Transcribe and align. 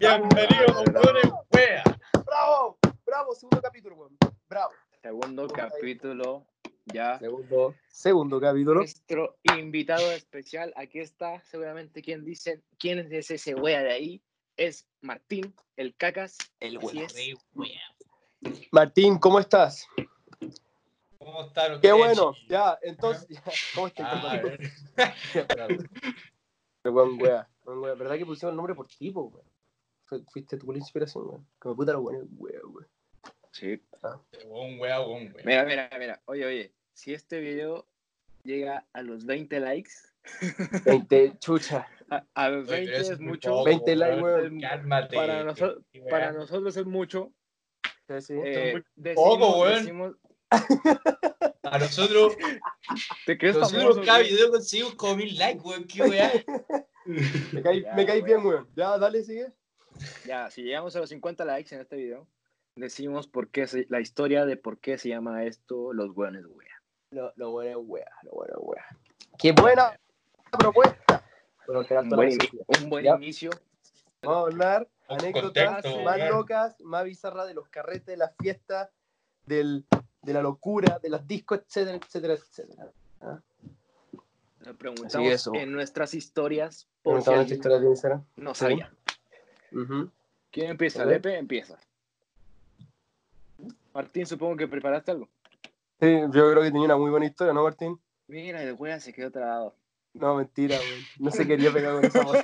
Bienvenido, 0.00 0.64
mongones, 0.74 1.24
wea. 1.52 1.82
¡Bravo! 2.24 2.78
¡Bravo! 3.04 3.34
Segundo 3.34 3.60
capítulo, 3.60 3.96
weón. 3.96 4.16
¡Bravo! 4.48 4.70
Segundo 5.02 5.48
capítulo, 5.48 6.46
ya. 6.86 7.18
Segundo, 7.18 7.74
segundo 7.88 8.40
capítulo. 8.40 8.74
Nuestro 8.76 9.38
invitado 9.42 10.12
especial, 10.12 10.72
aquí 10.76 11.00
está, 11.00 11.42
seguramente 11.42 12.00
quien 12.00 12.24
dice, 12.24 12.62
quién 12.78 13.00
es 13.12 13.28
ese 13.28 13.56
wea 13.56 13.82
de 13.82 13.90
ahí, 13.90 14.22
es 14.56 14.86
Martín, 15.00 15.52
el 15.74 15.96
cacas. 15.96 16.38
El 16.60 16.76
es. 16.76 17.34
Martín, 18.70 19.18
¿cómo 19.18 19.40
estás? 19.40 19.88
¿Cómo 21.18 21.42
están? 21.42 21.80
Qué 21.80 21.90
bueno. 21.90 22.36
Ya, 22.48 22.78
entonces, 22.82 23.26
ya, 23.28 23.42
¿cómo 23.74 23.88
estás? 23.88 24.06
Ah, 24.12 24.40
weón, 26.84 27.20
wea, 27.20 27.48
weón, 27.64 27.82
wea. 27.82 27.94
¿Verdad 27.94 28.16
que 28.16 28.26
pusimos 28.26 28.52
el 28.52 28.56
nombre 28.56 28.76
por 28.76 28.86
tipo, 28.86 29.22
weón? 29.22 29.57
Fuiste 30.32 30.56
tú 30.56 30.72
la 30.72 30.78
inspiración, 30.78 31.24
weón. 31.28 31.46
Como 31.58 31.76
puta 31.76 31.92
lo 31.92 32.02
bueno, 32.02 32.26
weón, 32.36 32.60
weón. 32.64 32.88
Sí. 33.52 33.82
Buen 34.46 34.78
wea, 34.80 35.00
buen 35.00 35.32
wea. 35.34 35.44
Mira, 35.44 35.64
mira, 35.64 35.90
mira. 35.98 36.22
Oye, 36.26 36.46
oye, 36.46 36.74
si 36.92 37.12
este 37.12 37.40
video 37.40 37.86
llega 38.44 38.86
a 38.92 39.02
los 39.02 39.24
20 39.26 39.60
likes, 39.60 39.90
20, 40.84 41.38
chucha. 41.38 41.86
a, 42.10 42.24
a 42.34 42.48
los 42.50 42.68
Oye, 42.68 42.76
20 42.78 42.90
pero 42.92 43.02
eso 43.02 43.12
es 43.14 43.20
mucho. 43.20 43.50
poco, 43.50 43.64
20 43.64 43.96
likes, 43.96 44.22
weón. 44.22 44.40
weón. 44.40 44.60
Cálmate. 44.60 45.16
Para, 45.16 45.44
noso- 45.44 45.84
qué 45.92 46.00
wea. 46.00 46.10
para 46.10 46.32
nosotros 46.32 46.76
es 46.76 46.86
mucho. 46.86 47.32
Sí, 48.06 48.20
sí. 48.22 48.34
Eh, 48.42 48.82
decimos, 48.96 49.28
poco, 49.38 49.60
weón. 49.60 49.74
decimos- 49.84 50.16
A 51.64 51.78
nosotros, 51.78 52.34
¿Te 53.26 53.36
crees 53.36 53.56
nosotros 53.56 53.82
famoso? 53.96 54.02
cada 54.06 54.20
video 54.20 54.50
conseguimos 54.50 54.94
como 54.94 55.16
mil 55.16 55.36
likes, 55.36 55.60
weón. 55.62 55.84
Qué 55.84 56.02
wea. 56.02 56.32
Me 57.52 57.62
caí, 57.62 57.82
Ya, 57.82 57.94
me 57.94 58.04
caí 58.06 58.20
weón. 58.20 58.24
bien, 58.26 58.46
weón. 58.46 58.68
Ya, 58.76 58.96
dale, 58.98 59.22
sigue. 59.22 59.52
Ya, 60.26 60.50
si 60.50 60.62
llegamos 60.62 60.94
a 60.96 61.00
los 61.00 61.08
50 61.08 61.44
likes 61.44 61.74
en 61.74 61.80
este 61.80 61.96
video, 61.96 62.26
decimos 62.76 63.26
por 63.26 63.48
qué 63.48 63.66
se- 63.66 63.86
la 63.88 64.00
historia 64.00 64.44
de 64.46 64.56
por 64.56 64.78
qué 64.78 64.98
se 64.98 65.08
llama 65.08 65.44
esto 65.44 65.92
Los 65.92 66.10
Hueones 66.16 66.44
Wea. 66.46 66.82
Lo, 67.10 67.32
lo 67.36 67.50
bueno 67.50 67.70
es 67.70 67.76
wea, 67.88 68.10
lo 68.22 68.30
bueno 68.32 68.54
es 68.54 68.60
wea. 68.62 68.86
¡Qué 69.38 69.52
buena 69.52 69.98
propuesta! 70.58 71.24
Bueno, 71.66 71.84
que 71.86 71.94
Un 71.98 72.08
buen, 72.10 72.30
ini- 72.30 72.82
un 72.82 72.90
buen 72.90 73.04
Ya. 73.04 73.16
inicio. 73.16 73.50
Vamos 74.22 74.36
a 74.36 74.46
hablar 74.52 74.88
anécdotas 75.08 75.82
contexto, 75.82 76.02
más 76.02 76.18
locas, 76.30 76.80
más 76.80 77.04
bizarras 77.04 77.46
de 77.46 77.54
los 77.54 77.68
carretes, 77.68 78.06
de 78.06 78.16
las 78.16 78.34
fiestas, 78.36 78.90
del, 79.46 79.86
de 80.22 80.32
la 80.34 80.42
locura, 80.42 80.98
de 80.98 81.08
las 81.08 81.26
discos, 81.26 81.60
etcétera, 81.66 81.96
etcétera, 81.96 82.34
etcétera. 82.34 82.92
Le 84.60 84.74
preguntamos 84.74 85.28
eso. 85.32 85.52
en 85.54 85.72
nuestras 85.72 86.14
historias 86.14 86.88
por 87.02 87.22
si 87.22 87.30
alguien 87.30 87.56
historia 87.58 87.78
no 88.36 88.54
Sí. 88.54 88.64
¿Quién 90.50 90.70
empieza? 90.70 91.04
Lepe, 91.04 91.36
empieza. 91.36 91.78
Martín, 93.92 94.26
supongo 94.26 94.56
que 94.56 94.68
preparaste 94.68 95.10
algo. 95.10 95.28
Sí, 96.00 96.06
yo 96.32 96.50
creo 96.50 96.62
que 96.62 96.70
tenía 96.70 96.84
una 96.84 96.96
muy 96.96 97.10
buena 97.10 97.26
historia, 97.26 97.52
¿no, 97.52 97.64
Martín? 97.64 97.98
Mira, 98.28 98.62
el 98.62 98.74
wea 98.74 99.00
se 99.00 99.12
quedó 99.12 99.30
trabado. 99.30 99.74
No, 100.14 100.36
mentira, 100.36 100.76
güey. 100.76 101.06
No 101.18 101.30
se 101.30 101.46
quería 101.46 101.72
pegar 101.72 101.94
con 101.94 102.04
esa 102.04 102.22
voz, 102.22 102.42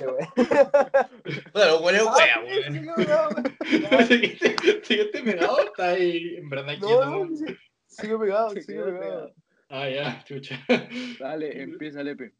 lo 1.53 1.79
bueno 1.81 1.97
es 1.97 2.03
weón. 2.03 2.73
sí, 2.73 2.79
no, 2.81 2.93
güey. 3.29 4.37
Si 4.85 4.97
yo 4.97 5.09
te 5.11 5.23
pegado, 5.23 5.59
está 5.65 5.89
ahí 5.89 6.35
en 6.37 6.49
verdad 6.49 6.77
No, 6.77 6.87
quieto. 6.87 7.05
no, 7.05 7.35
sí. 7.35 7.45
Sigue 7.87 8.17
pegado, 8.17 8.49
sigue 8.51 8.83
pegado. 8.83 9.33
Ah, 9.69 9.89
ya, 9.89 10.23
chucha. 10.23 10.63
Dale, 11.19 11.63
empieza 11.63 12.03
Lepe. 12.03 12.33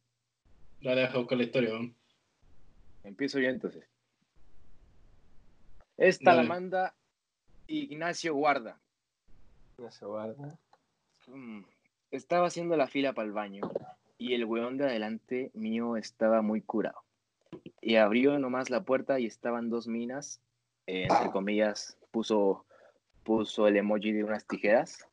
Dale, 0.82 1.02
deja 1.02 1.18
buscar 1.18 1.38
la 1.38 1.44
historia, 1.44 1.70
weón. 1.72 1.96
Empiezo 3.04 3.40
yo 3.40 3.50
entonces. 3.50 3.84
Esta 5.98 6.34
la 6.34 6.44
manda 6.44 6.94
Ignacio 7.68 8.34
Guarda. 8.36 8.78
Se 9.90 10.06
guarda. 10.06 10.58
Mm, 11.28 11.62
Estaba 12.12 12.48
haciendo 12.48 12.78
la 12.78 12.88
fila 12.88 13.14
para 13.14 13.26
el 13.28 13.34
baño 13.34 13.70
y 14.18 14.34
el 14.36 14.46
weón 14.46 14.78
de 14.78 14.86
adelante 14.86 15.52
mío 15.54 15.98
estaba 15.98 16.42
muy 16.42 16.62
curado. 16.62 17.02
Y 17.82 17.96
abrió 17.98 18.38
nomás 18.40 18.70
la 18.70 18.84
puerta 18.84 19.20
y 19.20 19.26
estaban 19.26 19.70
dos 19.70 19.88
minas, 19.88 20.40
eh, 20.88 21.08
entre 21.10 21.32
comillas, 21.32 21.98
puso, 22.12 22.66
puso 23.24 23.68
el 23.68 23.78
emoji 23.78 24.12
de 24.12 24.24
unas 24.24 24.46
tijeras. 24.46 25.08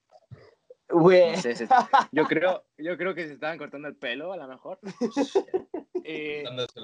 No 1.35 1.41
sé, 1.41 1.55
se- 1.57 1.69
yo, 2.13 2.25
creo, 2.27 2.65
yo 2.77 2.97
creo 2.99 3.15
que 3.15 3.27
se 3.27 3.33
estaban 3.35 3.57
cortando 3.59 3.89
el 3.89 3.97
pelo, 3.97 4.33
a 4.33 4.37
lo 4.37 4.47
mejor. 4.49 4.79
Eh. 6.05 6.43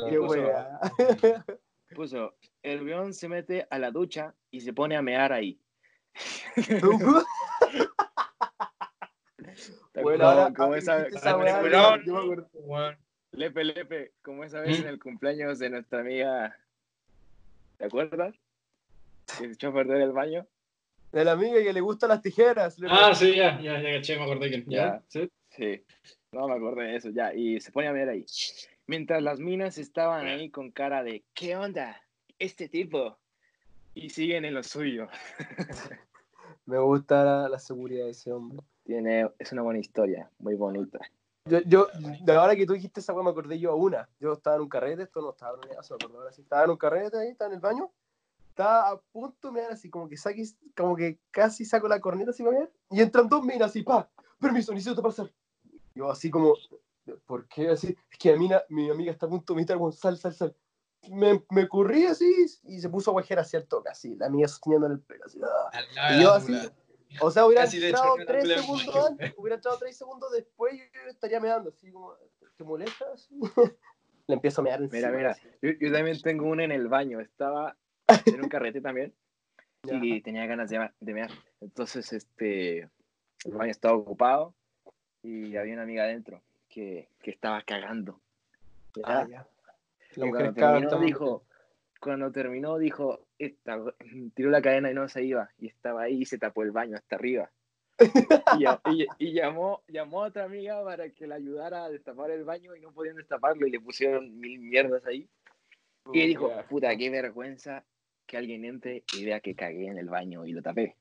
Qué 0.08 0.18
puso-. 0.20 1.58
Puso, 1.94 2.34
el 2.62 2.82
weón 2.84 3.14
se 3.14 3.28
mete 3.28 3.66
a 3.70 3.78
la 3.78 3.90
ducha 3.90 4.34
y 4.50 4.60
se 4.60 4.72
pone 4.72 4.96
a 4.96 5.02
mear 5.02 5.32
ahí. 5.32 5.60
¿Te 9.92 10.02
Bueno, 10.02 10.24
acuerdas? 10.28 10.28
ahora 10.38 10.54
Como 10.54 10.72
ah, 10.74 10.78
esa- 10.78 11.06
esa 11.06 11.36
weón. 11.36 12.02
Weón. 12.54 12.96
Lepe, 13.32 13.62
Lepe, 13.64 14.12
como 14.22 14.44
esa 14.44 14.60
vez 14.60 14.78
¿Mm? 14.78 14.82
en 14.82 14.88
el 14.88 14.98
cumpleaños 14.98 15.58
de 15.58 15.70
nuestra 15.70 16.00
amiga. 16.00 16.56
¿Te 17.76 17.84
acuerdas? 17.84 18.34
Que 19.26 19.46
se 19.46 19.52
echó 19.52 19.68
a 19.68 19.74
perder 19.74 20.00
el 20.00 20.12
baño. 20.12 20.46
De 21.12 21.24
la 21.24 21.32
amiga 21.32 21.62
que 21.62 21.72
le 21.72 21.80
gustan 21.80 22.08
las 22.10 22.22
tijeras. 22.22 22.78
le- 22.78 22.88
Ah, 22.90 23.14
sí, 23.14 23.34
ya, 23.36 23.60
ya, 23.60 23.80
ya 23.80 23.92
caché, 23.98 24.16
me 24.16 24.24
acordé 24.24 24.48
quién. 24.48 24.64
Ya. 24.66 24.78
Ya, 24.78 25.02
sí. 25.08 25.30
Sí. 25.50 25.84
No 26.32 26.48
me 26.48 26.54
acordé 26.56 26.84
de 26.84 26.96
eso, 26.96 27.10
ya. 27.10 27.32
Y 27.34 27.60
se 27.60 27.70
pone 27.72 27.88
a 27.88 27.92
ver 27.92 28.08
ahí. 28.08 28.24
Mientras 28.88 29.22
las 29.22 29.38
minas 29.38 29.76
estaban 29.76 30.26
ahí 30.26 30.48
con 30.50 30.70
cara 30.70 31.02
de: 31.02 31.22
¿Qué 31.34 31.56
onda? 31.56 32.00
Este 32.38 32.70
tipo. 32.70 33.18
Y 33.94 34.08
siguen 34.08 34.46
en 34.46 34.54
lo 34.54 34.62
suyo. 34.62 35.08
Me 36.64 36.78
gusta 36.78 37.22
la, 37.22 37.48
la 37.50 37.58
seguridad 37.58 38.06
de 38.06 38.12
ese 38.12 38.32
hombre. 38.32 38.60
Tiene, 38.84 39.30
es 39.38 39.52
una 39.52 39.60
buena 39.60 39.78
historia, 39.78 40.30
muy 40.38 40.54
bonita. 40.54 40.98
Yo, 41.44 41.60
yo, 41.66 41.88
de 42.22 42.32
ahora 42.32 42.56
que 42.56 42.64
tú 42.64 42.72
dijiste 42.72 43.00
esa 43.00 43.12
weá, 43.12 43.22
me 43.22 43.30
acordé 43.30 43.58
yo 43.58 43.72
a 43.72 43.74
una. 43.74 44.08
Yo 44.20 44.32
estaba 44.32 44.56
en 44.56 44.62
un 44.62 44.68
carrete, 44.70 45.02
esto 45.02 45.20
no 45.20 45.30
estaba 45.30 45.58
en 45.58 45.82
se 45.82 45.92
me 45.92 45.96
acordó 45.96 46.18
ahora 46.20 46.32
sí. 46.32 46.40
Estaba 46.40 46.64
en 46.64 46.70
un 46.70 46.76
carrete 46.78 47.18
ahí, 47.18 47.28
estaba 47.28 47.50
en 47.50 47.56
el 47.56 47.60
baño. 47.60 47.90
Estaba 48.48 48.88
a 48.88 48.96
punto 49.12 49.48
de 49.48 49.52
mirar 49.52 49.72
así, 49.72 49.90
como 49.90 50.08
que 50.08 50.16
saquis, 50.16 50.56
como 50.74 50.96
que 50.96 51.18
casi 51.30 51.66
saco 51.66 51.88
la 51.88 52.00
corneta 52.00 52.30
así 52.30 52.42
para 52.42 52.60
ver. 52.60 52.72
Y 52.90 53.02
entran 53.02 53.28
dos 53.28 53.44
minas 53.44 53.70
así, 53.70 53.82
pa, 53.82 54.08
permiso, 54.40 54.72
necesito 54.72 55.02
pasar. 55.02 55.30
Yo 55.94 56.10
así 56.10 56.30
como, 56.30 56.54
¿por 57.26 57.46
qué? 57.48 57.68
Así, 57.70 57.96
es 58.10 58.18
que 58.18 58.32
mi, 58.32 58.40
mina- 58.48 58.62
mi 58.68 58.90
amiga 58.90 59.12
está 59.12 59.26
a 59.26 59.28
punto 59.28 59.52
de 59.54 59.60
imitar, 59.60 59.76
como, 59.76 59.92
sal, 59.92 60.16
sal, 60.16 60.34
sal. 60.34 60.56
Me, 61.10 61.44
me 61.50 61.68
corrí 61.68 62.04
así 62.06 62.30
y 62.64 62.80
se 62.80 62.88
puso 62.88 63.10
a 63.10 63.12
guajear 63.12 63.38
hacia 63.40 63.58
el 63.60 63.68
toque, 63.68 63.88
así, 63.88 64.16
la 64.16 64.26
amiga 64.26 64.48
sosteniendo 64.48 64.88
el 64.88 65.00
pelo, 65.00 65.24
así. 65.24 65.40
ah. 65.42 66.14
Y 66.14 66.22
yo 66.22 66.32
así, 66.32 66.52
basura. 66.52 66.74
o 67.20 67.30
sea, 67.30 67.46
hubiera 67.46 67.64
entrado 67.64 68.14
tres 68.26 68.48
segundos 68.48 68.96
en 68.96 69.02
antes, 69.12 69.34
hubiera 69.36 69.54
entrado 69.56 69.78
tres 69.78 69.96
segundos 69.96 70.30
después 70.32 70.74
y 70.74 70.78
yo 70.78 71.08
estaría 71.08 71.40
meando, 71.40 71.70
así 71.70 71.92
como, 71.92 72.14
¿te 72.56 72.64
molesta? 72.64 73.06
Así. 73.14 73.38
Le 74.26 74.34
empiezo 74.34 74.60
a 74.60 74.64
mear 74.64 74.82
encima. 74.82 75.08
Mira, 75.08 75.16
mira. 75.16 75.36
Yo, 75.62 75.70
yo 75.80 75.90
también 75.92 76.20
tengo 76.20 76.46
una 76.46 76.62
en 76.62 76.72
el 76.72 76.86
baño. 76.88 77.18
Estaba 77.18 77.78
en 78.26 78.42
un 78.42 78.48
carrete 78.50 78.82
también. 78.82 79.14
y 79.84 80.20
tenía 80.20 80.44
ganas 80.44 80.68
de, 80.68 80.90
de 81.00 81.14
mear. 81.14 81.30
Entonces, 81.62 82.12
este, 82.12 82.80
el 82.80 83.52
baño 83.52 83.70
estaba 83.70 83.94
ocupado 83.96 84.54
y 85.22 85.56
había 85.56 85.72
una 85.74 85.84
amiga 85.84 86.02
adentro 86.02 86.42
que, 86.68 87.08
que 87.22 87.30
estaba 87.30 87.62
cagando. 87.62 88.20
Ah, 89.04 89.26
¿ya? 89.28 89.46
Y 90.16 90.30
cuando 90.30 90.52
terminó, 90.54 90.90
dijo, 91.06 91.44
cuando 92.00 92.32
terminó, 92.32 92.78
dijo, 92.78 93.26
esta, 93.38 93.78
tiró 94.34 94.50
la 94.50 94.62
cadena 94.62 94.90
y 94.90 94.94
no 94.94 95.08
se 95.08 95.24
iba. 95.24 95.50
Y 95.58 95.68
estaba 95.68 96.02
ahí 96.02 96.22
y 96.22 96.24
se 96.26 96.38
tapó 96.38 96.62
el 96.62 96.70
baño 96.70 96.96
hasta 96.96 97.16
arriba. 97.16 97.50
Y, 98.56 98.60
ya- 98.62 98.80
y- 98.90 99.06
y 99.18 99.32
llamó, 99.32 99.82
llamó 99.88 100.22
a 100.24 100.28
otra 100.28 100.44
amiga 100.44 100.82
para 100.84 101.10
que 101.10 101.26
la 101.26 101.34
ayudara 101.34 101.84
a 101.84 101.90
destapar 101.90 102.30
el 102.30 102.44
baño 102.44 102.74
y 102.76 102.80
no 102.80 102.92
podían 102.92 103.16
destaparlo 103.16 103.66
y 103.66 103.70
le 103.70 103.80
pusieron 103.80 104.38
mil 104.38 104.58
mierdas 104.60 105.04
ahí. 105.06 105.28
Y 106.12 106.26
dijo, 106.26 106.50
puta, 106.68 106.96
qué 106.96 107.10
vergüenza 107.10 107.84
que 108.26 108.36
alguien 108.38 108.64
entre 108.64 109.02
y 109.14 109.24
vea 109.24 109.40
que 109.40 109.54
cagué 109.54 109.86
en 109.88 109.98
el 109.98 110.08
baño 110.08 110.46
y 110.46 110.52
lo 110.52 110.62
tapé. 110.62 110.96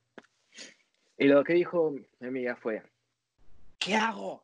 Y 1.17 1.27
lo 1.27 1.43
que 1.43 1.53
dijo 1.53 1.91
mi 2.19 2.27
amiga 2.27 2.55
fue, 2.57 2.83
¿qué 3.79 3.95
hago? 3.95 4.43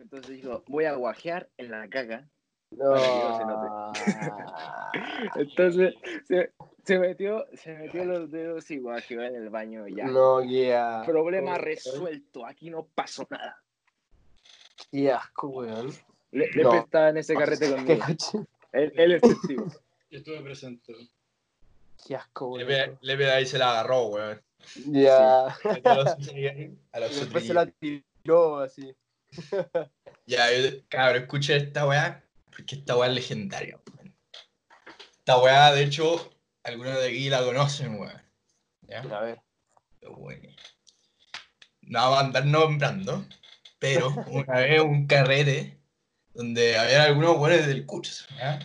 Entonces 0.00 0.36
dijo, 0.36 0.62
voy 0.66 0.84
a 0.86 0.94
guajear 0.94 1.48
en 1.58 1.70
la 1.70 1.88
caga. 1.88 2.26
No. 2.70 2.96
se. 3.94 4.12
Entonces 5.40 5.94
se, 6.26 6.52
se 6.84 6.98
metió, 6.98 7.46
se 7.54 7.74
metió 7.74 8.04
los 8.04 8.30
dedos 8.30 8.70
y 8.70 8.78
guajeó 8.78 9.22
en 9.22 9.34
el 9.34 9.50
baño 9.50 9.86
ya. 9.88 10.04
No, 10.06 10.38
guía. 10.40 11.02
Problema 11.04 11.58
resuelto, 11.58 12.46
aquí 12.46 12.70
no 12.70 12.86
pasó 12.94 13.26
nada. 13.30 13.60
Qué 14.90 15.10
asco, 15.12 15.48
weón. 15.48 15.88
Le, 16.32 16.46
Lepe 16.46 16.62
No. 16.62 16.74
está 16.74 17.08
en 17.10 17.16
ese 17.18 17.34
carrete 17.34 17.66
Qué, 17.68 17.74
conmigo. 17.74 18.04
coche- 18.06 18.46
Él, 18.72 18.92
él 18.96 19.12
es 19.12 19.22
testigo. 19.22 19.66
Yo 20.10 20.18
estuve 20.18 20.40
presente. 20.40 20.94
qué 22.06 22.16
asco, 22.16 22.56
Le 22.56 22.64
weón. 22.64 22.90
ve- 22.90 22.98
le 23.00 23.16
ve 23.16 23.30
ahí 23.30 23.46
se 23.46 23.58
la 23.58 23.70
agarró, 23.72 24.06
weón. 24.06 24.40
Ya. 24.86 25.46
A 25.46 25.94
los, 25.94 26.06
a 26.92 27.00
los 27.00 27.16
Y 27.16 27.20
después 27.20 27.46
se 27.46 27.54
la 27.54 27.66
tiró 27.66 28.58
así. 28.60 28.94
Ya, 30.26 30.52
yo, 30.52 30.68
cabrón, 30.88 31.22
escucha 31.22 31.56
esta 31.56 31.86
weá, 31.86 32.24
porque 32.54 32.76
esta 32.76 32.96
weá 32.96 33.08
es 33.08 33.14
legendaria. 33.14 33.80
Esta 35.18 35.38
weá, 35.38 35.72
de 35.72 35.82
hecho, 35.82 36.32
algunos 36.62 36.94
de 37.00 37.08
aquí 37.08 37.28
la 37.28 37.42
conocen, 37.42 37.98
weón. 37.98 38.22
¿Ya? 38.82 39.00
A 39.00 39.20
ver. 39.22 39.42
Bueno. 40.02 40.48
No 41.82 41.98
vamos 41.98 42.18
a 42.18 42.20
andar 42.20 42.46
nombrando, 42.46 43.24
pero 43.78 44.08
una 44.28 44.54
vez 44.54 44.80
un 44.80 45.06
carrete 45.06 45.80
donde 46.32 46.78
había 46.78 47.04
algunos 47.04 47.36
buenos 47.36 47.66
del 47.66 47.84
curso, 47.86 48.26
¿ya? 48.38 48.58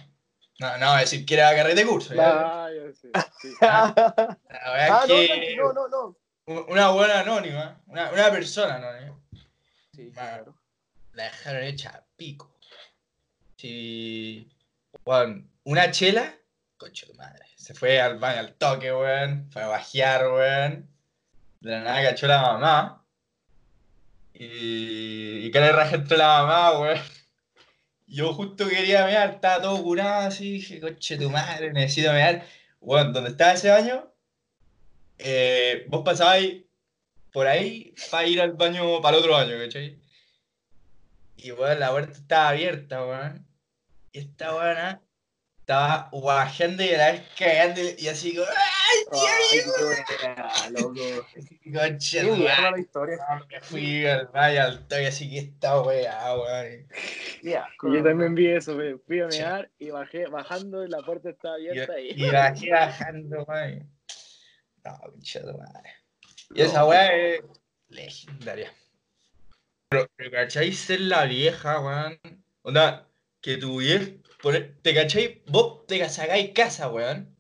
No, 0.60 0.78
no, 0.78 0.96
decir 0.96 1.26
que 1.26 1.34
era 1.34 1.56
carrete 1.56 1.82
de 1.82 1.88
curso, 1.88 2.14
¿ya? 2.14 2.66
Ah, 2.66 2.70
yo 2.72 2.94
sé, 2.94 3.10
sí. 3.42 3.54
La 3.62 3.94
ah, 3.98 5.06
no, 5.08 5.16
que 5.16 5.56
no, 5.58 5.74
no, 5.74 5.88
no. 5.88 6.18
una 6.68 6.90
buena 6.90 7.20
anónima, 7.22 7.82
una, 7.88 8.12
una 8.12 8.32
persona 8.32 8.76
anónima, 8.76 9.20
Sí, 9.96 10.12
claro. 10.12 10.54
la 11.14 11.24
dejaron 11.24 11.64
hecha 11.64 11.90
a 11.90 12.06
pico. 12.18 12.60
Si, 13.56 14.52
weón, 15.06 15.50
una 15.64 15.90
chela, 15.90 16.36
concho 16.76 17.08
de 17.08 17.14
madre, 17.14 17.46
se 17.56 17.74
fue 17.74 18.02
al 18.02 18.20
baño 18.20 18.40
al 18.40 18.56
toque, 18.56 18.92
weón, 18.94 19.50
fue 19.52 19.64
a 19.64 19.68
bajear, 19.68 20.28
weón. 20.28 20.90
De 21.62 21.72
la 21.72 21.80
nada 21.82 22.04
cachó 22.04 22.28
la 22.28 22.42
mamá. 22.42 23.06
Y, 24.34 25.46
y 25.46 25.52
que 25.52 25.60
le 25.62 25.72
raja 25.72 25.96
entre 25.96 26.18
la 26.18 26.42
mamá, 26.44 26.80
weón. 26.80 27.02
Yo 28.08 28.34
justo 28.34 28.68
quería 28.68 29.06
mear, 29.06 29.36
estaba 29.36 29.62
todo 29.62 29.82
curado 29.82 30.28
así, 30.28 30.54
dije, 30.54 30.82
coche 30.82 31.18
tu 31.18 31.30
madre, 31.30 31.72
necesito 31.72 32.12
mear. 32.12 32.46
Weón, 32.82 33.14
donde 33.14 33.30
estaba 33.32 33.54
ese 33.54 33.70
baño, 33.70 34.12
eh, 35.18 35.86
vos 35.88 36.04
pasabais 36.04 36.65
por 37.36 37.46
ahí 37.48 37.94
para 38.10 38.26
ir 38.26 38.40
al 38.40 38.54
baño, 38.54 39.02
para 39.02 39.18
el 39.18 39.22
otro 39.22 39.34
baño, 39.34 39.58
¿cachai? 39.58 40.00
Y 41.36 41.52
weón, 41.52 41.82
la 41.82 41.92
puerta 41.92 42.14
estaba 42.14 42.48
abierta, 42.48 43.06
weón. 43.06 43.46
Y 44.14 44.20
esta 44.20 44.56
weona 44.56 45.02
estaba 45.60 46.08
guajeando 46.14 46.82
y 46.82 46.94
a 46.94 46.98
la 46.98 47.12
vez 47.12 47.24
cagando 47.38 47.82
y 47.98 48.08
así 48.08 48.36
como, 48.36 48.48
¡ay, 48.48 49.00
Ay, 49.12 49.20
qué 49.52 49.64
buena, 49.84 50.48
la 52.72 52.80
historia. 52.80 53.18
Me 53.50 53.60
fui 53.60 54.06
al 54.06 54.28
baño 54.28 54.62
al 54.62 54.88
toque 54.88 55.08
así 55.08 55.30
que 55.30 55.40
esta 55.40 55.82
weá, 55.82 56.38
weón. 56.38 56.88
Yo 57.44 57.66
también 58.02 58.34
vi 58.34 58.48
eso, 58.48 58.76
me 58.76 58.98
fui 58.98 59.20
a 59.20 59.28
mear 59.28 59.70
y 59.78 59.90
bajé, 59.90 60.28
bajando 60.28 60.86
y 60.86 60.88
la 60.88 61.02
puerta 61.02 61.32
estaba 61.32 61.56
abierta 61.56 62.00
y, 62.00 62.12
y 62.12 62.32
bajé 62.32 62.72
bajando, 62.72 63.44
weón. 63.44 63.92
No, 64.86 64.98
tu 65.12 65.58
madre. 65.58 66.05
Y 66.54 66.62
esa 66.62 66.86
weá 66.86 67.14
es 67.16 67.42
legendaria. 67.90 68.72
Pero, 69.90 70.08
pero 70.16 70.32
¿cachai? 70.32 70.72
Ser 70.74 71.02
la 71.02 71.26
vieja, 71.26 71.80
weón. 71.80 72.20
Onda, 72.62 73.08
que 73.42 73.58
tu 73.58 73.80
vieja. 73.80 74.12
pone- 74.42 74.76
¿Te 74.82 74.94
cachai? 74.94 75.44
Vos 75.48 75.86
te 75.88 76.08
sacáis 76.10 76.52
casa, 76.54 76.90
weón. 76.90 77.36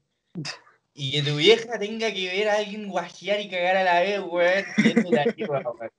Y 0.93 1.11
que 1.11 1.29
tu 1.29 1.37
vieja 1.37 1.77
tenga 1.77 2.13
que 2.13 2.27
ver 2.29 2.49
a 2.49 2.55
alguien 2.57 2.87
guajear 2.87 3.39
y 3.41 3.49
cagar 3.49 3.77
a 3.77 3.83
la 3.83 3.99
vez, 4.01 4.21
weón. 4.21 4.65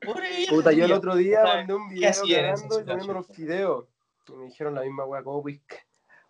pobre 0.00 0.36
vieja 0.36 0.52
Puta, 0.52 0.72
yo 0.72 0.84
el 0.84 0.92
otro 0.92 1.16
día 1.16 1.42
mandé 1.42 1.74
un 1.74 1.88
¿qué 1.88 1.94
video 1.96 2.12
cagando 2.12 2.80
y 2.80 2.84
comiendo 2.84 3.12
unos 3.12 3.26
fideos. 3.28 3.86
Y 4.28 4.32
me 4.32 4.44
dijeron 4.46 4.74
la 4.74 4.82
misma 4.82 5.04
weá, 5.04 5.22
como 5.22 5.42
pues. 5.42 5.60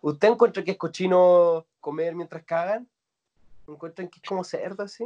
¿Usted 0.01 0.29
encuentra 0.29 0.63
que 0.63 0.71
es 0.71 0.77
cochino 0.77 1.65
comer 1.81 2.15
mientras 2.15 2.43
cagan? 2.45 2.87
¿Encuentran 3.67 4.07
que 4.07 4.19
es 4.21 4.27
como 4.27 4.43
cerdo 4.43 4.83
así? 4.83 5.03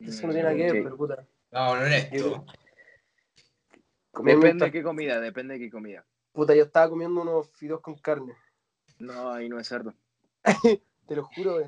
Eso 0.00 0.26
no 0.26 0.32
tiene 0.32 0.42
nada 0.44 0.54
que 0.56 0.62
ver, 0.64 0.72
Sí. 0.72 0.80
pero 0.82 0.96
puta. 0.96 1.26
No, 1.52 1.76
no 1.76 1.86
es 1.86 2.10
Yo- 2.10 2.16
esto. 2.16 2.46
Comer 4.12 4.36
Depende 4.36 4.64
de 4.66 4.72
qué 4.72 4.82
comida, 4.82 5.20
depende 5.20 5.54
de 5.54 5.60
qué 5.60 5.70
comida. 5.70 6.04
Puta, 6.32 6.54
yo 6.54 6.64
estaba 6.64 6.88
comiendo 6.88 7.20
unos 7.20 7.50
fideos 7.52 7.80
con 7.80 7.94
carne. 7.96 8.34
No, 8.98 9.30
ahí 9.32 9.48
no 9.48 9.58
es 9.60 9.68
cerdo. 9.68 9.94
Te 11.06 11.16
lo 11.16 11.24
juro, 11.24 11.56
wey. 11.56 11.66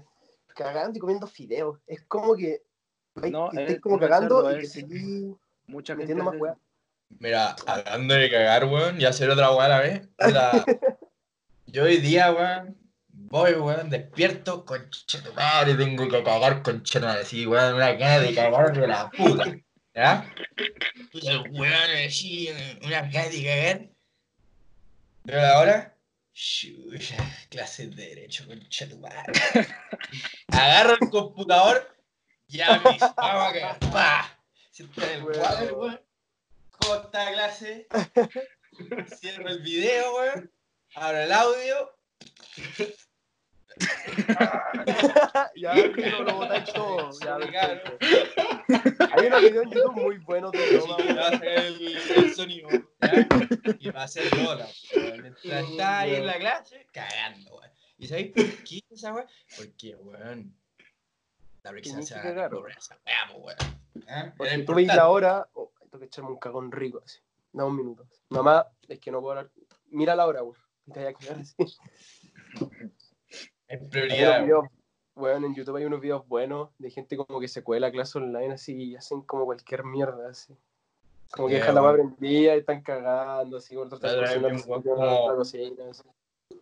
Cagando 0.54 0.96
y 0.96 1.00
comiendo 1.00 1.26
fideos. 1.26 1.78
Es 1.86 2.02
como 2.06 2.34
que. 2.36 2.62
ay, 3.22 3.30
No, 3.30 3.50
que 3.50 3.56
es- 3.56 3.62
estés 3.62 3.80
como 3.82 3.96
no 3.98 4.02
es 4.04 4.10
cagando 4.10 4.36
cerdo, 4.42 4.52
y 4.56 4.60
que 4.60 4.66
es- 4.66 4.72
seguís 4.72 5.34
Mucha 5.66 5.92
gente 5.94 6.14
metiendo 6.14 6.24
más 6.24 6.40
weá. 6.40 6.56
Mira, 7.20 7.56
hablando 7.66 8.14
de 8.14 8.30
cagar, 8.30 8.64
weón, 8.64 9.00
y 9.00 9.04
hacer 9.04 9.28
otra 9.30 9.50
weá 9.54 9.66
a 9.66 9.68
la 9.68 9.80
vez. 9.80 10.08
puta, 10.16 10.16
yo 11.66 11.84
hoy 11.84 11.98
día, 11.98 12.32
weón, 12.32 12.76
voy, 13.30 13.52
weón, 13.52 13.90
despierto, 13.90 14.64
concha 14.64 15.22
tu 15.22 15.32
madre, 15.34 15.74
tengo 15.74 16.08
que 16.08 16.22
cagar, 16.22 16.62
concha 16.62 17.00
tu 17.00 17.06
madre, 17.06 17.24
sí, 17.24 17.46
weón, 17.46 17.74
una 17.74 17.92
gana 17.92 18.20
de 18.20 18.34
cagar 18.34 18.72
de 18.72 18.86
la 18.86 19.10
puta, 19.10 19.44
¿ya? 19.94 20.34
El 21.12 21.50
weón, 21.50 21.90
así, 22.06 22.48
una 22.82 23.02
gana 23.02 23.28
de 23.28 23.44
cagar. 23.44 23.88
Pero 25.24 25.46
ahora, 25.46 25.96
clases 27.50 27.94
de 27.94 28.08
derecho, 28.08 28.46
concha 28.46 28.88
tu 28.88 28.98
madre. 28.98 29.32
Agarro 30.48 30.96
el 31.00 31.10
computador, 31.10 31.96
ya 32.46 32.78
me 32.78 32.84
vamos 32.84 33.02
a 33.02 33.14
cagar, 33.52 33.78
pa. 33.92 34.40
Siento 34.70 35.02
en 35.02 35.10
el 35.10 35.24
Weón. 35.24 35.38
cuadro, 35.38 35.78
weón. 35.78 36.00
¿Cómo 36.70 36.94
está 36.94 37.24
la 37.24 37.32
clase? 37.32 37.88
Cierro 39.18 39.48
el 39.48 39.60
video, 39.60 40.16
weón. 40.16 40.52
Abro 40.94 41.18
el 41.18 41.32
audio. 41.32 41.94
ya, 45.56 45.74
no 45.74 46.22
lo 46.22 46.34
botáis 46.36 46.72
todo. 46.72 47.10
Ya, 47.20 47.38
perfecto. 47.38 47.98
Hay 49.12 49.26
unos 49.26 49.40
videos 49.42 49.64
en 49.64 49.70
YouTube 49.72 49.92
muy 49.94 50.18
buenos 50.18 50.52
de 50.52 50.58
Sí, 50.58 50.76
weón. 50.76 51.16
va 51.16 51.22
a 51.22 51.28
hacer 51.28 51.58
el, 51.58 51.96
el 51.96 52.34
sonido, 52.34 52.68
¿ya? 52.70 52.84
Y 53.78 53.90
va 53.90 54.04
a 54.04 54.08
hola, 54.48 54.68
weón. 54.96 55.22
Mientras 55.22 55.70
está 55.70 56.00
ahí 56.00 56.14
en 56.14 56.26
la 56.26 56.38
clase, 56.38 56.86
cagando, 56.92 57.56
weón. 57.56 57.70
¿Y 57.98 58.08
sabéis 58.08 58.32
por 58.32 58.64
qué 58.64 58.80
esa 58.90 59.14
weón? 59.14 59.26
Porque, 59.56 59.94
weón. 59.96 60.54
La 61.62 61.72
Tenés 61.72 62.08
se 62.08 62.14
cobrar 62.20 62.78
esa 62.78 62.98
po, 63.32 63.38
weón. 63.38 63.58
¿Ah? 64.08 64.32
Porque 64.36 64.58
tú 64.58 64.74
veis 64.74 64.88
la 64.88 65.08
hora, 65.08 65.48
oh, 65.54 65.72
tengo 65.78 65.98
que 65.98 66.06
echarme 66.06 66.30
un 66.30 66.38
cagón 66.38 66.72
rico 66.72 67.02
así. 67.04 67.18
Da 67.52 67.64
un 67.64 67.76
minuto. 67.76 68.08
Mamá, 68.28 68.66
es 68.88 68.98
que 69.00 69.10
no 69.10 69.20
puedo 69.20 69.38
hablar. 69.38 69.52
Mira 69.90 70.14
la 70.16 70.26
hora, 70.26 70.42
weón. 70.42 70.56
Te 70.92 71.00
voy 71.00 71.08
a 71.08 71.12
cagar 71.14 71.40
así. 71.40 71.54
Unos 73.70 73.88
prioridad, 73.90 74.42
videos, 74.42 74.66
weón, 75.14 75.44
en 75.44 75.54
YouTube 75.54 75.76
hay 75.76 75.84
unos 75.84 76.00
videos 76.00 76.26
buenos 76.26 76.70
de 76.78 76.90
gente 76.90 77.16
como 77.16 77.40
que 77.40 77.48
se 77.48 77.62
cuela 77.62 77.90
clase 77.90 78.18
online 78.18 78.54
así 78.54 78.74
y 78.74 78.96
hacen 78.96 79.22
como 79.22 79.44
cualquier 79.44 79.84
mierda 79.84 80.30
así. 80.30 80.56
Como 81.30 81.48
que 81.48 81.56
dejan 81.56 81.74
la 81.74 81.82
weá 81.82 81.92
prendida 81.92 82.56
y 82.56 82.60
están 82.60 82.82
cagando 82.82 83.58
así, 83.58 83.74
por 83.74 83.92
otra 83.92 83.98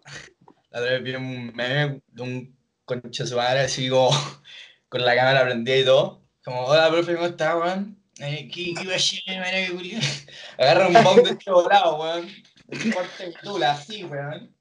La 0.70 0.80
otra 0.80 0.92
vez 0.92 1.02
vi 1.02 1.14
un 1.14 1.54
meme 1.54 2.02
de 2.08 2.22
un 2.22 2.56
concha 2.84 3.24
su 3.24 3.36
madre 3.36 3.60
así 3.60 3.88
como 3.88 4.10
con 4.88 5.04
la 5.04 5.14
cámara 5.14 5.44
prendida 5.44 5.76
y 5.76 5.84
todo. 5.84 6.22
Como, 6.44 6.64
hola 6.64 6.90
profe, 6.90 7.14
¿cómo 7.14 7.26
estás, 7.26 7.54
weón? 7.54 8.02
Eh, 8.18 8.48
¿Qué, 8.52 8.74
qué 8.74 8.82
iba 8.82 8.94
a 8.94 8.96
hacer, 8.96 9.20
madre, 9.38 9.68
que? 9.78 9.98
Agarra 10.58 10.88
un 10.88 11.04
bong 11.04 11.22
de 11.22 11.30
este 11.30 11.50
volado, 11.50 12.00
weón. 12.00 12.28
Un 12.68 12.90
corte 12.90 13.26
de 13.26 13.32
tula, 13.42 13.72
así, 13.72 14.04
weón. 14.04 14.55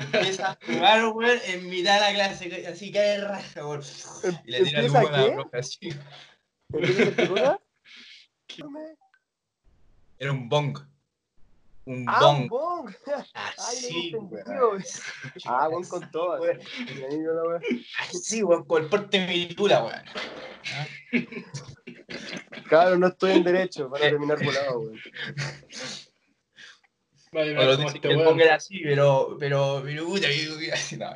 Empieza 0.00 0.50
a 0.52 0.58
jugar, 0.66 1.04
weón, 1.14 1.38
en 1.46 1.68
mitad 1.68 1.94
de 1.94 2.00
la 2.00 2.14
clase, 2.14 2.66
así 2.66 2.90
cae 2.92 3.18
de 3.18 3.24
raja, 3.26 3.66
weón. 3.66 3.82
Y 4.44 4.50
le 4.50 4.64
tira 4.64 4.80
el 4.80 4.86
¿Empieza 4.86 4.98
humo 4.98 5.08
a 5.08 5.10
la 5.28 5.34
profe, 5.34 5.58
así. 5.58 5.90
Era 10.18 10.32
un 10.32 10.48
bong. 10.48 10.78
Un 11.86 12.04
Ah, 12.06 12.28
un 12.28 12.48
bong. 12.48 12.84
bong. 12.86 12.94
Ay, 13.34 13.52
Así, 13.56 14.14
weón. 14.14 14.84
Ah, 15.46 15.68
bong 15.68 15.86
con 15.88 16.10
todo. 16.10 16.40
weón. 16.40 16.60
Así, 17.98 18.42
weón, 18.42 18.64
con 18.64 18.82
el 18.84 18.88
porte 18.88 19.18
de 19.18 19.26
mi 19.26 19.46
tula, 19.54 19.82
weón. 19.84 20.02
Claro, 22.68 22.96
no 22.98 23.08
estoy 23.08 23.32
en 23.32 23.44
derecho, 23.44 23.88
van 23.88 24.02
a 24.02 24.04
terminar 24.10 24.44
volado, 24.44 24.80
weón. 24.80 25.00
Vale, 27.32 27.54
dicen 27.54 27.86
este 27.86 28.00
que 28.00 28.08
el 28.08 28.40
era 28.40 28.56
así, 28.56 28.80
pero, 28.82 29.36
pero, 29.38 29.82
pero, 29.84 30.04
puta, 30.06 30.26
así, 30.72 30.96
no. 30.96 31.12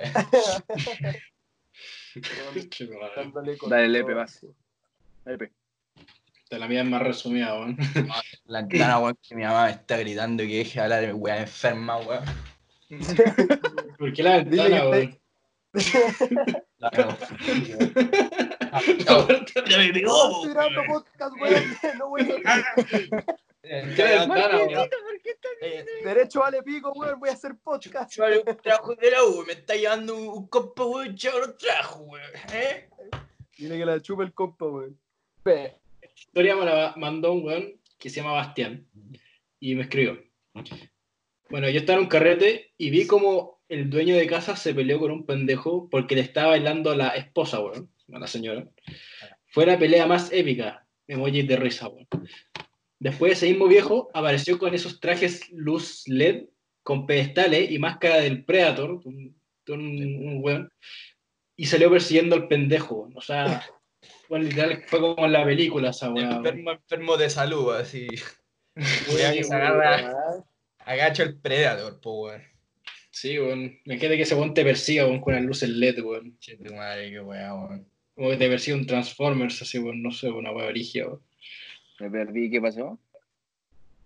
Dándole 3.16 3.58
con 3.58 3.70
Dale, 3.70 3.88
Lepe, 3.88 4.14
va. 4.14 4.22
así. 4.22 4.46
Lepe. 5.24 5.50
De 6.50 6.58
la 6.58 6.68
mía 6.68 6.82
es 6.82 6.86
más 6.86 7.02
resumida, 7.02 7.54
weón. 7.54 7.76
La 8.44 8.62
ventana, 8.62 9.00
weón, 9.00 9.18
que 9.26 9.34
mi 9.34 9.42
mamá 9.42 9.64
me 9.64 9.72
está 9.72 9.96
gritando 9.96 10.44
que 10.44 10.58
deje 10.58 10.74
de 10.74 10.80
hablar 10.82 11.00
de 11.00 11.12
weón 11.12 11.38
enferma, 11.38 11.96
weón. 11.96 12.24
¿Por 13.98 14.12
qué 14.12 14.22
la 14.22 14.36
ventana, 14.36 14.88
weón? 14.88 15.18
La 16.78 16.90
me 19.78 19.92
pegó, 19.92 20.44
No, 21.98 22.16
estoy 22.16 23.10
Eh, 23.66 23.94
¿Qué 23.96 24.02
ventana, 24.02 24.60
eh, 25.62 25.84
Derecho 26.04 26.40
vale 26.40 26.62
pico, 26.62 26.92
weón. 26.92 27.18
Voy 27.18 27.30
a 27.30 27.32
hacer 27.32 27.56
podcast. 27.56 28.14
Yo 28.14 28.24
haré 28.24 28.38
un 28.38 28.56
trabajo 28.58 28.94
de 28.94 29.10
la 29.10 29.24
U, 29.24 29.42
me 29.46 29.54
está 29.54 29.74
llevando 29.74 30.16
un, 30.16 30.46
compa, 30.48 30.84
weón, 30.84 31.16
yo 31.16 31.30
no 31.40 31.54
trabajo, 31.54 32.02
weón. 32.02 32.30
¿Eh? 32.52 32.90
Dile 33.56 33.78
que 33.78 33.86
la 33.86 34.02
chupa 34.02 34.22
el 34.22 34.34
compa, 34.34 34.66
weón. 34.66 34.98
Historia 36.14 36.56
me 36.56 36.66
la 36.66 36.92
mandó 36.96 37.32
un 37.32 37.44
weón 37.44 37.80
que 37.98 38.10
se 38.10 38.16
llama 38.20 38.32
Bastián 38.32 38.86
y 39.60 39.74
me 39.74 39.82
escribió. 39.82 40.22
Bueno, 41.48 41.70
yo 41.70 41.80
estaba 41.80 41.98
en 41.98 42.04
un 42.04 42.10
carrete 42.10 42.72
y 42.76 42.90
vi 42.90 43.06
como 43.06 43.62
el 43.70 43.88
dueño 43.88 44.14
de 44.14 44.26
casa 44.26 44.56
se 44.56 44.74
peleó 44.74 44.98
con 44.98 45.10
un 45.10 45.24
pendejo 45.24 45.88
porque 45.88 46.16
le 46.16 46.20
estaba 46.20 46.48
bailando 46.48 46.90
a 46.90 46.96
la 46.96 47.08
esposa, 47.08 47.60
weón, 47.60 47.90
a 48.12 48.18
la 48.18 48.26
señora. 48.26 48.68
Fue 49.46 49.64
la 49.64 49.78
pelea 49.78 50.06
más 50.06 50.30
épica, 50.32 50.86
emoji 51.06 51.42
de 51.42 51.56
risa, 51.56 51.88
weón. 51.88 52.06
Después 53.04 53.32
ese 53.32 53.50
mismo 53.50 53.68
viejo 53.68 54.10
apareció 54.14 54.58
con 54.58 54.72
esos 54.72 54.98
trajes 54.98 55.50
luz 55.50 56.04
LED 56.06 56.44
con 56.82 57.04
pedestales 57.04 57.70
y 57.70 57.78
máscara 57.78 58.16
del 58.16 58.46
Predator, 58.46 58.92
un, 59.04 59.38
un, 59.68 59.78
un 59.78 60.42
weón, 60.42 60.72
y 61.54 61.66
salió 61.66 61.90
persiguiendo 61.90 62.34
al 62.34 62.48
pendejo, 62.48 63.10
o 63.14 63.20
sea, 63.20 63.62
bueno, 64.30 64.46
literal 64.46 64.84
fue 64.86 65.00
como 65.00 65.26
en 65.26 65.32
la 65.32 65.44
película 65.44 65.90
esa. 65.90 66.06
Enfermo, 66.06 66.70
enfermo 66.70 67.18
de 67.18 67.28
salud, 67.28 67.74
así. 67.74 68.08
Sí, 68.76 69.14
Weón, 69.14 69.34
que 69.34 69.44
se 69.44 69.54
weón. 69.54 69.66
agarra, 69.66 70.14
agacha 70.78 71.22
el 71.24 71.38
Predator, 71.38 72.00
po, 72.00 72.22
weón. 72.22 72.42
Sí, 73.10 73.38
weón. 73.38 73.78
Me 73.84 73.98
queda 73.98 74.16
que 74.16 74.22
ese 74.22 74.34
weón 74.34 74.54
te 74.54 74.64
persiga, 74.64 75.04
weón, 75.04 75.20
con 75.20 75.34
las 75.34 75.42
luces 75.42 75.68
LED, 75.68 76.02
weón. 76.02 76.38
Che, 76.38 76.56
tu 76.56 76.74
madre, 76.74 77.10
qué 77.10 77.20
weá, 77.20 77.54
weón. 77.54 77.86
Como 78.14 78.30
que 78.30 78.38
te 78.38 78.48
persigue 78.48 78.78
un 78.78 78.86
Transformers, 78.86 79.60
así, 79.60 79.78
weón, 79.78 80.02
no 80.02 80.10
sé, 80.10 80.30
una 80.30 80.52
weá 80.52 80.66
origia, 80.68 81.06
weón. 81.06 81.20
Me 82.00 82.10
perdí, 82.10 82.50
¿qué 82.50 82.60
pasó? 82.60 82.98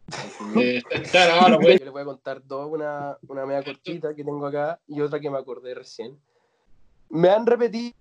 Eh, 0.57 0.83
Está 0.91 1.27
grabado, 1.27 1.59
weón. 1.59 1.79
Yo 1.79 1.85
les 1.85 1.93
voy 1.93 2.03
a 2.03 2.07
contar 2.07 2.47
dos, 2.47 2.71
una, 2.71 3.19
una 3.29 3.45
media 3.45 3.63
cortita 3.63 4.15
que 4.15 4.25
tengo 4.25 4.47
acá 4.47 4.81
y 4.87 5.01
otra 5.03 5.21
que 5.21 5.29
me 5.31 5.37
acordé 5.39 5.75
recién. 5.75 6.19
Me 7.11 7.29
han 7.29 7.47
repetido 7.47 7.95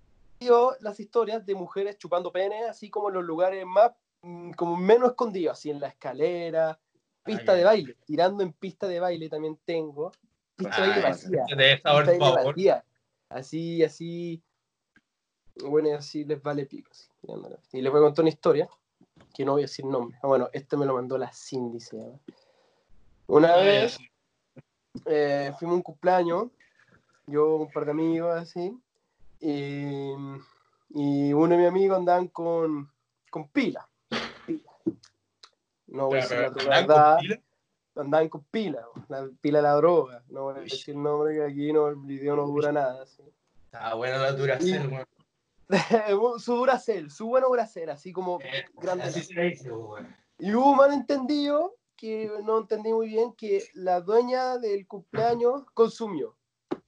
las 0.80 0.98
historias 1.00 1.44
de 1.44 1.54
mujeres 1.54 1.98
chupando 1.98 2.32
pene, 2.32 2.64
así 2.64 2.88
como 2.88 3.08
en 3.08 3.14
los 3.16 3.24
lugares 3.24 3.66
más, 3.66 3.92
mm, 4.22 4.52
como 4.52 4.76
menos 4.76 5.10
escondidos, 5.10 5.58
así 5.58 5.70
en 5.70 5.80
la 5.80 5.88
escalera, 5.88 6.78
pista 7.24 7.52
Ah, 7.52 7.56
de 7.56 7.64
baile. 7.64 7.96
Tirando 8.06 8.42
en 8.42 8.52
pista 8.54 8.86
de 8.88 9.00
baile 9.00 9.28
también 9.28 9.58
tengo. 9.64 10.12
Pista 10.56 10.76
de 10.76 10.82
Ah, 10.82 10.86
baile 10.86 11.02
ya. 11.02 11.08
vacía. 11.08 11.56
De 11.56 11.80
sabor, 11.82 12.02
Pista 12.04 12.12
de 12.12 12.18
por 12.18 12.26
baile 12.28 12.36
favor. 12.38 12.54
vacía. 12.54 12.84
Así, 13.28 13.82
así. 13.84 14.42
Bueno, 15.62 15.88
y 15.88 15.92
así 15.92 16.24
les 16.24 16.42
vale 16.42 16.64
pico. 16.66 16.90
así. 16.90 17.08
Y 17.72 17.82
les 17.82 17.92
voy 17.92 18.00
a 18.00 18.04
contar 18.04 18.22
una 18.22 18.30
historia 18.30 18.68
que 19.34 19.44
no 19.44 19.52
voy 19.52 19.62
a 19.62 19.66
decir 19.66 19.84
nombre. 19.84 20.16
Ah, 20.22 20.26
bueno, 20.26 20.48
este 20.52 20.76
me 20.76 20.86
lo 20.86 20.94
mandó 20.94 21.18
la 21.18 21.32
Cindy, 21.32 21.80
se 21.80 21.96
llama. 21.96 22.18
Una 23.26 23.56
vez 23.56 23.98
eh, 25.06 25.52
fuimos 25.58 25.74
a 25.74 25.76
un 25.76 25.82
cumpleaños, 25.82 26.48
yo, 27.26 27.56
un 27.56 27.70
par 27.70 27.84
de 27.84 27.90
amigos 27.90 28.34
así, 28.36 28.76
y, 29.40 30.12
y 30.90 31.32
uno 31.32 31.48
de 31.48 31.56
mis 31.56 31.68
amigos 31.68 31.98
andaban 31.98 32.28
con, 32.28 32.90
con 33.30 33.48
pila. 33.48 33.88
pila. 34.46 34.72
No 35.86 36.06
voy 36.06 36.18
a 36.18 36.22
decir 36.22 36.38
la 36.38 36.52
Pero, 36.52 36.72
¿andan 36.72 36.86
con 36.86 36.86
verdad, 36.88 37.18
andaban 37.96 38.28
con 38.28 38.44
pila, 38.44 38.86
la 39.08 39.28
pila 39.40 39.58
de 39.58 39.62
la 39.62 39.74
droga. 39.74 40.22
No 40.28 40.44
voy 40.44 40.56
a 40.56 40.60
decir 40.60 40.94
el 40.94 41.02
nombre 41.02 41.34
que 41.34 41.44
aquí 41.44 41.72
no, 41.72 41.88
el 41.88 41.96
video 41.96 42.36
no 42.36 42.46
dura 42.46 42.72
nada. 42.72 43.02
así. 43.02 43.22
Está 43.66 43.94
buena 43.94 44.18
la 44.18 44.32
Duracell, 44.32 44.86
weón. 44.88 45.06
su 46.38 46.54
Duracell, 46.56 47.10
su 47.10 47.26
bueno 47.26 47.48
Duracell, 47.48 47.90
así 47.90 48.12
como 48.12 48.40
Eh, 48.40 48.64
grande. 48.74 49.04
Así 49.04 49.22
se 49.22 49.70
weón. 49.70 50.16
Y 50.38 50.54
hubo 50.54 50.70
un 50.70 50.76
malentendido 50.76 51.74
que 51.96 52.30
no 52.44 52.58
entendí 52.58 52.92
muy 52.92 53.08
bien 53.08 53.32
que 53.32 53.64
la 53.74 54.00
dueña 54.00 54.56
del 54.58 54.86
cumpleaños 54.86 55.64
consumió 55.74 56.36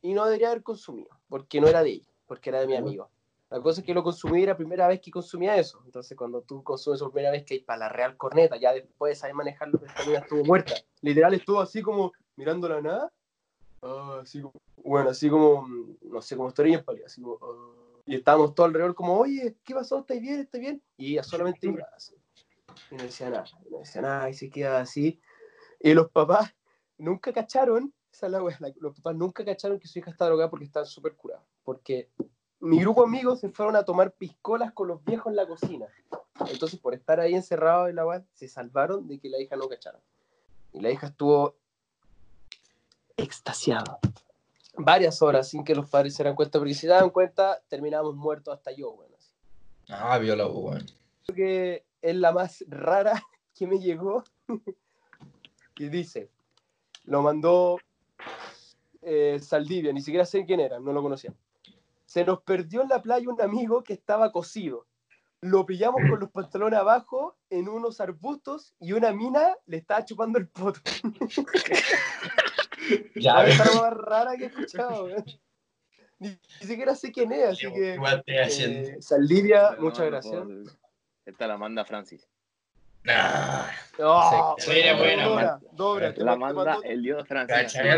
y 0.00 0.14
no 0.14 0.24
debería 0.24 0.50
haber 0.50 0.62
consumido 0.62 1.10
porque 1.28 1.60
no 1.60 1.66
era 1.66 1.82
de 1.82 1.90
ella, 1.90 2.08
porque 2.26 2.50
era 2.50 2.60
de 2.60 2.68
mi 2.68 2.76
amigo. 2.76 3.10
La 3.50 3.60
cosa 3.60 3.80
es 3.80 3.86
que 3.86 3.92
lo 3.92 4.04
consumí 4.04 4.44
era 4.44 4.52
la 4.52 4.56
primera 4.56 4.86
vez 4.86 5.00
que 5.00 5.10
consumía 5.10 5.56
eso. 5.56 5.82
Entonces, 5.84 6.16
cuando 6.16 6.42
tú 6.42 6.62
consumes 6.62 7.00
por 7.00 7.10
primera 7.10 7.32
vez 7.32 7.44
que 7.44 7.54
hay 7.54 7.60
para 7.60 7.80
la 7.80 7.88
real 7.88 8.16
corneta, 8.16 8.56
ya 8.56 8.72
después 8.72 9.10
de 9.10 9.16
saber 9.16 9.34
manejarlo, 9.34 9.80
esta 9.84 10.04
niña 10.04 10.20
estuvo 10.20 10.44
muerta. 10.44 10.74
Literal 11.00 11.34
estuvo 11.34 11.60
así 11.60 11.82
como 11.82 12.12
mirando 12.36 12.68
la 12.68 12.80
nada. 12.80 13.12
Ah, 13.82 14.20
así 14.22 14.40
como, 14.40 14.54
bueno, 14.76 15.10
así 15.10 15.28
como, 15.28 15.66
no 16.02 16.22
sé, 16.22 16.36
como 16.36 16.48
estaría 16.50 16.78
en 16.78 16.84
pálida, 16.84 17.06
así 17.06 17.20
como, 17.20 17.38
ah. 17.42 17.89
Y 18.10 18.16
estábamos 18.16 18.56
todos 18.56 18.66
alrededor 18.66 18.96
como, 18.96 19.16
oye, 19.16 19.56
¿qué 19.62 19.72
pasó? 19.72 20.00
¿Estáis 20.00 20.20
bien? 20.20 20.40
¿Estáis 20.40 20.62
bien? 20.62 20.82
Y 20.96 21.12
ella 21.12 21.22
solamente 21.22 21.68
miraba 21.68 21.92
así. 21.94 22.16
Y 22.90 22.96
no 22.96 23.04
decía 23.04 23.30
nada, 23.30 23.44
y 23.64 23.70
no 23.70 23.78
decía 23.78 24.02
nada, 24.02 24.28
y 24.28 24.34
se 24.34 24.50
quedaba 24.50 24.80
así. 24.80 25.20
Y 25.78 25.94
los 25.94 26.10
papás 26.10 26.52
nunca 26.98 27.32
cacharon, 27.32 27.94
esa 28.12 28.26
es 28.26 28.32
la 28.32 28.42
wea, 28.42 28.58
los 28.80 28.96
papás 28.96 29.14
nunca 29.14 29.44
cacharon 29.44 29.78
que 29.78 29.86
su 29.86 30.00
hija 30.00 30.10
está 30.10 30.26
drogada 30.26 30.50
porque 30.50 30.64
estaban 30.64 30.88
súper 30.88 31.14
curados. 31.14 31.44
Porque 31.62 32.10
mi 32.58 32.80
grupo 32.80 33.02
de 33.02 33.10
amigos 33.10 33.38
se 33.38 33.48
fueron 33.50 33.76
a 33.76 33.84
tomar 33.84 34.10
piscolas 34.14 34.72
con 34.72 34.88
los 34.88 35.04
viejos 35.04 35.30
en 35.30 35.36
la 35.36 35.46
cocina. 35.46 35.86
Entonces, 36.50 36.80
por 36.80 36.94
estar 36.94 37.20
ahí 37.20 37.34
encerrados 37.34 37.90
en 37.90 37.94
la 37.94 38.06
wea, 38.06 38.24
se 38.34 38.48
salvaron 38.48 39.06
de 39.06 39.20
que 39.20 39.28
la 39.28 39.40
hija 39.40 39.54
no 39.54 39.68
cachara. 39.68 40.00
Y 40.72 40.80
la 40.80 40.90
hija 40.90 41.06
estuvo 41.06 41.54
extasiada. 43.16 44.00
Varias 44.76 45.20
horas 45.22 45.48
sin 45.48 45.64
que 45.64 45.74
los 45.74 45.88
padres 45.90 46.14
se 46.14 46.22
dieran 46.22 46.36
cuenta, 46.36 46.58
porque 46.58 46.74
si 46.74 46.80
se 46.80 46.86
daban 46.88 47.10
cuenta, 47.10 47.60
terminábamos 47.68 48.16
muertos 48.16 48.54
hasta 48.54 48.72
yo, 48.72 48.92
bueno. 48.92 49.10
Ah, 49.92 50.18
viola, 50.18 50.46
weón. 50.46 50.86
que 51.34 51.84
es 52.00 52.16
la 52.16 52.32
más 52.32 52.64
rara 52.68 53.20
que 53.54 53.66
me 53.66 53.78
llegó. 53.78 54.22
y 55.76 55.88
dice, 55.88 56.30
lo 57.04 57.22
mandó 57.22 57.78
eh, 59.02 59.38
Saldivia, 59.40 59.92
ni 59.92 60.00
siquiera 60.00 60.24
sé 60.24 60.44
quién 60.44 60.60
era, 60.60 60.78
no 60.78 60.92
lo 60.92 61.02
conocía. 61.02 61.34
Se 62.04 62.24
nos 62.24 62.42
perdió 62.42 62.82
en 62.82 62.88
la 62.88 63.02
playa 63.02 63.28
un 63.28 63.40
amigo 63.40 63.82
que 63.82 63.92
estaba 63.92 64.32
cosido. 64.32 64.86
Lo 65.40 65.64
pillamos 65.64 66.02
con 66.08 66.20
los 66.20 66.30
pantalones 66.30 66.78
abajo 66.78 67.36
en 67.48 67.68
unos 67.68 68.00
arbustos 68.00 68.74
y 68.78 68.92
una 68.92 69.12
mina 69.12 69.56
le 69.66 69.78
estaba 69.78 70.04
chupando 70.04 70.38
el 70.38 70.48
poto. 70.48 70.80
Ya, 73.16 73.34
La 73.42 73.44
cosa 73.56 73.80
más 73.80 73.92
rara 73.94 74.36
que 74.36 74.44
he 74.44 74.46
escuchado. 74.46 75.04
weón. 75.06 75.24
Ni, 76.18 76.28
ni 76.28 76.66
siquiera 76.66 76.94
sé 76.94 77.10
quién 77.12 77.32
es, 77.32 77.48
así 77.48 77.72
que... 77.72 77.96
Eh, 78.26 78.96
Saldivia, 79.00 79.70
No, 79.76 79.82
muchas 79.82 80.00
no 80.00 80.06
gracias. 80.06 80.34
puedo. 80.34 80.62
Esta 81.24 81.46
la 81.46 81.56
manda 81.56 81.84
Francis. 81.84 82.28
Nah. 83.04 83.66
Oh, 83.98 84.54
Sí, 84.58 84.70
era 84.72 84.96
buena, 84.98 85.24
Dobra, 85.24 85.60
dobra, 85.72 86.14
La 86.16 86.36
manda 86.36 86.78
el 86.84 87.02
dios 87.02 87.26
Francis. 87.26 87.72
Buena 87.82 87.96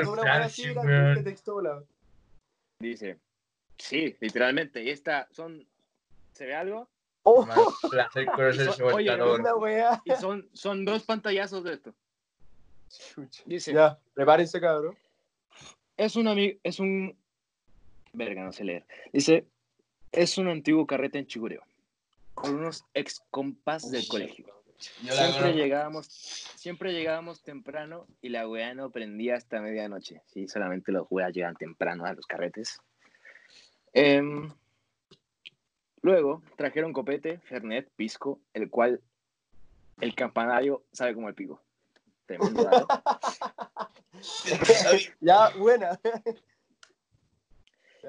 la- 1.63 1.83
Dice, 2.79 3.19
sí, 3.79 4.17
literalmente. 4.21 4.83
Y 4.83 4.91
esta 4.91 5.29
son, 5.33 5.67
¿se 6.33 6.47
ve 6.47 6.55
algo? 6.55 6.89
Oh, 7.25 7.47
placer 7.91 8.27
conocer 8.27 8.73
su 8.73 8.85
Oye. 8.85 9.17
Y 10.05 10.13
son, 10.13 10.49
son 10.53 10.85
dos 10.85 11.05
pantallazos 11.05 11.63
de 11.65 11.75
esto. 11.75 11.95
Dice, 13.47 13.73
Ya, 13.73 13.99
prepárense, 14.15 14.61
cabrón. 14.61 14.97
es 15.97 16.17
un 16.17 16.29
amigo, 16.29 16.59
es 16.63 16.79
un... 16.81 17.17
Verga, 18.13 18.45
no 18.45 18.53
sé 18.53 18.65
leer. 18.65 18.85
Dice, 19.13 19.47
es 20.11 20.37
un 20.37 20.49
antiguo 20.49 20.87
carrete 20.87 21.19
en 21.19 21.27
Chigureo. 21.27 21.63
Con 22.35 22.55
unos 22.57 22.85
ex 22.95 23.23
compas 23.31 23.91
del 23.91 24.07
colegio. 24.07 24.47
Yo 25.03 25.15
la 25.15 25.29
Siempre 25.29 25.53
llegábamos, 25.55 26.07
siempre 26.07 26.93
llegábamos 26.93 27.43
temprano 27.43 28.07
y 28.21 28.31
la 28.31 28.49
weá 28.49 28.75
no 28.75 28.91
prendía 28.91 29.37
hasta 29.37 29.61
medianoche. 29.61 30.23
Sí, 30.27 30.49
solamente 30.49 30.91
los 30.93 31.07
weas 31.09 31.33
llegan 31.33 31.55
temprano 31.55 32.05
a 32.05 32.15
los 32.15 32.27
carretes. 32.27 32.81
Em, 33.93 34.51
luego 36.01 36.43
trajeron 36.57 36.93
copete, 36.93 37.39
fernet, 37.39 37.89
pisco, 37.95 38.41
el 38.55 38.71
cual 38.71 39.01
el 40.01 40.15
campanario 40.15 40.83
sabe 40.93 41.15
como 41.15 41.29
el 41.29 41.35
pico. 41.35 41.63
Tremendo 42.27 42.65
dato. 42.65 42.87
Ya, 45.21 45.49
buena. 45.57 45.99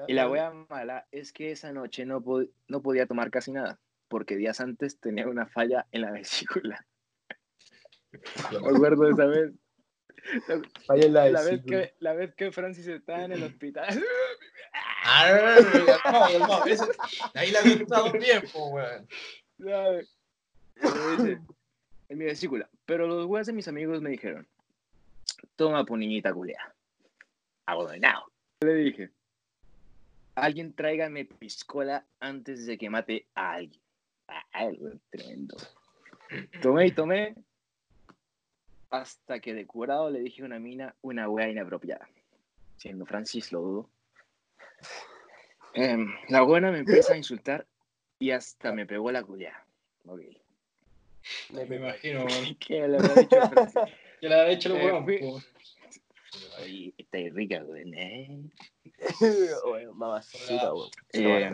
Y 0.06 0.12
la 0.12 0.28
wea 0.28 0.50
mala 0.68 1.06
es 1.10 1.32
que 1.32 1.50
esa 1.52 1.72
noche 1.72 2.04
no, 2.04 2.20
pod- 2.20 2.50
no 2.68 2.82
podía 2.82 3.06
tomar 3.06 3.30
casi 3.30 3.52
nada, 3.52 3.78
porque 4.08 4.36
días 4.36 4.60
antes 4.60 4.98
tenía 5.00 5.26
una 5.26 5.46
falla 5.46 5.86
en 5.92 6.02
la 6.02 6.10
vesícula. 6.12 6.84
Me 8.52 8.58
acuerdo 8.58 9.04
de 9.04 9.10
esa 9.12 9.26
vez. 9.26 9.52
Vaya 10.88 11.06
en 11.06 11.12
la, 11.12 11.28
La 11.30 11.42
vez, 11.42 11.60
que, 11.66 11.94
la 11.98 12.12
vez 12.14 12.34
que 12.34 12.52
Francis 12.52 12.86
estaba 12.86 13.24
en 13.24 13.32
el 13.32 13.42
hospital. 13.42 14.04
Ah, 15.04 15.56
Ahí 17.34 17.50
la 17.50 17.60
he 17.60 17.78
contado 17.78 18.12
bien, 18.12 18.42
po, 18.52 18.68
weón. 18.68 19.06
En 22.08 22.18
mi 22.18 22.24
vesícula. 22.24 22.68
Pero 22.86 23.06
los 23.06 23.26
weas 23.26 23.46
de 23.46 23.52
mis 23.52 23.68
amigos 23.68 24.00
me 24.00 24.10
dijeron, 24.10 24.46
toma 25.56 25.84
pu 25.84 25.96
niñita 25.96 26.32
culea. 26.32 26.74
Le 28.60 28.74
dije, 28.74 29.10
alguien 30.34 30.74
tráigame 30.74 31.24
piscola 31.24 32.04
antes 32.20 32.66
de 32.66 32.78
que 32.78 32.90
mate 32.90 33.26
a 33.34 33.52
alguien. 33.54 33.80
Güey, 34.78 35.00
tremendo. 35.10 35.56
Tomé 36.62 36.86
y 36.86 36.92
tomé. 36.92 37.34
Hasta 38.90 39.40
que 39.40 39.54
de 39.54 39.66
curado 39.66 40.10
le 40.10 40.20
dije 40.20 40.42
a 40.42 40.46
una 40.46 40.58
mina 40.58 40.94
una 41.02 41.28
wea 41.28 41.48
inapropiada. 41.48 42.08
Siendo 42.76 43.06
Francis, 43.06 43.52
lo 43.52 43.60
dudo. 43.60 43.90
Em, 45.74 46.14
la 46.28 46.42
buena 46.42 46.70
me 46.70 46.78
empieza 46.78 47.14
a 47.14 47.16
insultar 47.16 47.66
y 48.18 48.30
hasta 48.30 48.72
me 48.72 48.86
pegó 48.86 49.10
la 49.10 49.22
culea. 49.22 49.66
Ok. 50.06 50.20
Me 51.52 51.64
Me 51.66 51.76
imagino. 51.76 52.26
¿Qué 52.60 52.88
le 52.88 52.98
habrá 52.98 53.14
dicho? 53.14 53.36
Yo 54.20 54.28
le 54.28 54.34
había 54.34 54.52
hecho 54.52 54.68
los 54.70 54.78
Eh, 54.78 55.18
po. 55.20 55.42
Oye, 56.62 56.94
está 56.98 57.18
rica, 57.32 57.62
güey. 57.62 57.92
¿eh? 57.94 58.50
Mamacita, 59.94 60.74
weón. 60.74 60.90
Eh, 61.12 61.52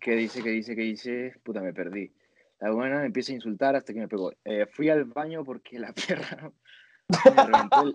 ¿Qué 0.00 0.14
dice, 0.16 0.42
qué 0.42 0.50
dice, 0.50 0.74
qué 0.74 0.82
dice? 0.82 1.34
Puta, 1.42 1.60
me 1.60 1.72
perdí. 1.72 2.12
La 2.60 2.70
buena 2.70 3.00
me 3.00 3.06
empieza 3.06 3.32
a 3.32 3.36
insultar 3.36 3.76
hasta 3.76 3.92
que 3.92 4.00
me 4.00 4.08
pegó. 4.08 4.32
Eh, 4.44 4.66
fui 4.66 4.88
al 4.88 5.04
baño 5.04 5.44
porque 5.44 5.78
la 5.78 5.92
perra 5.92 6.52
me 7.08 7.44
reventó 7.44 7.82
el... 7.82 7.92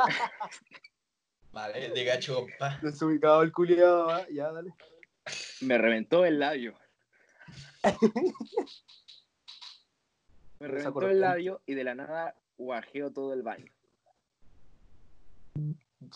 Vale, 1.51 1.89
de 1.89 2.03
gacho, 2.03 2.35
compa. 2.35 2.79
Desubicado 2.81 3.43
el 3.43 3.51
culiado, 3.51 4.07
¿va? 4.07 4.27
ya, 4.29 4.51
dale. 4.51 4.73
me 5.61 5.77
reventó 5.77 6.25
el 6.25 6.39
labio. 6.39 6.75
Me 10.63 10.69
reventó 10.69 11.09
el 11.09 11.19
labio 11.19 11.61
y 11.65 11.73
de 11.73 11.83
la 11.83 11.93
nada 11.93 12.35
guajeó 12.57 13.11
todo 13.11 13.33
el 13.33 13.43
baño. 13.43 13.69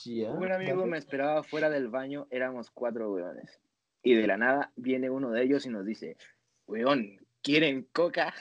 Ya, 0.06 0.32
Un 0.32 0.50
amigo 0.50 0.86
me 0.86 0.98
esperaba 0.98 1.44
fuera 1.44 1.70
del 1.70 1.90
baño, 1.90 2.28
éramos 2.30 2.72
cuatro 2.72 3.12
weones. 3.12 3.60
Y 4.04 4.14
de 4.14 4.26
la 4.26 4.38
nada 4.38 4.72
viene 4.78 5.10
uno 5.10 5.32
de 5.32 5.44
ellos 5.44 5.66
y 5.66 5.70
nos 5.70 5.86
dice, 5.86 6.16
weón, 6.66 7.20
¿quieren 7.42 7.90
coca? 7.92 8.34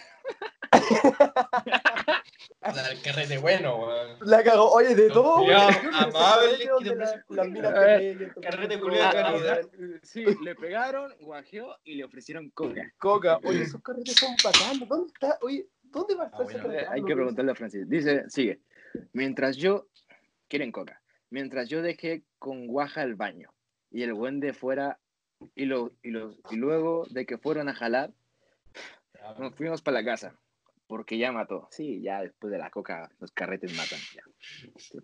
El 2.61 3.01
carrete 3.03 3.39
bueno, 3.39 3.77
weón. 3.77 4.19
La 4.21 4.45
cagó, 4.45 4.71
oye, 4.71 4.95
de 4.95 5.11
todo, 5.11 5.43
weón. 5.43 5.75
Amable, 5.93 6.69
carrete 8.41 8.79
culiao 8.79 9.09
de 9.09 9.23
calidad. 9.23 9.61
Sí, 10.03 10.25
le 10.43 10.55
pegaron, 10.55 11.13
guajeó 11.21 11.77
y 11.83 11.97
le 11.97 12.05
ofrecieron 12.05 12.51
coca. 12.51 12.93
Coca, 12.99 13.41
oye, 13.43 13.63
esos 13.63 13.83
carretes 13.83 14.17
son 14.17 14.37
bacanos. 14.43 14.89
¿Dónde 14.89 15.13
está? 15.13 15.39
Oye, 15.43 15.67
¿dónde 15.97 16.15
va 16.15 16.25
a 16.25 16.27
estar 16.27 16.41
Ah, 16.41 16.45
bueno. 16.45 16.63
carrete? 16.63 16.87
Hay 16.89 17.03
que 17.05 17.15
preguntarle 17.15 17.53
a 17.53 17.55
Francis. 17.55 17.89
Dice, 17.89 18.29
sigue. 18.29 18.61
Mientras 19.13 19.57
yo, 19.57 19.89
quieren 20.49 20.73
coca, 20.73 21.03
mientras 21.31 21.69
yo 21.69 21.83
dejé 21.83 22.23
con 22.39 22.67
guaja 22.67 23.03
el 23.03 23.15
baño 23.15 23.53
y 23.91 24.03
el 24.03 24.15
buen 24.15 24.41
de 24.41 24.53
fuera, 24.53 24.99
y, 25.55 25.65
lo, 25.67 25.93
y, 26.03 26.11
los, 26.11 26.39
y 26.51 26.57
luego 26.57 27.07
de 27.11 27.27
que 27.27 27.37
fueron 27.39 27.69
a 27.69 27.75
jalar, 27.75 28.11
nos 29.39 29.55
fuimos 29.55 29.83
para 29.83 30.01
la 30.01 30.05
casa. 30.05 30.37
Porque 30.89 31.19
ya 31.19 31.33
mató. 31.33 31.67
Sí, 31.73 32.01
ya 32.01 32.23
después 32.23 32.53
de 32.53 32.59
la 32.59 32.71
coca, 32.71 33.11
los 33.19 33.33
carretes 33.33 33.77
matan. 33.77 33.99
Ya. 34.15 34.23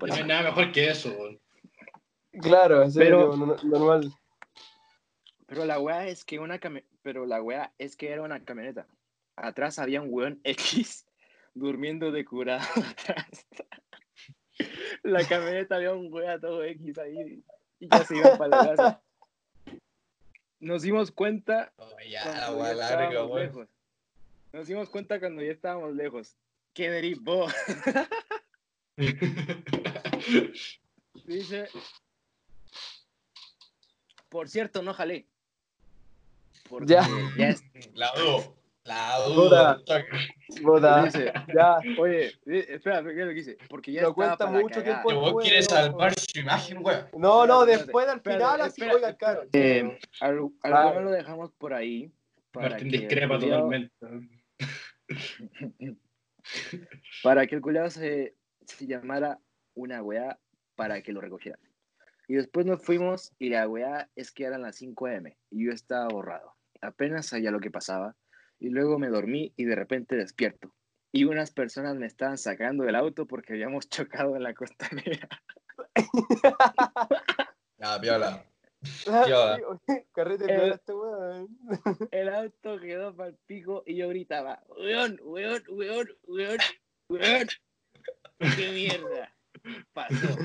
No 0.06 0.14
hay 0.14 0.22
nada 0.24 0.42
mejor 0.44 0.70
que 0.70 0.88
eso. 0.90 1.12
Claro, 2.40 2.82
es 2.84 2.94
Pero- 2.96 3.36
normal. 3.36 4.12
Pero 5.46 5.64
la 5.66 5.80
weá 5.80 6.06
es 6.06 6.24
que 6.24 6.38
una 6.38 6.60
cami- 6.60 6.84
pero 7.02 7.26
la 7.26 7.42
weá 7.42 7.72
es 7.78 7.96
que 7.96 8.10
era 8.10 8.22
una 8.22 8.44
camioneta. 8.44 8.86
Atrás 9.36 9.78
había 9.78 10.00
un 10.02 10.08
weón 10.10 10.40
X 10.44 11.06
durmiendo 11.54 12.10
de 12.12 12.24
curado 12.24 12.64
atrás. 12.90 13.46
La 15.02 15.26
camioneta 15.26 15.76
había 15.76 15.92
un 15.92 16.12
weón 16.12 16.40
todo 16.40 16.62
X 16.64 16.98
ahí 16.98 17.42
y 17.80 17.88
ya 17.88 18.04
se 18.04 18.16
iban 18.16 18.38
para 18.38 18.62
la 18.62 18.76
casa. 18.76 19.02
Nos 20.60 20.82
dimos 20.82 21.10
cuenta 21.10 21.72
Oh, 21.76 21.88
ya, 22.08 22.52
weá 22.52 22.74
larga, 22.74 23.24
lejos. 23.36 23.68
Nos 24.52 24.66
dimos 24.68 24.88
cuenta 24.90 25.18
cuando 25.18 25.42
ya 25.42 25.50
estábamos 25.50 25.94
lejos. 25.94 26.36
¿Qué 26.74 26.88
vos? 27.20 27.52
Dice. 31.26 31.68
Por 34.28 34.48
cierto, 34.48 34.82
no 34.82 34.94
jalé. 34.94 35.26
Porque 36.68 36.94
Ya. 36.94 37.06
ya 37.36 37.48
es- 37.48 37.64
La 37.94 38.12
dudo. 38.14 38.56
La 38.84 39.14
Puta. 39.24 39.74
dudo. 39.84 40.02
Bota. 40.62 41.04
Dice, 41.04 41.32
Ya, 41.54 41.78
oye, 42.00 42.32
espera, 42.46 43.02
¿qué 43.02 43.10
es 43.10 43.16
lo 43.16 43.28
que 43.28 43.34
dice? 43.34 43.56
Porque 43.68 43.92
ya 43.92 44.02
Lo 44.02 44.08
estaba 44.08 44.26
cuenta 44.36 44.46
para 44.46 44.60
mucho 44.60 44.82
tiempo 44.82 45.08
Que 45.08 45.14
vos 45.14 45.42
quieres 45.44 45.70
no, 45.70 45.76
salvar 45.76 46.14
su 46.18 46.38
imagen, 46.40 46.78
weón. 46.84 47.06
no, 47.16 47.46
no, 47.46 47.64
después 47.64 48.08
al 48.08 48.16
espérate, 48.16 48.44
final 48.44 48.60
así, 48.60 48.82
oiga, 48.82 49.16
caro. 49.16 49.44
Eh, 49.52 49.98
al, 50.20 50.38
al 50.38 50.50
Claro. 50.60 50.88
bueno 50.88 51.00
lo 51.02 51.10
dejamos 51.12 51.52
por 51.52 51.72
ahí. 51.74 52.12
Para 52.50 52.70
Martín 52.70 52.90
que 52.90 52.98
discrepa 52.98 53.38
totalmente. 53.38 53.94
Para 57.22 57.46
que 57.46 57.54
el 57.54 57.60
culiado 57.62 57.88
se, 57.88 58.34
se 58.66 58.86
llamara 58.86 59.38
una 59.74 60.02
weá 60.02 60.38
para 60.74 61.00
que 61.02 61.12
lo 61.12 61.20
recogieran. 61.20 61.60
Y 62.28 62.34
después 62.34 62.66
nos 62.66 62.82
fuimos 62.82 63.32
y 63.38 63.50
la 63.50 63.68
weá 63.68 64.08
es 64.16 64.32
que 64.32 64.44
eran 64.44 64.62
las 64.62 64.76
5 64.76 65.06
am 65.06 65.26
y 65.50 65.66
yo 65.66 65.72
estaba 65.72 66.08
borrado. 66.08 66.54
Apenas 66.80 67.26
sabía 67.26 67.50
lo 67.52 67.60
que 67.60 67.70
pasaba 67.70 68.16
y 68.62 68.70
luego 68.70 68.96
me 68.96 69.08
dormí 69.08 69.52
y 69.56 69.64
de 69.64 69.74
repente 69.74 70.14
despierto. 70.14 70.72
Y 71.10 71.24
unas 71.24 71.50
personas 71.50 71.96
me 71.96 72.06
estaban 72.06 72.38
sacando 72.38 72.84
del 72.84 72.94
auto 72.94 73.26
porque 73.26 73.54
habíamos 73.54 73.88
chocado 73.88 74.36
en 74.36 74.44
la 74.44 74.54
costanera. 74.54 75.28
Ah, 77.84 77.98
Eh, 78.00 78.06
piola 80.46 80.74
este 80.74 80.92
weón. 80.92 81.48
El 82.12 82.28
auto 82.28 82.78
quedó 82.78 83.12
para 83.14 83.30
el 83.30 83.36
pico 83.46 83.82
y 83.84 83.96
yo 83.96 84.08
gritaba, 84.08 84.62
weón, 84.68 85.18
weón, 85.24 85.62
weón, 85.68 86.08
weón, 86.28 86.58
weón. 87.08 87.48
¿Qué 88.38 88.70
mierda 88.72 89.34
pasó? 89.92 90.38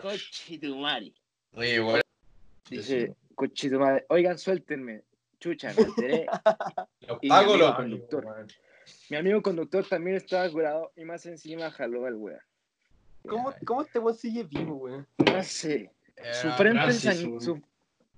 Cochitumari. 0.00 1.14
Oye. 1.52 2.02
Dice, 2.68 3.14
cochitumari, 3.36 4.02
oigan, 4.08 4.38
suéltenme. 4.38 5.04
Chucha, 5.40 5.72
me 5.76 5.84
alteré. 5.84 6.26
Los 7.06 7.18
Y 7.22 7.28
pago 7.28 7.52
mi 7.54 7.58
los 7.58 7.68
amigo 7.74 7.76
conductor. 7.76 8.46
Mi 9.10 9.16
amigo 9.16 9.42
conductor 9.42 9.86
también 9.88 10.16
estaba 10.16 10.48
curado 10.50 10.92
y 10.96 11.04
más 11.04 11.26
encima 11.26 11.70
jaló 11.70 12.06
al 12.06 12.14
weón. 12.14 12.40
¿Cómo, 13.28 13.52
¿Cómo 13.64 13.82
este 13.82 13.98
weón 13.98 14.16
sigue 14.16 14.44
vivo, 14.44 14.76
weón? 14.76 15.06
No 15.18 15.42
sé. 15.42 15.90
Su 16.40 16.50
frente, 16.52 16.80
sang- 16.92 17.40
su, 17.40 17.62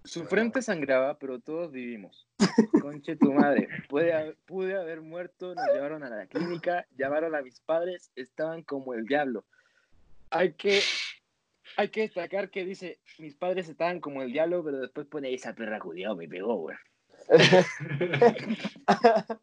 su 0.04 0.24
frente 0.26 0.62
sangraba, 0.62 1.18
pero 1.18 1.40
todos 1.40 1.72
vivimos. 1.72 2.28
Conche 2.82 3.16
tu 3.16 3.32
madre. 3.32 3.68
Pude, 3.88 4.12
haber- 4.12 4.36
pude 4.46 4.76
haber 4.78 5.00
muerto, 5.00 5.54
nos 5.54 5.66
llevaron 5.72 6.04
a 6.04 6.10
la 6.10 6.26
clínica, 6.26 6.86
llamaron 6.96 7.34
a 7.34 7.42
mis 7.42 7.60
padres, 7.60 8.12
estaban 8.14 8.62
como 8.62 8.94
el 8.94 9.04
diablo. 9.06 9.44
Hay 10.30 10.52
que, 10.52 10.80
hay 11.78 11.88
que 11.88 12.02
destacar 12.02 12.50
que 12.50 12.64
dice, 12.66 13.00
mis 13.18 13.34
padres 13.34 13.68
estaban 13.70 13.98
como 14.00 14.22
el 14.22 14.30
diablo, 14.30 14.62
pero 14.62 14.78
después 14.80 15.06
pone 15.06 15.32
esa 15.32 15.54
perra 15.54 15.78
culiao, 15.80 16.14
me 16.14 16.28
pegó, 16.28 16.54
güey. 16.56 16.76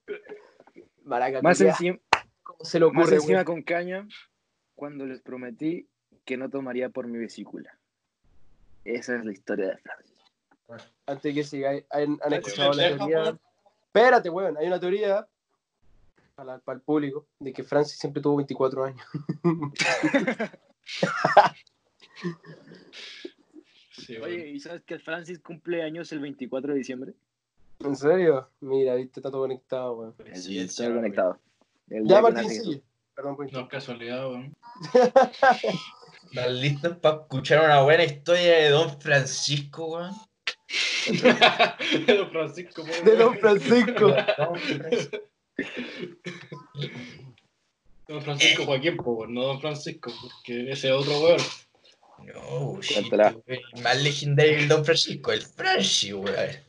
Maraca, 1.04 1.41
Más 1.41 1.62
encima, 1.62 1.98
¿cómo 2.43 2.63
se 2.63 2.80
más 2.80 2.89
ocurre, 2.89 3.15
encima 3.15 3.45
con 3.45 3.62
caña, 3.62 4.08
cuando 4.76 5.06
les 5.06 5.21
prometí 5.21 5.88
que 6.26 6.38
no 6.38 6.50
tomaría 6.50 6.89
por 6.89 7.08
mi 7.08 7.19
vesícula. 7.19 7.78
Esa 8.84 9.15
es 9.15 9.26
la 9.26 9.32
historia 9.32 9.67
de 9.67 9.78
Francis. 9.78 10.15
Antes 11.06 11.34
que 11.34 11.43
siga, 11.43 11.71
¿han, 11.91 12.19
escuchado 12.34 12.74
la 12.74 12.98
teoría? 12.98 13.39
Espérate, 13.86 14.30
weón, 14.30 14.58
hay 14.58 14.67
una 14.67 14.80
teoría 14.80 15.28
para, 16.36 16.58
para 16.60 16.78
el 16.78 16.82
público 16.82 17.28
de 17.39 17.54
que 17.54 17.63
Francis 17.63 18.00
siempre 18.00 18.21
tuvo 18.21 18.38
24 18.38 18.84
años. 18.84 19.06
Sí, 23.91 24.17
Oye. 24.17 24.50
¿y 24.50 24.60
sabes 24.60 24.84
que 24.84 25.00
Francis 25.00 25.39
cumple 25.39 25.82
años 25.82 26.12
el 26.12 26.19
24 26.19 26.74
de 26.74 26.78
diciembre? 26.78 27.13
¿En 27.79 27.95
serio? 27.95 28.49
Mira, 28.61 28.95
viste, 28.95 29.19
está 29.19 29.29
todo 29.29 29.41
conectado, 29.41 29.93
weón. 29.97 30.15
Sí, 30.33 30.59
está 30.59 30.83
sí, 30.85 30.93
conectado. 30.93 31.39
El 31.89 32.07
Ya, 32.07 32.21
Martín, 32.21 32.49
sigue. 32.49 32.81
Perdón 33.15 33.35
por 33.35 33.51
No 33.51 33.59
es 33.61 33.67
casualidad, 33.69 34.27
weón. 34.29 34.55
¿Están 34.93 36.59
listos 36.61 36.97
para 36.97 37.17
escuchar 37.17 37.63
una 37.65 37.81
buena 37.83 38.03
historia 38.03 38.57
de 38.57 38.69
Don 38.69 38.99
Francisco, 38.99 39.85
weón? 39.88 40.11
Don 42.07 42.29
Francisco, 42.31 42.83
po, 42.83 42.91
De 43.05 43.15
Don 43.15 43.29
weón. 43.29 43.39
Francisco. 43.39 44.07
Don 44.38 44.55
Francisco. 44.59 45.17
Don 48.07 48.21
Francisco 48.21 48.65
Joaquín, 48.65 48.97
po, 48.97 49.11
weón, 49.13 49.33
no 49.33 49.43
Don 49.43 49.61
Francisco, 49.61 50.11
porque 50.21 50.71
ese 50.71 50.88
es 50.89 50.93
otro 50.93 51.19
weón. 51.21 51.41
No, 52.19 52.81
shit, 52.81 52.97
Cuéntala. 53.09 53.35
weón. 53.47 53.61
Más 53.83 54.01
legendario 54.01 54.55
que 54.55 54.63
el 54.63 54.67
Don 54.67 54.83
Francisco, 54.85 55.31
el 55.31 55.41
Francis, 55.41 56.13
weón. 56.13 56.64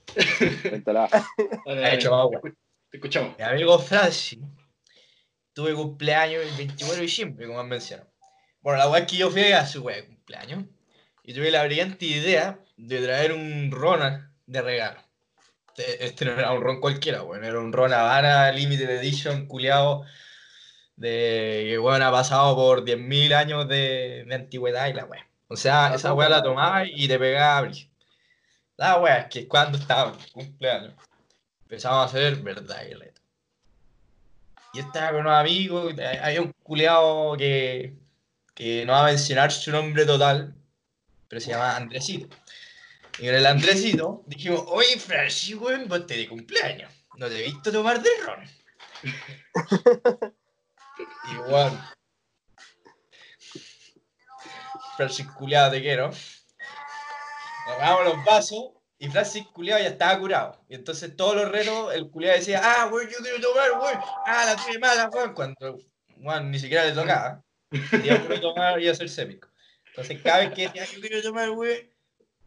Cuéntala. 0.63 1.09
Ha 1.67 1.95
hecho 1.95 2.15
agua. 2.15 2.41
Te 2.91 2.97
escuchamos. 2.97 3.37
Mi 3.39 3.45
amigo 3.45 3.79
Francis 3.79 4.39
tuve 5.53 5.75
cumpleaños 5.75 6.43
el 6.43 6.57
24 6.57 6.97
de 6.97 7.03
diciembre, 7.03 7.47
como 7.47 7.61
han 7.61 7.69
mencionado. 7.69 8.11
Bueno, 8.61 8.79
la 8.79 8.91
weá 8.91 9.01
es 9.03 9.11
que 9.11 9.17
yo 9.17 9.31
fui 9.31 9.53
a 9.53 9.67
su 9.67 9.83
weá 9.83 9.97
de 9.97 10.07
cumpleaños 10.07 10.65
y 11.23 11.35
tuve 11.35 11.51
la 11.51 11.65
brillante 11.65 12.05
idea 12.05 12.59
de 12.77 13.01
traer 13.01 13.33
un 13.33 13.71
ron 13.71 14.31
de 14.47 14.63
regalo. 14.63 15.01
Este, 15.77 16.05
este 16.05 16.25
no 16.25 16.33
era 16.33 16.53
un 16.53 16.63
ron 16.63 16.81
cualquiera, 16.81 17.23
weón, 17.23 17.45
era 17.45 17.59
un 17.59 17.73
ron 17.73 17.93
Habana 17.93 18.51
Limited 18.53 18.91
Edition 18.91 19.47
culiado 19.47 20.05
de 20.97 21.65
que 21.69 21.79
weón 21.79 22.03
ha 22.03 22.11
pasado 22.11 22.55
por 22.57 22.85
10.000 22.85 23.35
años 23.35 23.69
de, 23.69 24.25
de 24.27 24.35
antigüedad 24.35 24.89
y 24.89 24.95
la 24.95 25.05
weá. 25.05 25.27
O 25.49 25.57
sea, 25.57 25.95
esa 25.95 26.13
weá 26.13 26.29
la 26.29 26.43
tomaba 26.43 26.87
y 26.87 27.07
te 27.09 27.19
pegaba 27.19 27.59
a 27.59 27.63
brillo. 27.63 27.89
La 28.77 28.99
weá 28.99 29.19
es 29.21 29.27
que 29.27 29.49
cuando 29.49 29.79
estaba 29.79 30.13
en 30.13 30.31
cumpleaños 30.33 30.95
empezamos 31.63 31.99
a 31.99 32.05
hacer 32.05 32.37
verdad 32.37 32.83
y 32.89 32.95
reto. 32.95 33.23
Y 34.75 34.81
estaba 34.81 35.13
con 35.13 35.21
unos 35.21 35.33
amigos, 35.33 35.95
y 35.97 36.01
había 36.01 36.43
un 36.43 36.53
culeado 36.63 37.37
que, 37.37 37.95
que 38.55 38.85
no 38.85 38.93
va 38.93 39.03
a 39.03 39.07
mencionar 39.07 39.51
su 39.51 39.71
nombre 39.71 40.05
total, 40.05 40.55
pero 41.29 41.41
se 41.41 41.51
llama 41.51 41.77
Andresito. 41.77 42.29
Y 43.19 43.27
con 43.27 43.35
el 43.35 43.47
Andresito 43.47 44.23
dijimos, 44.27 44.65
oye, 44.69 44.99
Francis, 44.99 45.57
weón, 45.57 45.89
vos 45.89 46.07
te 46.07 46.19
de 46.19 46.29
cumpleaños. 46.29 46.93
No 47.17 47.29
te 47.29 47.39
he 47.39 47.45
visto 47.51 47.73
tomar 47.73 48.03
de 48.03 48.11
ron. 48.25 48.45
Igual. 51.33 51.91
Francis 54.97 55.27
culiado 55.29 55.71
te 55.71 55.81
quiero. 55.81 56.11
Agarramos 57.67 58.05
los 58.05 58.25
vasos 58.25 58.71
y 58.99 59.09
Francis 59.09 59.47
culiado 59.49 59.83
ya 59.83 59.89
estaba 59.89 60.19
curado. 60.19 60.65
Y 60.69 60.75
entonces 60.75 61.17
todos 61.17 61.37
los 61.37 61.51
retos, 61.51 61.95
el 61.95 62.09
culiado 62.11 62.39
decía, 62.39 62.61
ah, 62.63 62.89
weón, 62.91 63.09
yo 63.09 63.19
quiero 63.19 63.41
tomar, 63.41 63.73
weón. 63.73 64.01
Ah, 64.25 64.45
la 64.47 64.57
tuve 64.57 64.79
mala, 64.79 65.11
weón. 65.11 65.35
Cuando, 65.35 65.79
weón, 66.19 66.51
ni 66.51 66.59
siquiera 66.59 66.85
le 66.85 66.93
tocaba. 66.93 67.43
Quería 67.91 68.23
puro 68.23 68.41
tomar 68.41 68.81
y 68.81 68.89
hacer 68.89 69.09
sémico. 69.09 69.49
Entonces 69.89 70.21
cada 70.23 70.39
vez 70.39 70.53
que 70.55 70.63
decía, 70.63 70.85
yo 70.85 71.01
quiero 71.01 71.23
tomar, 71.23 71.51
weón, 71.51 71.91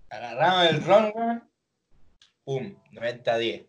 agarramos 0.10 0.66
el 0.68 0.84
ron, 0.84 1.12
weón. 1.14 1.52
Pum, 2.44 2.76
90-10. 2.94 3.68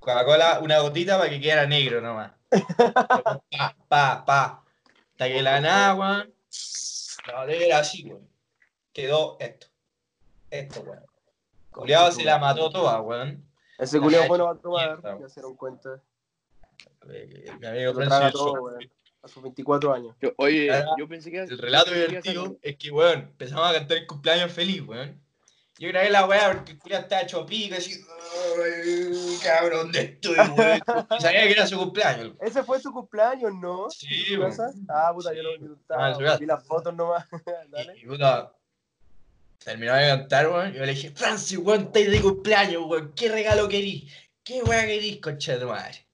Coca-Cola, 0.00 0.58
una 0.60 0.80
gotita 0.80 1.16
para 1.16 1.30
que 1.30 1.40
quedara 1.40 1.66
negro 1.66 2.00
nomás. 2.00 2.32
Pa, 2.48 3.76
pa, 3.88 4.24
pa. 4.24 4.64
Hasta 5.12 5.28
que 5.28 5.42
la 5.42 5.60
nada, 5.60 5.94
weón. 5.94 6.34
La 7.26 7.44
era 7.52 7.78
así, 7.78 8.04
weón. 8.04 8.28
Quedó 8.92 9.36
esto. 9.38 9.73
Esto, 10.58 10.80
weón. 10.82 11.00
Culeado 11.70 12.12
se 12.12 12.24
la 12.24 12.38
mató 12.38 12.70
toda, 12.70 13.00
weón. 13.00 13.44
Ese 13.78 13.98
culiao 14.00 14.28
bueno 14.28 14.44
va 14.44 14.52
a 14.52 14.56
tomar, 14.56 14.88
Mierda. 15.02 15.18
ya 15.20 15.28
se 15.28 15.40
dieron 15.40 15.56
cuenta. 15.56 16.00
Eh, 17.10 17.50
Mi 17.60 17.66
amigo 17.66 17.92
Lo 17.92 17.98
traga 17.98 18.16
Francis. 18.18 18.32
todo, 18.40 18.52
weón. 18.62 18.90
A 19.22 19.28
sus 19.28 19.42
24 19.42 19.92
años. 19.94 20.14
Yo- 20.20 20.32
oye, 20.36 20.70
Ahora, 20.70 20.90
yo 20.98 21.08
pensé 21.08 21.30
que 21.30 21.40
El 21.40 21.58
relato 21.58 21.90
yo 21.90 21.94
que 21.94 22.06
divertido 22.06 22.56
es 22.62 22.76
que, 22.76 22.90
weón, 22.90 23.20
empezamos 23.20 23.68
a 23.68 23.72
cantar 23.72 23.96
el 23.98 24.06
cumpleaños 24.06 24.52
feliz, 24.52 24.82
weón. 24.86 25.20
Yo 25.78 25.88
grabé 25.88 26.08
la 26.10 26.24
weá 26.26 26.52
porque 26.52 26.72
el 26.72 26.78
culiao 26.78 27.00
estaba 27.00 27.22
hecho 27.22 27.44
pico, 27.46 27.74
así, 27.74 27.94
"Ay, 28.64 29.38
cabrón, 29.42 29.82
¿dónde 29.84 30.00
estoy, 30.02 30.36
weón? 30.36 30.80
Y 31.18 31.20
sabía 31.20 31.42
que 31.46 31.52
era 31.52 31.66
su 31.66 31.76
cumpleaños. 31.78 32.34
Ese 32.40 32.62
fue 32.62 32.78
su 32.80 32.92
cumpleaños, 32.92 33.52
¿no? 33.54 33.90
Sí, 33.90 34.06
¿En 34.34 34.34
tu 34.36 34.40
weón. 34.42 34.86
Ah, 34.88 35.10
puta, 35.12 35.32
yo 35.34 35.42
no 35.42 35.50
Sí, 35.50 35.58
vi 35.58 35.66
tu 35.68 35.78
ah, 35.94 36.08
en 36.10 36.14
su 36.14 36.20
casa. 36.20 36.38
Vi 36.38 36.46
las 36.46 36.64
fotos 36.64 36.94
nomás. 36.94 37.26
Dale. 37.70 37.98
Y, 37.98 38.06
puta, 38.06 38.52
terminó 39.58 39.94
de 39.94 40.06
cantar, 40.08 40.48
weón. 40.48 40.72
Yo 40.72 40.84
le 40.84 40.94
dije, 40.94 41.10
Francis, 41.10 41.58
weón, 41.58 41.82
estáis 41.84 42.10
de 42.10 42.20
cumpleaños, 42.20 42.82
weón. 42.86 43.12
¿Qué 43.14 43.28
regalo 43.30 43.68
querís? 43.68 44.12
¿Qué 44.42 44.62
weá 44.62 44.86
querís, 44.86 45.18
concha 45.20 45.52
de 45.54 45.60
tu 45.60 45.66
madre? 45.68 46.06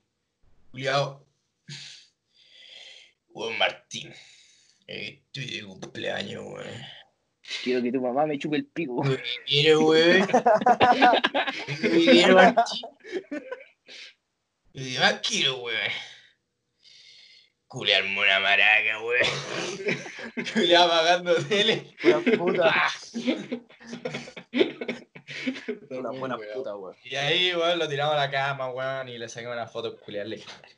Juliado. 0.70 1.26
Weón 3.28 3.58
Martín. 3.58 4.12
eh, 4.86 5.22
Estoy 5.26 5.46
de 5.60 5.62
cumpleaños, 5.66 6.44
weón. 6.44 7.00
Quiero 7.64 7.82
que 7.82 7.90
tu 7.90 8.00
mamá 8.00 8.26
me 8.26 8.38
chupe 8.38 8.56
el 8.56 8.66
pico. 8.66 9.02
¿Qué 9.02 9.20
quiere, 9.46 9.76
weón? 9.76 10.28
¿Qué 11.66 11.90
quiere, 12.04 12.34
Martín? 12.34 12.80
¿Qué 14.72 14.98
más 15.00 15.20
quiero, 15.26 15.58
weón? 15.62 15.78
Culearme 17.70 18.18
una 18.18 18.40
maraca, 18.40 19.00
weón. 19.00 19.22
Culeado 20.54 20.88
pagando 20.88 21.36
tele. 21.36 21.94
Una 22.02 22.20
puta. 22.36 22.74
Una 25.90 26.10
buena 26.10 26.36
puta, 26.36 26.74
weón. 26.74 26.96
Y 27.04 27.14
ahí, 27.14 27.54
weón, 27.54 27.78
lo 27.78 27.88
tiramos 27.88 28.16
a 28.16 28.18
la 28.18 28.28
cama, 28.28 28.72
weón, 28.72 29.08
y 29.08 29.18
le 29.18 29.28
sacamos 29.28 29.54
una 29.54 29.68
foto 29.68 29.96
culiar 30.00 30.26
legendaria. 30.26 30.76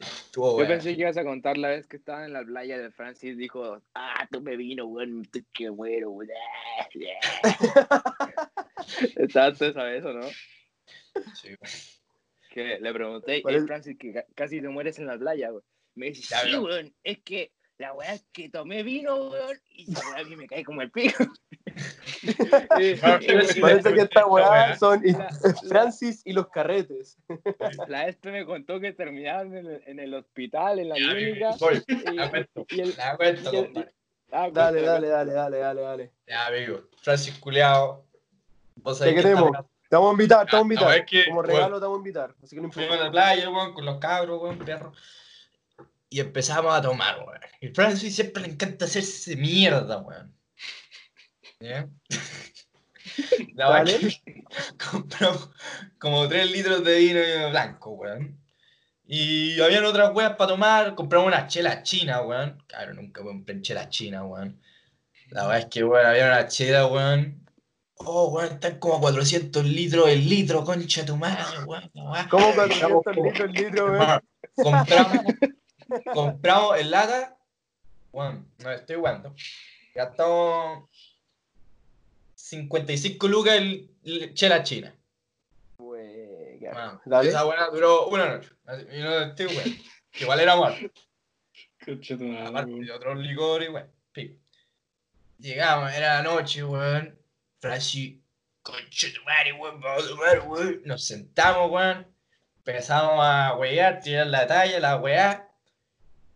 Estuvo 0.00 0.58
Yo 0.58 0.66
pensé 0.66 0.96
que 0.96 1.02
ibas 1.02 1.16
a 1.16 1.22
contar 1.22 1.56
la 1.56 1.68
vez 1.68 1.86
que 1.86 1.96
estaban 1.96 2.24
en 2.24 2.32
la 2.32 2.42
playa 2.42 2.76
de 2.76 2.90
Francis. 2.90 3.36
Dijo, 3.36 3.80
ah, 3.94 4.26
tú 4.32 4.40
me 4.40 4.56
vino, 4.56 4.86
weón, 4.86 5.22
estoy 5.22 5.46
que 5.52 5.70
muero, 5.70 6.10
weón. 6.10 6.28
Estabas 9.14 9.58
tú 9.58 9.66
esa 9.66 9.84
vez, 9.84 10.04
¿o 10.04 10.12
no? 10.12 10.26
Sí, 11.34 11.50
weón. 11.50 12.01
Que 12.52 12.78
le 12.80 12.92
pregunté, 12.92 13.40
¿Cuál 13.42 13.54
"Eh, 13.54 13.58
es? 13.58 13.66
Francis, 13.66 13.96
que 13.98 14.12
ca- 14.12 14.26
casi 14.34 14.60
te 14.60 14.68
mueres 14.68 14.98
en 14.98 15.06
la 15.06 15.16
playa, 15.18 15.50
weón. 15.50 15.64
Me 15.94 16.06
dice, 16.06 16.22
sí, 16.36 16.50
bro. 16.50 16.64
weón, 16.64 16.94
es 17.02 17.18
que 17.22 17.52
la 17.78 17.92
weá 17.94 18.14
es 18.14 18.24
que 18.32 18.48
tomé 18.50 18.82
vino, 18.82 19.30
weón, 19.30 19.58
y 19.70 19.90
la 19.92 20.00
weá 20.00 20.18
a 20.20 20.24
mí 20.24 20.36
me 20.36 20.46
cae 20.46 20.64
como 20.64 20.82
el 20.82 20.90
pico. 20.90 21.24
Sí, 22.22 22.94
Parece 23.00 23.94
que 23.94 24.00
esta 24.02 24.26
weá 24.26 24.76
son 24.76 25.02
Francis 25.68 26.22
y 26.24 26.32
los 26.32 26.48
carretes. 26.48 27.16
La 27.88 28.06
este 28.08 28.30
me 28.30 28.44
contó 28.44 28.78
que 28.80 28.92
terminaban 28.92 29.56
en 29.56 29.66
el, 29.66 29.82
en 29.86 29.98
el 30.00 30.14
hospital, 30.14 30.78
en 30.78 30.88
la 30.90 30.94
clínica. 30.96 31.50
y- 31.50 32.16
la 32.16 32.30
cuento, 32.30 32.66
y 32.68 32.80
el- 32.80 32.94
la 32.96 33.16
cuento, 33.16 33.50
y 33.52 33.56
el- 33.56 33.64
compadre. 33.64 33.92
ah, 34.30 34.50
Dale, 34.52 34.82
dale, 34.82 35.08
dale, 35.08 35.32
dale, 35.32 35.58
dale, 35.58 35.80
dale. 35.80 36.12
Ya, 36.26 36.46
amigo. 36.46 36.82
Francis 37.02 37.36
Culeado. 37.38 38.04
Vos 38.76 38.98
Te 39.00 39.06
que 39.10 39.16
queremos. 39.16 39.50
Te 39.92 39.96
vamos 39.96 40.08
a 40.08 40.12
invitar, 40.12 40.46
te 40.46 40.56
vamos 40.56 40.56
a 40.56 40.62
Ah, 40.62 40.62
invitar. 40.62 40.88
no, 40.88 40.94
es 40.94 41.04
que, 41.04 41.24
Como 41.26 41.42
regalo 41.42 41.78
te 41.78 41.82
vamos 41.82 41.96
a 41.96 41.98
invitar. 41.98 42.34
Así 42.42 42.56
que 42.56 42.62
no 42.62 42.72
Fuimos 42.72 42.98
a 42.98 43.04
la 43.04 43.10
playa, 43.10 43.50
weón, 43.50 43.74
con 43.74 43.84
los 43.84 43.98
cabros, 43.98 44.40
weón, 44.40 44.58
perro. 44.60 44.94
Y 46.08 46.18
empezamos 46.18 46.72
a 46.72 46.80
tomar, 46.80 47.18
weón. 47.18 47.40
Y 47.60 47.68
Francis 47.68 48.14
siempre 48.14 48.42
le 48.42 48.48
encanta 48.52 48.86
hacerse 48.86 49.36
mierda, 49.36 49.98
weón. 49.98 50.34
Dale. 53.54 53.98
weá 53.98 54.08
que 54.24 54.44
compramos 54.90 55.50
como 55.98 56.26
3 56.26 56.50
litros 56.50 56.82
de 56.82 56.96
vino 56.96 57.50
blanco, 57.50 57.90
weón. 57.90 58.40
Y 59.04 59.60
habían 59.60 59.84
otras 59.84 60.10
weas 60.14 60.36
para 60.36 60.52
tomar. 60.52 60.94
Compramos 60.94 61.28
unas 61.28 61.52
chelas 61.52 61.82
chinas, 61.82 62.22
weón. 62.24 62.64
Claro, 62.66 62.94
nunca 62.94 63.20
compré 63.22 63.60
chelas 63.60 63.90
chinas, 63.90 64.22
weón. 64.24 64.58
La 65.28 65.48
weá 65.48 65.58
es 65.58 65.66
que, 65.66 65.84
weón, 65.84 66.06
había 66.06 66.28
una 66.28 66.48
chela, 66.48 66.86
weón. 66.86 67.41
Oh, 68.04 68.28
weón, 68.28 68.52
están 68.54 68.78
como 68.78 69.00
400 69.00 69.64
litros 69.64 70.08
el 70.08 70.28
litro, 70.28 70.64
concha 70.64 71.04
tu 71.04 71.16
madre, 71.16 71.42
weón. 71.66 71.90
¿Cómo 71.92 72.16
Estamos 72.16 72.54
400 72.54 73.02
como- 73.04 73.24
litros 73.26 73.48
el 73.48 73.52
litro, 73.52 73.86
weón? 73.92 74.20
Compramos, 74.56 75.24
compramos 76.14 76.78
en 76.80 76.90
lata. 76.90 77.38
Bueno, 78.12 78.46
no 78.58 78.70
estoy 78.70 78.96
jugando. 78.96 79.34
Gastamos 79.94 80.88
55 82.34 83.28
lucas 83.28 83.54
el, 83.56 83.90
el 84.04 84.34
chela 84.34 84.62
china. 84.62 84.94
Wey, 85.78 86.58
Bueno. 86.60 87.00
Esa 87.22 87.44
buena 87.44 87.68
duró 87.70 88.08
una 88.08 88.26
noche. 88.36 88.50
Y 88.94 89.00
no 89.00 89.20
estoy. 89.20 89.48
Que 90.10 90.24
igual 90.24 90.40
era 90.40 90.56
mal. 90.56 90.92
Concha 91.84 92.16
tu 92.18 92.24
madre, 92.24 92.46
Aparte 92.48 92.72
weón. 92.72 92.84
de 92.86 92.92
otros 92.92 93.18
licores, 93.18 93.70
weón. 93.70 93.90
Pico. 94.12 94.38
Llegamos, 95.38 95.92
era 95.92 96.16
la 96.16 96.22
noche, 96.22 96.62
weón. 96.64 97.18
Francis, 97.62 98.18
concha 98.64 99.06
tu 99.14 99.22
madre, 99.22 99.52
weón, 99.52 99.80
vamos 99.80 100.04
a 100.04 100.08
tomar, 100.08 100.48
weón. 100.48 100.82
Nos 100.84 101.04
sentamos, 101.04 101.70
weón. 101.70 102.04
Empezamos 102.56 103.24
a 103.24 103.54
wear, 103.54 104.00
tirar 104.00 104.26
la 104.26 104.48
talla, 104.48 104.80
la 104.80 104.96
weá. 104.96 105.48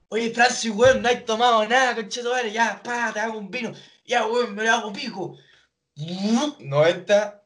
Oye, 0.09 0.31
Francis, 0.31 0.71
weón, 0.71 1.03
no 1.03 1.09
hay 1.09 1.25
tomado 1.25 1.67
nada, 1.67 1.97
concha 1.97 2.23
tu 2.23 2.31
madre. 2.31 2.53
Ya, 2.53 2.81
pa, 2.81 3.13
te 3.13 3.19
hago 3.19 3.39
un 3.39 3.51
vino. 3.51 3.73
Ya, 4.05 4.25
weón, 4.25 4.55
me 4.55 4.63
lo 4.63 4.71
hago 4.71 4.93
pico. 4.93 5.37
90, 5.97 7.43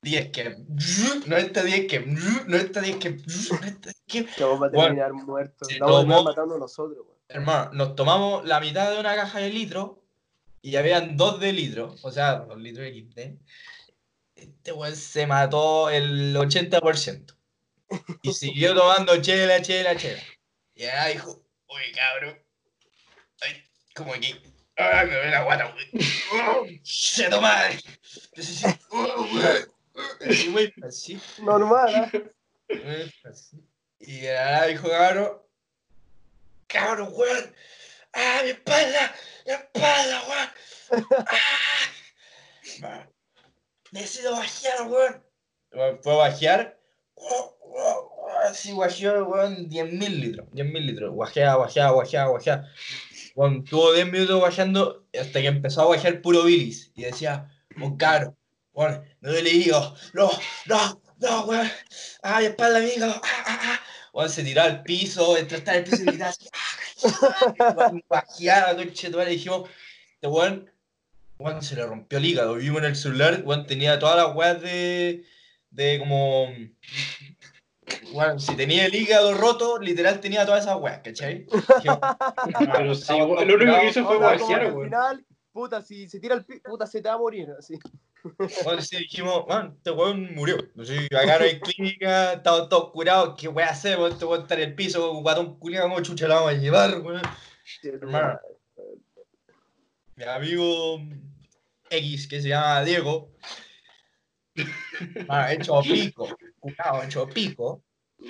10 0.00 0.30
que. 0.30 0.56
90, 1.26 1.62
10 1.62 1.86
que. 1.88 2.00
90, 2.46 2.80
10 2.80 2.96
que. 2.96 3.16
90, 3.16 3.90
10 4.06 4.06
que. 4.06 4.26
Que 4.26 4.44
vamos 4.44 4.68
a 4.68 4.70
terminar 4.70 5.12
muertos. 5.12 5.68
Vamos 5.78 5.96
a 5.96 5.98
terminar 6.00 6.24
matando 6.24 6.56
nosotros, 6.56 7.04
weón. 7.06 7.18
Hermano, 7.28 7.70
nos 7.74 7.94
tomamos 7.96 8.46
la 8.46 8.60
mitad 8.60 8.90
de 8.90 8.98
una 8.98 9.14
caja 9.14 9.40
de 9.40 9.50
litro 9.50 9.99
y 10.62 10.76
habían 10.76 11.16
dos 11.16 11.40
de 11.40 11.52
litro, 11.52 11.96
o 12.02 12.10
sea, 12.10 12.36
dos 12.40 12.58
litros 12.58 12.86
de 12.86 13.00
XD. 13.00 13.18
Este 14.34 14.72
weón 14.72 14.96
se 14.96 15.26
mató 15.26 15.90
el 15.90 16.34
80%. 16.36 17.36
Y 18.22 18.32
siguió 18.32 18.74
tomando 18.74 19.20
chela, 19.20 19.60
chela, 19.62 19.96
chela. 19.96 20.22
Y 20.74 20.84
ahora 20.84 21.06
dijo, 21.08 21.44
oye 21.66 21.92
cabrón, 21.92 22.38
ay, 23.42 23.64
como 23.94 24.12
que, 24.14 24.40
ah, 24.78 25.04
me 25.04 25.14
duele 25.14 25.30
la 25.30 25.44
guata, 25.44 25.74
weón. 25.74 26.80
¡Se 26.82 27.28
así. 30.84 31.20
Normal, 31.42 32.10
¿eh? 32.68 33.10
Y 33.98 34.26
ahora 34.28 34.66
dijo, 34.66 34.88
cabrón, 34.88 35.42
cabrón, 36.66 37.08
weón, 37.12 37.54
ah, 38.14 38.40
mi 38.44 38.50
espalda, 38.50 39.14
mi 39.46 39.52
espalda, 39.52 40.22
weón, 40.28 41.04
ah, 42.84 43.06
necesito 43.92 44.32
bajear, 44.32 44.88
weón. 44.88 45.24
Fue 46.02 46.12
a 46.12 46.16
bajear, 46.16 46.80
así 48.48 48.72
bajeó, 48.72 49.24
weón, 49.24 49.68
10.000 49.68 50.08
litros, 50.08 50.48
10.000 50.50 50.86
litros, 50.86 51.14
guajea, 51.14 51.54
guajea, 51.54 51.90
guajea, 51.90 52.26
guajea. 52.26 52.64
Weón, 53.36 53.64
tuvo 53.64 53.92
10 53.92 54.10
minutos 54.10 54.40
bajeando 54.40 55.06
hasta 55.18 55.40
que 55.40 55.46
empezó 55.46 55.82
a 55.82 55.88
bajear 55.88 56.20
puro 56.20 56.44
bilis. 56.44 56.90
Y 56.94 57.02
decía, 57.02 57.48
oh, 57.80 57.96
cabrón, 57.96 58.36
weón, 58.72 59.04
me 59.20 59.30
duele 59.30 59.50
el 59.50 59.56
hígado, 59.56 59.94
no, 60.14 60.30
no, 60.66 61.02
no, 61.18 61.44
weón. 61.44 61.70
¡Ay, 62.22 62.46
espalda, 62.46 62.78
amigo! 62.78 63.06
¡Ah, 63.06 63.44
ah, 63.46 63.60
ah! 63.62 63.80
Weón, 64.12 64.30
se 64.30 64.42
tiró 64.42 64.62
al 64.62 64.82
piso, 64.82 65.36
entró 65.36 65.58
hasta 65.58 65.76
el 65.76 65.84
piso 65.84 66.02
y 66.02 66.06
gritaba 66.06 66.30
así. 66.30 66.48
¡Ah! 66.52 66.69
Tu 67.00 67.08
madre, 69.16 69.32
y 69.32 69.34
dijimos, 69.34 69.68
este 70.14 70.26
weón 70.26 70.70
weón, 71.40 71.62
se 71.62 71.74
le 71.74 71.86
rompió 71.86 72.18
el 72.18 72.26
hígado. 72.26 72.54
Vimos 72.54 72.80
en 72.80 72.86
el 72.86 72.96
celular, 72.96 73.42
weón, 73.44 73.66
tenía 73.66 73.98
todas 73.98 74.16
las 74.16 74.36
weas 74.36 74.60
de, 74.60 75.24
de 75.70 75.98
como... 75.98 76.48
Weón, 78.12 78.38
si 78.38 78.54
tenía 78.54 78.86
el 78.86 78.94
hígado 78.94 79.34
roto, 79.34 79.78
literal 79.78 80.20
tenía 80.20 80.46
todas 80.46 80.64
esas 80.64 80.80
weas, 80.80 81.00
¿cachai? 81.02 81.46
Dijimos, 81.46 81.98
Pero 82.72 82.94
sí, 82.94 83.18
lo 83.18 83.26
único 83.26 83.80
que 83.80 83.88
hizo 83.88 84.04
fue 84.04 84.18
guajear, 84.18 84.60
al 84.60 84.72
weón. 84.72 84.86
final, 84.86 85.26
puta, 85.52 85.82
si 85.82 86.08
se 86.08 86.20
tira 86.20 86.36
el 86.36 86.44
puta, 86.44 86.86
se 86.86 87.02
te 87.02 87.08
va 87.08 87.14
a 87.14 87.18
morir. 87.18 87.48
Así. 87.58 87.78
Sí, 88.80 88.98
dijimos, 88.98 89.46
man, 89.48 89.74
este 89.76 89.90
weón 89.90 90.34
murió. 90.34 90.58
Sí, 90.84 91.06
acá 91.06 91.38
no 91.38 91.44
hay 91.44 91.60
clínica, 91.60 92.34
estamos 92.34 92.68
todos 92.68 92.90
curados. 92.92 93.34
¿Qué 93.38 93.48
weón 93.48 93.68
hacemos? 93.68 94.12
Este 94.12 94.24
weón 94.24 94.42
está 94.42 94.54
en 94.54 94.60
el 94.60 94.74
piso, 94.74 95.12
un 95.12 95.22
guatón 95.22 95.58
culiado, 95.58 95.88
¿cómo 95.88 96.00
chucha 96.02 96.28
lo 96.28 96.34
vamos 96.34 96.50
a 96.50 96.56
llevar, 96.56 97.00
weón? 97.00 97.22
Hermano. 97.82 98.38
Mi 100.16 100.24
amigo 100.24 101.00
X, 101.88 102.28
que 102.28 102.42
se 102.42 102.48
llama 102.48 102.84
Diego, 102.84 103.32
man, 105.26 105.50
hecho 105.52 105.80
pico, 105.80 106.28
curado, 106.58 107.02
hecho 107.02 107.26
pico. 107.28 107.82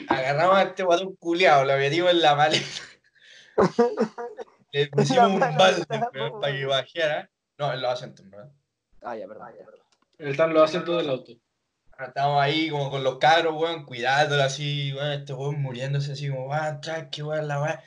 Agarramos 0.09 0.57
a 0.57 0.63
este 0.63 0.85
guatón 0.85 1.17
culiado, 1.17 1.65
lo 1.65 1.77
metimos 1.77 2.11
en 2.11 2.23
la 2.23 2.37
maleta. 2.37 2.83
Le 4.73 4.87
pusimos 4.89 5.31
un 5.33 5.41
balde 5.41 5.85
para 5.87 6.53
que 6.53 6.67
bajara. 6.67 7.31
No, 7.59 7.73
en 7.73 7.83
los 7.83 7.93
asientos, 7.93 8.25
¿no? 8.27 8.39
Ah, 9.03 9.17
ya, 9.17 9.27
perdón. 9.27 9.49
ya, 9.59 9.67
perdón. 10.21 10.31
Están 10.33 10.55
los 10.55 10.63
asientos 10.65 10.97
del 10.99 11.11
auto. 11.11 11.33
Estamos 11.99 12.41
ahí 12.43 12.71
como 12.71 12.91
con 12.91 13.05
los 13.05 13.19
cabros, 13.19 13.55
weón, 13.61 13.85
cuidándolo 13.85 14.43
así, 14.43 14.93
weón, 14.95 15.13
este 15.13 15.35
weón 15.35 15.61
muriéndose 15.61 16.13
así 16.13 16.31
como, 16.31 16.47
weón, 16.49 16.81
tranqui, 16.81 17.23
weón, 17.23 17.47
la 17.49 17.61
weón. 17.61 17.79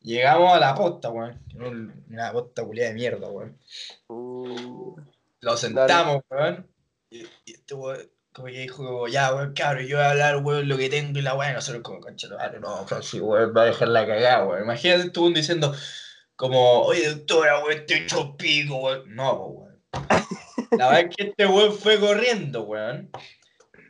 Llegamos 0.00 0.52
a 0.54 0.60
la 0.60 0.74
posta, 0.74 1.08
weón. 1.10 1.40
un- 1.54 2.04
Una 2.10 2.32
posta 2.32 2.64
culiada 2.64 2.90
de 2.90 2.94
mierda, 2.94 3.28
weón. 3.30 3.58
Uh, 4.08 4.96
Lo 5.40 5.56
sentamos, 5.56 6.22
weón. 6.30 6.66
Y, 7.10 7.22
y 7.46 7.52
este 7.54 7.74
weón, 7.74 7.98
como 8.34 8.48
que 8.48 8.58
dijo, 8.60 8.84
como, 8.84 9.08
ya, 9.08 9.34
weón, 9.34 9.54
cabrón, 9.54 9.86
yo 9.86 9.96
voy 9.96 10.04
a 10.04 10.10
hablar, 10.10 10.36
weón, 10.36 10.68
lo 10.68 10.76
que 10.76 10.90
tengo 10.90 11.18
y 11.18 11.22
la 11.22 11.34
weón. 11.34 11.54
Nosotros 11.54 11.82
como, 11.82 12.00
concha, 12.00 12.28
no, 12.60 12.86
Francis, 12.86 13.20
weón, 13.22 13.54
va 13.56 13.62
a 13.62 13.66
dejar 13.66 13.88
la 13.88 14.06
cagada, 14.06 14.44
weón. 14.44 14.64
Imagínate 14.64 15.08
tú 15.10 15.32
diciendo, 15.32 15.74
como, 16.36 16.82
oye, 16.82 17.08
doctora, 17.08 17.60
weón, 17.64 17.72
estoy 17.78 17.96
hecho 18.00 18.36
pico, 18.36 18.76
weón. 18.76 19.14
No, 19.14 19.32
weón. 19.46 19.75
La 20.72 20.88
verdad 20.88 21.00
es 21.08 21.16
que 21.16 21.24
este 21.24 21.46
weón 21.46 21.78
fue 21.78 21.98
corriendo, 22.00 22.62
weón. 22.62 23.10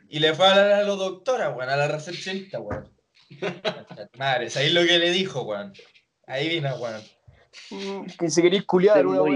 Y 0.09 0.19
le 0.19 0.33
fue 0.33 0.47
a 0.47 0.51
hablar 0.51 0.71
a 0.71 0.83
la 0.83 0.95
doctora, 0.95 1.49
weón, 1.49 1.69
a 1.69 1.75
la 1.75 1.87
recepcionista, 1.87 2.59
weón. 2.59 2.93
Madre, 4.17 4.49
¿sabéis 4.49 4.73
lo 4.73 4.85
que 4.85 4.97
le 4.97 5.11
dijo, 5.11 5.43
weón? 5.43 5.73
Ahí 6.27 6.49
vino, 6.49 6.75
weón. 6.77 7.03
que 8.17 8.29
se 8.29 8.41
queréis 8.41 8.63
culiar, 8.65 9.05
una. 9.05 9.31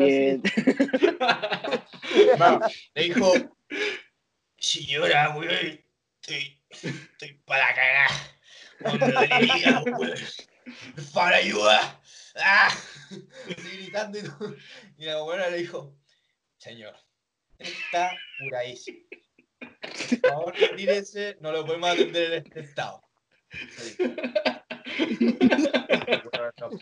Hermano, 2.32 2.60
le 2.96 3.04
dijo, 3.04 3.34
señora, 4.58 5.36
weón, 5.38 5.84
estoy, 6.22 6.62
estoy 6.70 7.42
para 7.46 7.68
cagar. 7.74 8.12
Weón. 10.00 10.16
Por 10.96 11.04
favor, 11.04 11.34
ayuda. 11.34 12.02
¡Ah! 12.36 12.70
Así 12.70 13.78
gritando 13.78 14.20
y 14.20 14.24
todo. 14.24 14.56
Y 14.98 15.06
la 15.06 15.24
weona 15.24 15.50
le 15.50 15.58
dijo, 15.58 15.94
señor, 16.62 16.96
está 17.58 18.12
curadísimo. 18.40 19.00
Por 20.22 20.30
favor, 20.30 20.54
retírese, 20.56 21.38
no 21.40 21.52
lo 21.52 21.66
podemos 21.66 21.90
atender 21.90 22.34
en 22.34 22.46
este 22.46 22.60
estado. 22.60 23.04
Sí. 23.50 23.98
Nos 26.60 26.80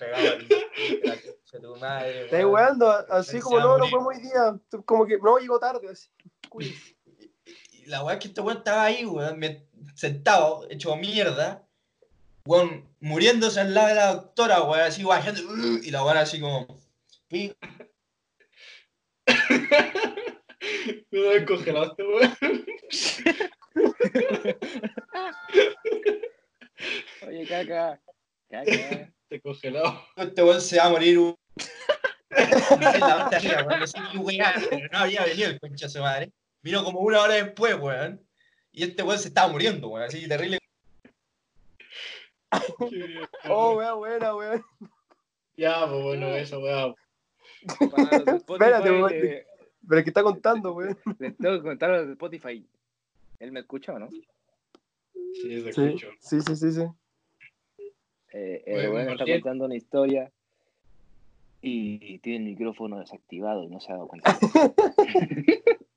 de 1.52 1.60
tu 1.62 1.76
madre, 1.78 2.46
weando, 2.46 2.90
así 3.10 3.40
como 3.40 3.60
no, 3.60 3.78
no 3.78 3.90
podemos 3.90 4.16
hoy 4.16 4.22
día. 4.22 4.60
Como 4.86 5.06
que 5.06 5.18
no 5.18 5.38
llegó 5.38 5.60
tarde. 5.60 5.90
Así. 5.90 6.10
Cuide. 6.50 6.76
Y 7.72 7.86
la 7.86 8.04
weá 8.04 8.16
es 8.16 8.20
que 8.22 8.28
este 8.28 8.42
weón 8.42 8.58
estaba 8.58 8.84
ahí, 8.84 9.06
weón, 9.06 9.40
sentado, 9.96 10.68
hecho 10.70 10.96
mierda, 10.98 11.66
weón, 12.46 12.88
muriéndose 13.00 13.62
al 13.62 13.74
lado 13.74 13.88
de 13.88 13.96
la 13.96 14.14
doctora, 14.14 14.62
weón, 14.62 14.82
así 14.82 15.04
bajando, 15.04 15.42
y 15.82 15.90
la 15.90 16.04
weón 16.04 16.18
así 16.18 16.40
como. 16.40 16.68
Me 21.12 21.36
este 21.38 22.04
weón. 22.04 22.66
Oye, 27.28 27.48
caca. 27.48 28.00
Caca. 28.50 29.12
Te 29.28 29.42
congelado. 29.42 30.02
Este 30.16 30.44
weón 30.44 30.62
se 30.62 30.78
va 30.78 30.86
a 30.86 30.90
morir. 30.90 31.20
un- 31.20 31.38
en 32.32 33.00
la 33.00 33.26
otra 33.26 33.38
arriba, 33.38 33.64
weón, 33.64 34.26
weá, 34.26 34.54
pero 34.70 34.88
no 34.92 34.98
había 35.00 35.26
venido 35.26 35.50
el 35.50 35.60
concha 35.60 35.88
de 35.88 35.92
su 35.92 36.00
madre. 36.00 36.32
Vino 36.62 36.84
como 36.84 37.00
una 37.00 37.22
hora 37.22 37.34
después, 37.36 37.76
weón. 37.76 38.22
Y 38.72 38.84
este 38.84 39.04
weón 39.04 39.20
se 39.20 39.30
estaba 39.30 39.48
muriendo, 39.52 39.88
weón, 39.88 40.08
así 40.08 40.28
terrible. 40.28 40.60
Oh, 43.48 43.76
wea, 43.76 43.94
buena, 43.94 44.36
weón. 44.36 44.64
Ya, 45.58 45.86
pues 45.88 46.02
bueno, 46.04 46.28
eso, 46.36 46.60
weón. 46.60 46.96
Para 47.92 48.18
los 48.18 48.26
de 48.26 48.32
Spotify, 48.38 48.72
Espérate, 48.72 48.92
weón. 48.92 49.14
Pero 49.90 50.04
que 50.04 50.10
está 50.12 50.22
contando, 50.22 50.74
weón. 50.74 50.98
les 51.20 51.36
tengo 51.36 51.58
que 51.58 51.64
contar 51.64 51.92
a 51.92 52.02
Spotify. 52.04 52.64
Él 53.40 53.52
me 53.52 53.62
escucha 53.62 53.94
o 53.94 54.00
no? 54.00 54.10
Sí, 54.10 54.22
Sí, 55.34 55.62
sí, 56.20 56.42
sí, 56.42 56.56
sí. 56.56 56.72
sí. 56.72 56.82
Eh, 58.32 58.64
el 58.68 58.92
weón 58.92 59.10
está 59.10 59.26
contando 59.26 59.66
una 59.66 59.76
historia 59.76 60.32
y 61.62 62.20
tiene 62.20 62.38
el 62.38 62.44
micrófono 62.52 63.00
desactivado 63.00 63.64
y 63.64 63.68
no 63.68 63.80
se 63.80 63.92
ha 63.92 63.96
dado 63.96 64.08
cuenta. 64.08 64.38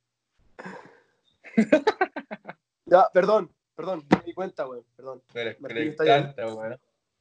Ya, 2.87 3.09
perdón, 3.13 3.51
perdón, 3.75 4.05
no 4.11 4.19
me 4.19 4.25
di 4.25 4.35
cuenta, 4.35 4.67
weón. 4.67 4.85
Perdón. 4.97 5.23
Pero 5.33 5.57
le 5.61 5.81
bien. 5.81 5.93
encanta. 5.99 6.79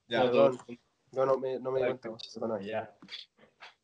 Ya, 0.08 0.22
Perdón. 0.24 0.58
Yo 1.12 1.26
no 1.26 1.38
me, 1.38 1.60
no 1.60 1.72
me 1.72 1.80
di 1.80 1.86
cuenta. 1.86 2.60
Ya. 2.62 2.94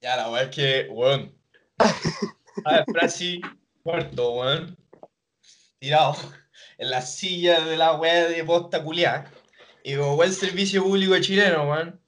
Ya, 0.02 0.17
la 0.17 0.30
weá 0.30 0.43
es 0.43 0.56
que, 0.56 0.89
weón. 0.89 1.34
A 2.65 2.74
ver, 2.74 2.86
Franci, 2.91 3.41
muerto, 3.84 4.34
weón. 4.34 4.78
Tirado 5.80 6.15
en 6.78 6.89
la 6.89 7.02
silla 7.02 7.62
de 7.62 7.78
la 7.78 7.93
weá 7.96 8.28
de 8.28 8.43
posta 8.43 8.84
culiá. 8.84 9.32
Y 9.84 9.96
como 9.96 10.15
buen 10.15 10.34
servicio 10.34 10.84
público 10.84 11.17
chileno, 11.20 11.70
weón. 11.70 12.00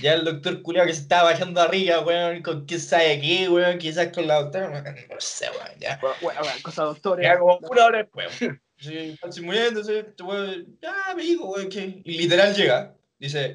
Ya 0.00 0.14
el 0.14 0.24
doctor 0.24 0.62
culiá 0.62 0.86
que 0.86 0.94
se 0.94 1.02
estaba 1.02 1.30
bajando 1.30 1.60
arriba, 1.60 2.00
weón, 2.00 2.42
con 2.42 2.64
quién 2.64 2.80
sabe 2.80 3.20
qué, 3.20 3.48
weón, 3.48 3.78
quizás 3.78 4.08
con 4.08 4.26
la 4.26 4.42
doctora, 4.42 4.70
weón, 4.70 4.84
no 4.84 5.20
sé, 5.20 5.50
weón, 5.50 5.78
ya. 5.78 6.00
Weón, 6.02 6.16
weón, 6.22 6.36
weón, 6.42 6.62
cosa 6.62 6.84
doctora. 6.84 7.22
Ya 7.22 7.38
como 7.38 7.58
una 7.58 7.84
hora 7.84 7.98
después, 7.98 8.40
weón. 8.40 8.62
Sí, 8.78 9.42
muriéndose, 9.42 10.00
este 10.00 10.22
weón, 10.22 10.78
ya, 10.80 11.14
me 11.14 11.22
dijo, 11.22 11.46
weón, 11.50 11.68
que. 11.68 12.00
Y 12.04 12.18
literal 12.18 12.54
llega, 12.54 12.96
dice, 13.18 13.54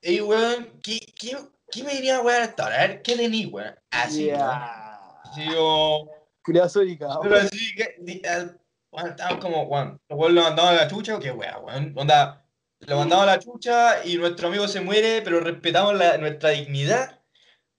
ey, 0.00 0.20
weón, 0.20 0.80
¿qué, 0.82 0.98
qué, 1.14 1.36
qué 1.70 1.84
me 1.84 1.94
diría, 1.94 2.20
weón, 2.22 2.42
hasta 2.42 2.64
ahora? 2.64 2.82
A 2.82 2.86
ver, 2.86 3.02
¿qué 3.02 3.16
tení, 3.16 3.46
weón? 3.46 3.74
Así, 3.90 4.26
weón. 4.26 4.38
Yeah. 4.38 4.84
Así 4.84 4.87
como. 5.34 6.10
Culiada 6.42 6.68
sónica. 6.68 7.08
Pero 7.22 7.36
así 7.36 7.74
que. 7.74 7.96
Estaba 8.90 9.38
como, 9.38 9.64
weón, 9.64 10.00
los 10.08 10.18
weón 10.18 10.34
lo 10.34 10.42
mandaban 10.42 10.74
a 10.74 10.82
la 10.82 10.88
chucha 10.88 11.16
o 11.16 11.20
qué 11.20 11.30
weón, 11.30 11.64
weón. 11.64 11.92
Onda, 11.96 12.44
lo 12.80 12.96
mandamos 12.96 13.24
a 13.24 13.26
la 13.26 13.38
chucha 13.38 14.04
y 14.04 14.16
nuestro 14.16 14.48
amigo 14.48 14.66
se 14.66 14.80
muere, 14.80 15.20
pero 15.22 15.40
respetamos 15.40 15.94
la- 15.94 16.16
nuestra 16.18 16.50
dignidad. 16.50 17.20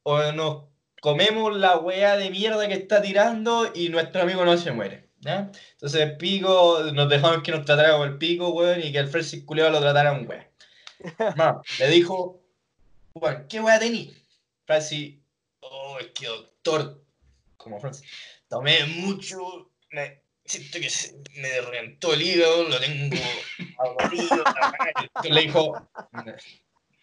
O 0.04 0.32
nos 0.32 0.66
comemos 1.02 1.56
la 1.58 1.78
weá 1.78 2.16
de 2.18 2.30
mierda 2.30 2.68
que 2.68 2.74
está 2.76 3.02
tirando 3.02 3.72
y 3.74 3.90
nuestro 3.90 4.22
amigo 4.22 4.46
no 4.46 4.58
se 4.58 4.72
muere. 4.72 5.10
Entonces, 5.26 6.16
pico, 6.18 6.80
nos 6.94 7.10
dejamos 7.10 7.44
que 7.44 7.52
nos 7.52 7.66
tratara 7.66 7.92
como 7.92 8.06
el 8.06 8.18
pico, 8.18 8.50
weón, 8.50 8.82
y 8.82 8.92
que 8.92 9.00
el 9.00 9.08
Francis 9.10 9.44
Culeo 9.44 9.70
lo 9.70 9.82
tratara 9.82 10.14
un 10.14 10.28
weón. 10.28 10.46
Le 11.80 11.88
dijo, 11.88 12.42
weón, 13.14 13.46
¿qué 13.50 13.60
weá 13.60 13.80
tení? 13.80 14.14
Francis, 14.66 15.16
oh, 15.62 15.98
es 16.00 16.08
que 16.08 16.28
doctor, 16.28 17.02
como 17.60 17.80
Francis, 17.80 18.10
tomé 18.48 18.86
mucho, 18.86 19.70
me, 19.92 20.24
siento 20.46 20.80
que 20.80 20.90
se 20.90 21.22
me 21.36 21.62
reventó 21.62 22.14
el 22.14 22.22
hígado, 22.22 22.64
lo 22.70 22.80
tengo 22.80 23.18
aburrido. 23.78 24.44
le 25.30 25.42
dijo, 25.42 25.90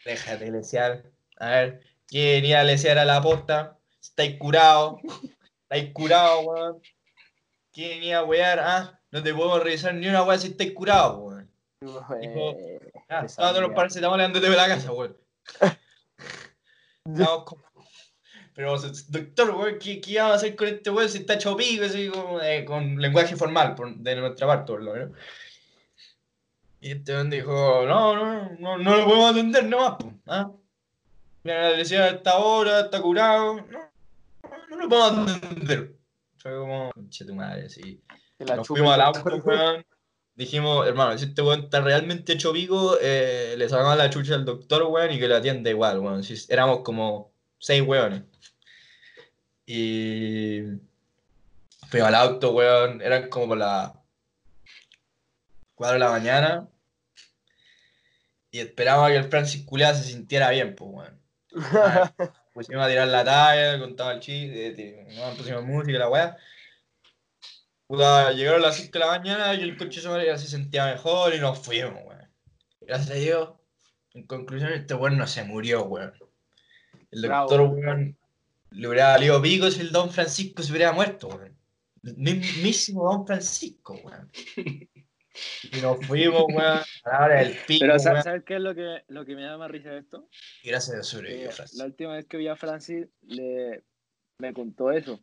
déjate 0.05 0.51
lesear, 0.51 1.05
a 1.38 1.51
ver, 1.51 1.83
¿quién 2.09 2.42
venía 2.42 2.61
a 2.61 2.64
lesear 2.64 2.99
a 2.99 3.05
la 3.05 3.21
posta? 3.23 3.79
Estáis 4.01 4.38
curado, 4.38 4.99
estáis 5.62 5.92
curado, 5.92 6.40
weón. 6.40 6.83
¿Quién 7.73 8.01
venía 8.01 8.19
a 8.19 8.25
wear? 8.25 8.59
Ah, 8.59 8.99
no 9.11 9.23
te 9.23 9.35
podemos 9.35 9.62
revisar 9.62 9.95
ni 9.95 10.09
una 10.09 10.23
weá 10.23 10.38
si 10.38 10.49
estáis 10.49 10.73
curado, 10.73 11.19
weón. 11.19 11.51
Eh, 12.23 12.79
Ah, 13.09 13.25
tómate 13.27 13.37
los 13.38 13.55
mierda. 13.61 13.75
paracetamol 13.75 14.21
andate 14.21 14.49
de 14.51 14.57
la 14.57 14.66
casa, 14.66 14.90
weón. 14.92 15.16
Estamos 17.05 17.45
Pero, 18.57 18.75
doctor, 19.09 19.51
weón, 19.51 19.79
¿qué, 19.79 20.01
qué 20.01 20.16
vamos 20.19 20.33
a 20.33 20.37
hacer 20.37 20.57
con 20.57 20.66
este 20.69 20.88
weón 20.90 21.09
si 21.11 21.19
está 21.19 21.35
hecho 21.35 21.55
pico, 21.57 21.85
así 21.85 22.09
como, 22.09 22.40
eh, 22.40 22.64
con 22.64 22.97
lenguaje 22.97 23.37
formal 23.37 23.75
por- 23.75 23.95
de 23.95 24.16
nuestra 24.16 24.47
parte, 24.47 24.73
por 24.73 24.83
lo 24.83 24.95
menos? 24.95 25.11
Y 26.81 26.92
este 26.92 27.12
weón 27.12 27.29
dijo, 27.31 27.85
no, 27.87 28.14
no, 28.16 28.51
no, 28.59 28.79
no 28.79 28.97
lo 28.97 29.05
podemos 29.05 29.31
atender 29.33 29.64
nomás, 29.66 29.97
po, 29.97 30.12
¿ah? 30.27 30.51
Mira, 31.45 31.71
le 31.71 31.77
decía 31.79 32.05
a 32.05 32.09
esta 32.09 32.38
hora, 32.38 32.81
está 32.81 33.01
curado. 33.01 33.57
No, 33.57 33.90
no, 34.71 34.77
lo 34.77 34.88
podemos 34.88 35.33
entender. 35.35 35.95
Fue 36.38 36.57
como, 36.57 36.90
conche 36.92 37.25
tu 37.25 37.35
madre, 37.35 37.69
sí. 37.69 38.01
Nos 38.38 38.66
fuimos 38.66 38.92
al 38.95 39.01
auto, 39.03 39.23
weón. 39.45 39.85
Dijimos, 40.35 40.87
hermano, 40.87 41.16
si 41.16 41.27
este 41.27 41.42
weón 41.42 41.61
está 41.64 41.81
realmente 41.81 42.33
hecho 42.33 42.53
pico, 42.53 42.97
eh, 43.01 43.55
le 43.57 43.69
sacamos 43.69 43.97
la 43.97 44.11
chucha 44.11 44.35
al 44.35 44.45
doctor, 44.45 44.83
weón, 44.85 45.12
y 45.12 45.19
que 45.19 45.29
lo 45.29 45.37
atienda 45.37 45.71
igual, 45.71 45.99
weón. 46.01 46.23
Si 46.25 46.35
éramos 46.53 46.81
como 46.81 47.33
seis 47.59 47.83
weones. 47.83 48.23
Y 49.66 50.62
fuimos 51.88 52.09
al 52.09 52.14
auto, 52.14 52.53
weón. 52.53 53.03
Eran 53.03 53.29
como 53.29 53.49
por 53.49 53.59
las 53.59 53.92
4 55.75 55.95
de 55.95 56.01
la 56.01 56.11
mañana. 56.11 56.69
Y 58.51 58.61
esperábamos 58.61 59.09
a 59.09 59.12
que 59.12 59.19
el 59.19 59.31
Francis 59.31 59.64
Culea 59.64 59.95
se 59.95 60.05
sintiera 60.05 60.51
bien, 60.51 60.75
pues, 60.75 60.90
weón. 60.90 61.21
Ah, 61.75 62.12
Pusimos 62.55 62.87
a 62.87 62.88
tirar 62.88 63.09
la 63.09 63.23
talla, 63.23 63.79
contaba 63.79 64.12
el 64.12 64.21
chiste, 64.21 64.69
eh, 64.69 65.07
no, 65.14 65.37
pusimos 65.37 65.62
música, 65.64 65.99
la 65.99 66.09
weá. 66.09 66.38
Puta, 67.87 68.33
llegaron 68.33 68.62
las 68.62 68.77
5 68.77 68.92
de 68.92 68.99
la 68.99 69.07
mañana 69.09 69.55
y 69.55 69.61
el 69.61 69.77
coche 69.77 70.01
ya 70.01 70.38
se 70.38 70.49
sentía 70.49 70.87
mejor 70.87 71.35
y 71.35 71.38
nos 71.38 71.59
fuimos, 71.59 72.03
weón. 72.07 72.31
Gracias 72.81 73.11
a 73.11 73.14
Dios, 73.14 73.51
en 74.14 74.27
conclusión, 74.27 74.73
este 74.73 74.95
weón 74.95 75.19
no 75.19 75.27
se 75.27 75.45
murió, 75.45 75.85
weón. 75.85 76.14
El 77.16 77.22
doctor, 77.22 77.61
weón, 77.62 78.16
le 78.70 78.88
hubiera 78.88 79.09
valido 79.12 79.40
pico 79.42 79.70
si 79.70 79.81
el 79.81 79.90
Don 79.90 80.11
Francisco 80.11 80.62
se 80.62 80.72
hubiera 80.72 80.92
muerto, 80.92 81.29
weón. 81.29 81.57
El 82.05 82.16
mismísimo 82.16 83.05
Don 83.05 83.26
Francisco, 83.26 83.94
weón. 84.05 84.31
Y 85.70 85.83
nos 85.83 85.98
fuimos, 86.07 86.44
weón, 86.48 86.62
a 86.64 86.85
la 87.05 87.24
hora 87.26 87.40
del 87.40 87.55
pico, 87.66 87.81
Pero 87.85 87.98
¿sabes, 87.98 88.14
weón. 88.14 88.24
¿sabes 88.24 88.44
qué 88.44 88.55
es 88.57 88.61
lo 88.62 88.74
que, 88.74 89.02
lo 89.09 89.24
que 89.26 89.35
me 89.35 89.42
da 89.42 89.59
más 89.59 89.70
risa 89.70 89.90
de 89.90 89.98
esto? 89.98 90.29
Y 90.62 90.68
gracias 90.68 91.14
a 91.14 91.18
Dios 91.20 91.24
Eh, 91.31 91.50
Francis. 91.52 91.79
la 91.79 91.85
última 91.85 92.14
vez 92.14 92.24
que 92.26 92.38
vi 92.38 92.48
a 92.48 92.57
Francis 92.57 93.07
le, 93.26 93.83
me 94.38 94.55
contó 94.55 94.90
eso. 94.92 95.20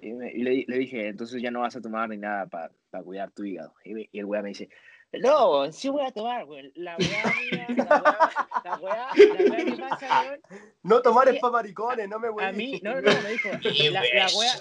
Y, 0.00 0.12
me- 0.14 0.32
y 0.32 0.42
le, 0.42 0.64
le 0.66 0.78
dije, 0.78 1.08
entonces 1.08 1.42
ya 1.42 1.50
no 1.50 1.60
vas 1.60 1.76
a 1.76 1.82
tomar 1.82 2.08
ni 2.08 2.16
nada 2.16 2.46
para 2.46 2.70
cuidar 3.04 3.30
tu 3.32 3.44
hígado. 3.44 3.74
Y, 3.84 3.92
me- 3.92 4.08
y 4.10 4.18
el 4.18 4.24
weá 4.24 4.40
me 4.40 4.48
dice, 4.48 4.70
no, 5.12 5.72
sí 5.72 5.88
voy 5.88 6.04
a 6.04 6.12
tomar, 6.12 6.44
güey. 6.44 6.70
La 6.74 6.96
weá 6.96 7.24
la 7.76 7.86
weá, 7.86 8.30
la 8.64 8.76
weá, 8.78 9.08
la 9.14 9.50
weá 9.50 9.64
que 9.64 9.72
pasa, 9.76 10.22
weón. 10.22 10.40
No 10.82 11.00
tomar 11.02 11.28
es 11.28 11.34
que- 11.34 11.40
pa' 11.40 11.50
maricones, 11.50 12.08
no 12.08 12.18
me 12.18 12.28
A 12.28 12.30
voy 12.30 12.52
mí, 12.52 12.80
no, 12.82 12.94
no, 13.00 13.00
no, 13.00 13.22
me 13.22 13.30
dijo, 13.30 13.48
la, 13.90 14.02
la 14.02 14.26
weá, 14.36 14.52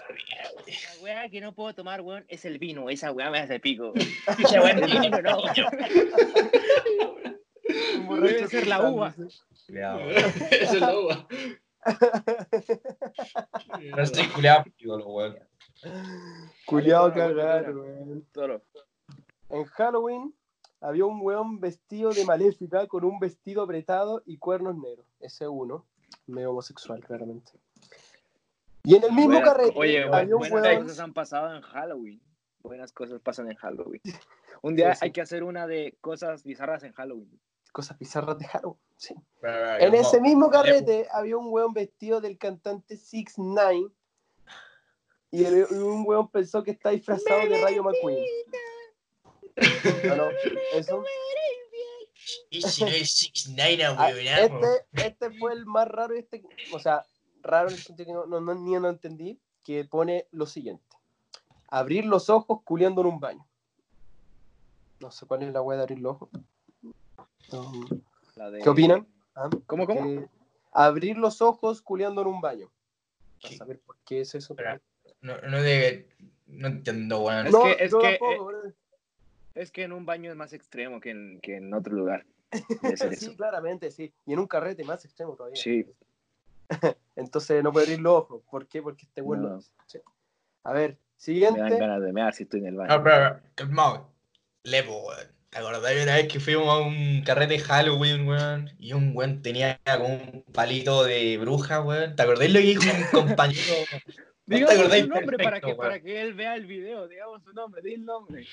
la 0.66 1.02
weá 1.04 1.30
que 1.30 1.42
no 1.42 1.54
puedo 1.54 1.74
tomar, 1.76 2.02
weón, 2.02 2.26
es 2.30 2.46
el 2.46 2.60
vino. 2.60 2.90
Esa 2.90 3.12
weá 3.12 3.30
me 3.30 3.40
hace 3.40 3.60
pico. 3.60 3.94
Esa 4.40 4.62
weá 4.62 4.72
el 4.72 5.00
vino, 5.00 5.22
no. 5.22 5.42
Borracho 8.06 8.34
Debe 8.36 8.48
ser 8.48 8.68
la 8.68 8.90
uva. 8.90 9.14
Esa 9.68 10.74
es 10.74 10.80
la 10.80 10.98
uva. 10.98 11.28
Culeado, 14.34 14.64
pico, 14.78 14.98
lo 14.98 15.08
weón. 15.08 15.40
Culeado 16.66 17.10
No, 17.10 17.16
no, 17.16 17.22
no, 17.28 17.34
no, 17.34 17.36
cagar, 17.38 17.68
no. 17.74 17.82
weón. 17.82 18.26
Toro. 18.32 18.64
En 19.50 19.64
Halloween 19.66 20.34
había 20.88 21.06
un 21.06 21.20
weón 21.22 21.60
vestido 21.60 22.12
de 22.12 22.24
maléfica 22.26 22.88
con 22.88 23.04
un 23.04 23.20
vestido 23.20 23.62
apretado 23.64 24.22
y 24.26 24.38
cuernos 24.38 24.76
negros. 24.78 25.06
Ese 25.20 25.48
uno, 25.48 25.86
medio 26.28 26.52
homosexual, 26.52 27.04
claramente. 27.04 27.52
Y 28.84 28.96
en 28.96 29.04
el 29.04 29.12
mismo 29.12 29.34
Buenas- 29.34 29.50
carrete 29.50 29.74
Oye, 29.78 30.04
había 30.04 30.36
un 30.36 30.48
buenas 30.50 30.62
weón. 30.64 30.84
cosas 30.84 31.00
han 31.00 31.14
pasado 31.14 31.56
en 31.56 31.62
Halloween. 31.62 32.22
Buenas 32.62 32.92
cosas 32.94 33.20
pasan 33.22 33.50
en 33.52 33.58
Halloween. 33.58 34.02
Un 34.62 34.76
día 34.76 34.92
Sí, 34.96 35.00
sí. 35.00 35.06
hay 35.06 35.12
que 35.12 35.22
hacer 35.22 35.44
una 35.44 35.68
de 35.68 35.98
cosas 36.02 36.44
bizarras 36.44 36.84
en 36.84 36.94
Halloween. 36.94 37.40
Cosas 37.74 37.98
bizarras 38.00 38.38
de 38.40 38.46
Halloween. 38.48 38.80
Sí. 38.96 39.14
Pero, 39.42 39.54
pero, 39.78 39.84
En 39.86 39.94
ese 39.94 40.22
mismo 40.22 40.50
carrete 40.50 41.08
había 41.12 41.38
un 41.38 41.48
weón 41.50 41.74
vestido 41.74 42.22
del 42.22 42.38
cantante 42.38 42.96
Six 42.98 43.38
Nine 43.38 43.90
y 45.32 45.44
el- 45.44 45.68
y 45.70 45.74
un 45.76 46.04
weón 46.08 46.30
pensó 46.32 46.64
que 46.64 46.72
está 46.72 46.90
disfrazado 46.92 47.42
de 47.42 47.62
Rayo 47.62 47.84
McQueen. 47.84 48.24
No, 50.06 50.16
no, 50.16 50.30
eso. 50.74 51.04
Y 52.50 52.62
si 52.62 52.84
no 52.84 52.90
es 52.90 53.12
6 53.12 53.50
9 53.56 53.84
Ah, 53.98 54.10
este, 54.12 54.86
este 54.94 55.32
fue 55.40 55.54
el 55.54 55.66
más 55.66 55.88
raro, 55.88 56.14
este, 56.16 56.44
o 56.74 56.80
sea, 56.80 57.06
raro 57.42 57.70
en 57.70 57.76
el 57.76 57.80
sentido 57.82 58.06
que 58.08 58.14
no, 58.14 58.26
no, 58.26 58.42
no- 58.42 58.56
ni 58.56 58.74
no 58.74 58.90
entendí, 58.90 59.40
que 59.64 59.86
pone 59.86 60.28
lo 60.32 60.46
siguiente. 60.46 60.84
Abrir 61.70 62.06
los 62.06 62.30
ojos 62.30 62.62
culiando 62.64 63.02
en 63.02 63.08
un 63.08 63.20
baño. 63.20 63.46
No 65.00 65.12
sé 65.12 65.26
cuál 65.26 65.44
es 65.44 65.54
la 65.54 65.62
weá 65.62 65.78
de 65.78 65.84
abrir 65.84 66.00
los 66.00 66.16
ojos. 66.16 66.30
Um, 67.52 68.02
La 68.36 68.50
de- 68.52 68.62
¿Qué 68.62 68.70
opinan? 68.70 69.08
¿Ah? 69.36 69.50
¿Cómo, 69.66 69.86
cómo? 69.86 70.04
Que 70.04 70.28
abrir 70.72 71.18
los 71.18 71.42
ojos 71.42 71.82
culiando 71.82 72.22
en 72.22 72.28
un 72.28 72.42
baño. 72.42 72.70
A 73.44 73.48
Sí. 73.48 73.58
saber 73.58 73.80
por 73.80 73.96
qué 74.06 74.22
es 74.22 74.34
eso. 74.36 74.54
Espera. 74.54 74.82
No, 75.22 75.38
no, 75.42 75.62
de, 75.62 76.10
no 76.48 76.68
entiendo, 76.68 77.22
weón. 77.22 77.48
Es 77.48 77.54
no, 77.54 77.64
que- 77.64 77.72
es 77.80 77.94
que, 77.96 78.18
tampoco, 78.20 78.52
eh. 78.52 78.74
Es 79.58 79.72
que 79.72 79.84
en 79.84 79.92
un 79.92 80.06
baño 80.06 80.30
es 80.30 80.38
más 80.38 80.54
extremo 80.54 81.00
que 81.00 81.10
en, 81.10 81.40
que 81.42 81.58
en 81.58 81.74
otro 81.74 81.94
lugar. 81.96 82.26
Sí, 82.52 82.64
eso. 82.84 83.36
claramente, 83.36 83.92
sí. 83.92 84.14
Y 84.26 84.34
en 84.34 84.40
un 84.40 84.48
carrete 84.48 84.84
más 84.84 85.04
extremo 85.04 85.36
todavía. 85.36 85.60
Sí. 85.62 85.86
Entonces 87.16 87.64
no 87.64 87.72
puede 87.72 87.88
abrir 87.88 88.00
los 88.02 88.14
ojos. 88.14 88.44
¿Por 88.50 88.68
qué? 88.68 88.82
Porque 88.82 89.06
este 89.06 89.22
weón 89.22 89.44
lo 89.44 89.50
No. 89.50 89.62
Sí. 89.88 90.00
A 90.64 90.74
ver, 90.74 90.92
Me 90.92 90.96
dan 90.96 91.00
siguiente. 91.18 91.78
ganas 91.80 92.02
de 92.02 92.14
mear 92.14 92.34
si 92.34 92.44
estoy 92.44 92.60
en 92.62 92.68
el 92.68 92.76
baño. 92.76 92.96
No, 92.96 93.04
pero, 93.04 93.40
calmado. 93.56 94.12
Lepo, 94.64 95.08
weón. 95.08 95.28
¿Te 95.50 95.58
acordás 95.60 95.96
de 95.96 96.04
una 96.04 96.16
vez 96.16 96.28
que 96.28 96.40
fuimos 96.40 96.68
a 96.68 96.80
un 96.80 97.24
carrete 97.26 97.54
de 97.54 97.60
Halloween, 97.60 98.28
weón? 98.28 98.70
Y 98.78 98.94
un 98.94 99.12
weón 99.16 99.42
tenía 99.42 99.80
como 99.98 100.08
un 100.08 100.44
palito 100.54 101.04
de 101.04 101.38
bruja, 101.38 101.82
weón. 101.82 102.16
¿Te 102.16 102.22
acordás 102.22 102.50
lo 102.50 102.60
que 102.60 102.66
dijo 102.66 102.84
un 102.84 103.26
compañero? 103.26 103.74
¿No 104.46 104.56
te 104.56 104.56
Digamos 104.56 104.94
su 104.94 105.08
nombre 105.08 105.38
para 105.38 105.60
perfecto, 105.60 105.68
que, 105.68 105.74
weón? 105.74 105.78
para 105.78 106.00
que 106.00 106.22
él 106.22 106.34
vea 106.34 106.56
el 106.56 106.66
video. 106.66 107.08
Digamos 107.08 107.44
su 107.44 107.54
nombre, 107.54 107.82
di 107.82 107.96
el 107.96 108.06
nombre. 108.06 108.46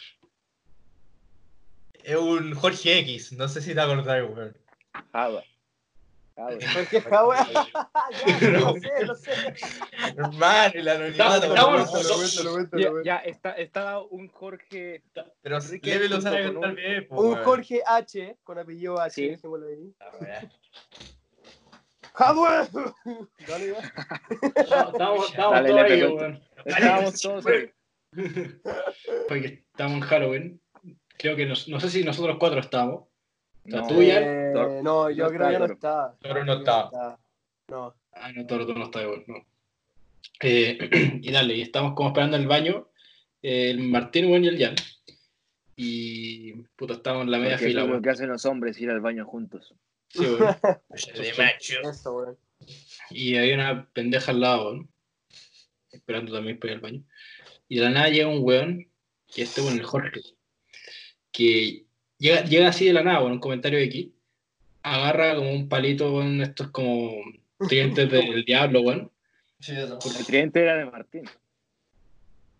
Es 2.05 2.17
un 2.17 2.55
Jorge 2.55 2.99
X, 2.99 3.33
no 3.33 3.49
sé 3.49 3.62
si 3.62 3.75
te 3.75 3.81
acordás, 3.81 4.23
weón. 4.31 4.55
Java. 5.11 5.43
Java. 6.37 6.51
Jorge 6.75 7.01
Jaume. 7.01 7.37
ya, 8.40 8.49
lo 8.51 8.75
sé, 8.75 9.07
lo 9.07 9.14
sé. 9.14 9.31
Hermano, 10.17 10.73
el 10.75 10.88
anonimato, 10.88 11.55
Ya, 12.77 12.90
ya 13.03 13.17
está, 13.19 13.53
estaba 13.53 14.03
un 14.03 14.29
Jorge. 14.29 15.03
Pero 15.40 15.57
Enrique 15.59 16.09
lo 16.11 16.21
sabe 16.21 16.51
un- 16.51 17.07
po, 17.09 17.23
Un. 17.23 17.37
Jorge 17.43 17.81
H, 17.87 18.37
con 18.45 18.59
apellido 18.59 19.01
H, 19.01 19.14
Sí. 19.14 19.29
dejémoslo 19.31 19.67
ahí. 19.69 19.95
Ah. 20.01 20.43
¡Jaume! 22.12 22.69
Dale, 23.49 23.73
ya. 23.73 23.93
Estamos, 24.57 25.33
todos 25.33 25.55
ahí, 25.55 26.03
weón. 26.03 26.43
Estábamos 26.67 27.21
todos 27.21 27.47
ahí. 27.47 27.71
Porque 29.27 29.64
estamos 29.71 29.97
en 29.97 30.01
Halloween. 30.03 30.61
Creo 31.16 31.37
que 31.37 31.46
nos- 31.46 31.68
no 31.68 31.81
sé 31.81 31.88
si 31.90 32.05
nosotros 32.05 32.37
cuatro 32.38 32.61
estamos. 32.61 33.05
sea, 33.68 33.81
No, 33.81 33.87
tú 33.87 34.03
ya- 34.03 34.20
Eh, 34.20 34.81
no, 34.83 35.11
yo 35.11 35.24
No 35.24 35.31
creo 35.31 35.50
que 35.50 35.59
no 35.59 35.64
está, 35.66 35.74
está. 35.74 36.16
Toro 36.20 36.44
no 36.44 36.55
Yo 36.57 36.62
creo 36.62 36.64
que 36.64 36.96
está. 36.96 37.18
No. 37.68 37.94
Ah, 38.12 38.33
no, 38.33 38.46
todo 38.46 38.74
no 38.74 38.85
está 38.85 39.03
igual, 39.03 39.24
no. 39.27 39.37
Eh, 40.40 40.79
y 41.22 41.33
dale, 41.33 41.55
y 41.55 41.62
estamos 41.62 41.94
como 41.94 42.11
esperando 42.11 42.37
en 42.37 42.42
el 42.42 42.48
baño, 42.48 42.88
eh, 43.42 43.70
el 43.70 43.79
Martín, 43.81 44.27
weón, 44.27 44.44
y 44.44 44.48
el 44.48 44.59
Jan. 44.59 44.74
Y 45.77 46.53
puta, 46.77 46.94
estamos 46.94 47.24
en 47.24 47.31
la 47.31 47.38
media 47.38 47.53
Porque 47.53 47.66
fila, 47.66 47.83
es 47.83 47.88
lo 47.88 48.03
que 48.03 48.11
hacen 48.11 48.29
los 48.29 48.44
hombres, 48.44 48.81
ir 48.81 48.90
al 48.90 49.00
baño 49.00 49.24
juntos. 49.27 49.74
Sí, 50.09 50.20
weón. 50.20 50.38
De 51.14 51.35
macho. 51.38 51.81
Eso. 51.90 52.38
Y 53.11 53.37
había 53.37 53.55
una 53.55 53.88
pendeja 53.92 54.31
al 54.31 54.40
lado, 54.40 54.64
weón. 54.70 54.90
Esperando 55.90 56.33
también 56.33 56.59
para 56.59 56.72
ir 56.72 56.77
al 56.77 56.83
baño. 56.83 57.03
Y 57.68 57.77
de 57.77 57.83
la 57.83 57.90
nada 57.90 58.09
llega 58.09 58.29
un 58.29 58.44
weón, 58.44 58.88
que 59.35 59.42
este 59.42 59.61
weón, 59.62 59.79
el 59.79 59.85
Jorge, 59.85 60.20
que 61.35 61.85
llega, 62.18 62.44
llega 62.44 62.68
así 62.68 62.87
de 62.87 62.92
la 62.94 63.03
nada, 63.03 63.20
weón, 63.20 63.33
un 63.33 63.40
comentario 63.40 63.79
X, 63.81 64.09
agarra 64.83 65.35
como 65.35 65.53
un 65.53 65.68
palito, 65.68 66.14
weón, 66.14 66.41
estos 66.41 66.68
como 66.70 67.12
clientes 67.68 68.11
del 68.11 68.45
diablo. 68.45 69.11
Sí, 69.59 69.72
eso. 69.72 69.99
El 70.18 70.24
cliente 70.24 70.61
era 70.61 70.76
de 70.76 70.85
Martín. 70.87 71.24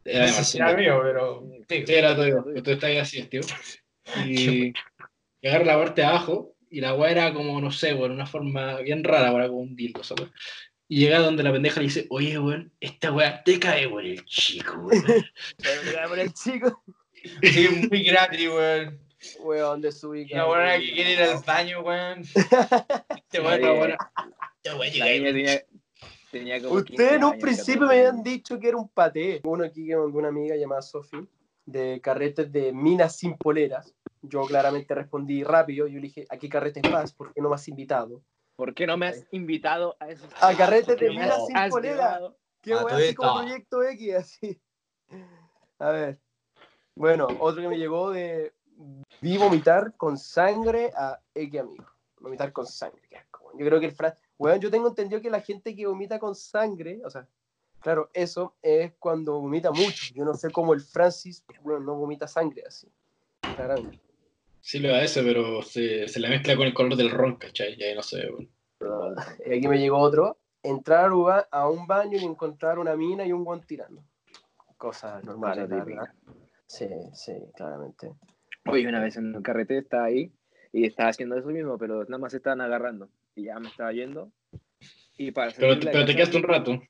Era 0.05 0.27
de 0.27 0.33
Marcelo. 0.33 0.69
era 0.69 0.77
mío, 0.77 1.01
pero. 1.03 1.47
Sí, 1.69 1.85
era 1.89 2.17
todo, 2.17 2.45
tú 2.63 2.71
estás 2.71 2.85
ahí 2.85 2.99
así, 2.99 3.23
tío. 3.25 3.41
Y, 4.27 4.75
y 5.41 5.49
agarra 5.49 5.65
la 5.65 5.79
parte 5.79 6.03
de 6.03 6.07
abajo, 6.07 6.55
y 6.69 6.83
la 6.83 6.93
weá 6.93 7.11
era 7.11 7.33
como, 7.33 7.59
no 7.59 7.71
sé, 7.71 7.95
weón, 7.95 8.11
una 8.11 8.27
forma 8.27 8.77
bien 8.81 9.03
rara, 9.03 9.33
weón, 9.33 9.49
como 9.49 9.61
un 9.61 9.77
dildo, 9.77 10.05
¿sabes? 10.05 10.29
Y 10.89 10.99
llega 10.99 11.21
donde 11.21 11.43
la 11.43 11.53
pendeja 11.53 11.81
le 11.81 11.87
dice, 11.87 12.07
oye, 12.11 12.39
weón, 12.39 12.71
esta 12.81 13.13
weá 13.13 13.43
te 13.43 13.59
cae, 13.59 13.87
weón, 13.87 14.05
el 14.05 14.25
chico, 14.27 14.75
weón. 14.75 15.05
Pero 15.57 15.83
mira, 15.87 16.07
por 16.07 16.19
el 16.19 16.35
chico, 16.35 16.85
Sí, 17.43 17.69
muy 17.91 18.03
gratis, 18.05 18.49
weón. 18.49 19.01
weón, 19.41 19.81
de 19.81 19.93
su 19.93 20.15
Y 20.15 20.27
la 20.29 20.45
buena 20.45 20.79
que 20.79 20.93
quiere 20.93 21.13
ir 21.13 21.23
al 21.23 21.43
baño, 21.45 21.81
weón. 21.81 22.21
Este 22.21 23.41
weón, 23.41 23.61
la 23.63 23.73
buena. 23.73 23.97
Este 24.63 24.75
weón 24.79 24.99
La 24.99 25.05
ahí. 25.05 25.23
tenía, 25.23 25.63
tenía 26.31 26.63
como 26.63 26.83
15 26.83 26.93
Ustedes 26.93 27.13
en 27.17 27.25
un 27.25 27.39
principio 27.39 27.81
14 27.81 27.87
me 27.87 28.07
habían 28.07 28.23
dicho 28.23 28.59
que 28.59 28.69
era 28.69 28.77
un 28.77 28.89
paté. 28.89 29.41
Uno 29.45 29.65
aquí 29.65 29.87
que 29.87 29.97
una 29.97 30.29
amiga 30.29 30.57
llamada 30.57 30.83
Sofi 30.83 31.29
de 31.67 32.01
carretes 32.03 32.51
de 32.53 32.73
minas 32.73 33.17
sin 33.17 33.37
poleras. 33.37 33.95
Yo 34.23 34.43
claramente 34.47 34.95
respondí 34.95 35.43
rápido. 35.43 35.87
Yo 35.87 35.97
le 35.97 36.03
dije, 36.09 36.27
¿a 36.29 36.37
qué 36.39 36.49
carretes 36.49 36.83
vas? 36.91 37.13
¿Por 37.13 37.33
qué 37.33 37.41
no 37.41 37.49
me 37.49 37.55
has 37.55 37.69
invitado? 37.69 38.23
¿Por 38.57 38.75
qué 38.75 38.87
no 38.87 38.97
me 38.97 39.09
has 39.09 39.27
invitado 39.33 39.97
a 39.99 40.09
esos 40.11 40.29
A 40.41 40.57
carretes 40.57 40.87
de 40.87 40.95
¿Por 40.95 40.99
qué 41.01 41.07
no 41.09 41.15
me 41.15 41.21
minas 41.21 41.47
sin 41.47 41.57
has 41.57 41.71
polera. 41.71 41.95
llevado? 41.95 42.39
Qué 42.63 42.73
A 42.73 42.77
weá, 42.77 42.89
todo 42.89 42.97
así 42.97 43.15
como 43.15 43.39
proyecto 43.41 43.83
X, 43.83 44.15
así. 44.15 44.61
A 45.79 45.91
ver. 45.91 46.21
Bueno, 46.97 47.27
otro 47.41 47.63
que 47.63 47.69
me 47.69 47.79
llegó 47.79 48.11
de 48.11 48.53
vi 49.21 49.37
vomitar 49.37 49.95
con 49.97 50.17
sangre 50.17 50.91
a 50.97 51.19
X 51.35 51.61
amigo. 51.61 51.87
Vomitar 52.21 52.53
con 52.53 52.67
sangre, 52.67 53.03
qué 53.09 53.17
asco. 53.17 53.51
Yo 53.59 53.67
creo 53.67 53.81
que 53.81 53.87
el 53.87 53.93
Fran, 53.93 54.15
weón, 54.39 54.61
yo 54.61 54.71
tengo 54.71 54.89
entendido 54.89 55.21
que 55.21 55.31
la 55.31 55.41
gente 55.41 55.75
que 55.75 55.87
vomita 55.87 56.19
con 56.19 56.35
sangre, 56.35 57.01
o 57.05 57.11
sea, 57.11 57.27
claro, 57.81 58.11
eso 58.15 58.55
es 58.63 58.93
cuando 58.99 59.41
vomita 59.41 59.71
mucho. 59.71 60.15
Yo 60.15 60.25
no 60.25 60.35
sé 60.35 60.51
cómo 60.51 60.73
el 60.73 60.81
Francis, 60.81 61.45
bueno, 61.63 61.81
no 61.81 61.95
vomita 61.97 62.27
sangre 62.27 62.63
así. 62.67 62.89
Claramente. 63.41 64.01
Sí 64.61 64.79
le 64.79 64.89
da 64.89 65.03
ese, 65.03 65.23
pero 65.23 65.63
se, 65.63 66.09
se 66.09 66.21
le 66.21 66.29
mezcla 66.31 66.57
con 66.57 66.67
el 66.67 66.75
color 66.75 66.97
del 66.97 67.11
ron, 67.11 67.37
¿cachai? 67.37 67.75
Y 67.79 67.83
ahí 67.85 67.95
no 67.95 68.03
sé, 68.03 68.29
weón. 68.31 68.49
Y 69.47 69.59
aquí 69.59 69.69
me 69.69 69.79
llegó 69.79 69.99
otro. 69.99 70.39
Entrar 70.63 71.11
a 71.51 71.69
un 71.69 71.87
baño 71.87 72.19
y 72.19 72.25
encontrar 72.25 72.79
una 72.79 72.97
mina 72.97 73.27
y 73.27 73.33
un 73.33 73.45
guan 73.45 73.61
tirando. 73.61 74.03
Cosas 74.79 75.23
normales, 75.25 75.69
Cosa. 75.69 76.15
Sí, 76.67 76.89
sí, 77.13 77.33
claramente. 77.55 78.13
Oye, 78.67 78.89
una 78.89 79.01
vez 79.01 79.17
en 79.17 79.35
un 79.37 79.43
carrete 79.43 79.79
estaba 79.79 80.05
ahí 80.05 80.33
y 80.73 80.87
estaba 80.87 81.11
haciendo 81.11 81.37
eso 81.37 81.49
mismo, 81.49 81.79
pero 81.79 82.05
nada 82.05 82.19
más 82.19 82.35
estaban 82.35 82.61
agarrando. 82.61 83.09
Y 83.37 83.45
ya 83.45 83.59
me 83.59 83.69
estaba 83.69 83.93
yendo. 83.93 84.31
Y 85.17 85.31
para 85.31 85.53
Pero, 85.53 85.79
te 85.79 86.15
quedaste 86.15 86.37
un 86.37 86.43
rato. 86.43 86.83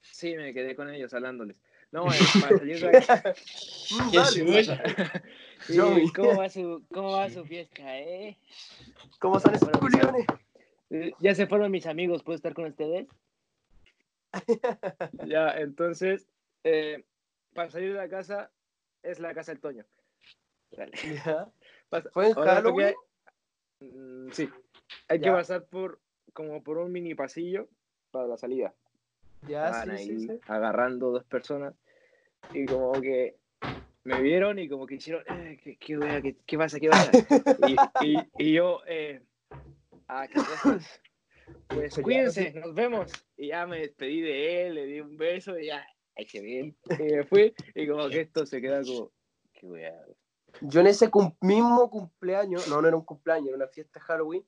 Sí, 0.00 0.34
me 0.36 0.54
quedé 0.54 0.74
con 0.74 0.88
ellos 0.92 1.12
hablándoles. 1.14 1.60
No, 1.90 2.06
eh, 2.12 2.18
para 2.40 2.58
salir 2.58 2.80
de 2.80 3.00
chucha. 3.00 4.82
Sí. 5.66 5.78
¿cómo, 6.16 6.38
va 6.38 6.48
su, 6.48 6.82
¿Cómo 6.92 7.12
va 7.12 7.30
su 7.30 7.44
fiesta, 7.44 7.96
eh? 7.96 8.36
¿Cómo 9.20 9.38
son 9.38 9.54
esos 9.54 9.70
Bueno, 9.70 9.78
culiones? 9.78 10.26
Eh, 10.90 11.12
Ya 11.20 11.36
se 11.36 11.46
fueron 11.46 11.70
mis 11.70 11.86
amigos, 11.86 12.24
¿puedo 12.24 12.34
estar 12.34 12.52
con 12.52 12.64
ustedes? 12.64 13.06
ya, 15.26 15.50
entonces, 15.58 16.26
eh, 16.64 17.04
para 17.54 17.70
salir 17.70 17.92
de 17.92 17.98
la 17.98 18.08
casa 18.08 18.50
es 19.02 19.18
la 19.20 19.34
casa 19.34 19.52
del 19.52 19.60
Toño. 19.60 19.84
Dale. 20.70 20.92
Ya. 21.26 21.50
¿Fue 22.12 22.28
en 22.28 22.34
Halloween? 22.34 22.94
porque- 22.94 23.12
Mm, 23.80 24.30
sí. 24.30 24.48
Hay 25.08 25.18
que 25.18 25.26
Ya. 25.26 25.32
pasar 25.32 25.64
por 25.66 26.00
como 26.32 26.62
por 26.62 26.78
un 26.78 26.92
mini 26.92 27.14
pasillo 27.16 27.68
para 28.12 28.28
la 28.28 28.36
salida. 28.36 28.72
Ya, 29.48 29.66
Estaban 29.66 29.96
sí, 29.98 30.02
ahí 30.12 30.20
sí, 30.20 30.26
sí. 30.28 30.40
agarrando 30.46 31.10
dos 31.10 31.24
personas 31.24 31.74
y 32.54 32.64
como 32.66 32.92
que 33.00 33.36
me 34.04 34.20
vieron 34.22 34.60
y 34.60 34.68
como 34.68 34.86
que 34.86 34.94
hicieron, 34.94 35.24
eh, 35.28 35.58
¿qué, 35.62 35.76
qué, 35.78 35.98
wea, 35.98 36.22
qué, 36.22 36.36
qué 36.46 36.56
pasa? 36.56 36.78
¿Qué 36.78 36.88
pasa? 36.90 37.10
y, 37.66 37.76
y, 38.06 38.18
y 38.38 38.52
yo, 38.52 38.82
eh, 38.86 39.20
ah, 40.08 40.28
¿qué? 40.28 40.38
Pues 41.66 41.98
cuídense, 42.00 42.52
nos 42.52 42.74
vemos. 42.74 43.10
Y 43.36 43.48
ya 43.48 43.66
me 43.66 43.80
despedí 43.80 44.20
de 44.20 44.66
él, 44.66 44.74
le 44.74 44.86
di 44.86 45.00
un 45.00 45.16
beso 45.16 45.58
y 45.58 45.66
ya, 45.66 45.84
ay, 46.16 46.26
qué 46.26 46.40
bien. 46.40 46.76
Me 46.98 47.24
fui 47.24 47.54
y 47.74 47.86
como 47.86 48.08
que 48.08 48.20
esto 48.22 48.46
se 48.46 48.60
queda 48.60 48.82
como, 48.82 49.10
qué 49.52 49.66
wea. 49.66 50.04
Yo 50.60 50.80
en 50.80 50.86
ese 50.86 51.10
mismo 51.40 51.90
cumpleaños, 51.90 52.68
no, 52.68 52.82
no 52.82 52.88
era 52.88 52.96
un 52.96 53.04
cumpleaños, 53.04 53.48
era 53.48 53.56
una 53.56 53.68
fiesta 53.68 53.98
de 53.98 54.04
Halloween, 54.04 54.46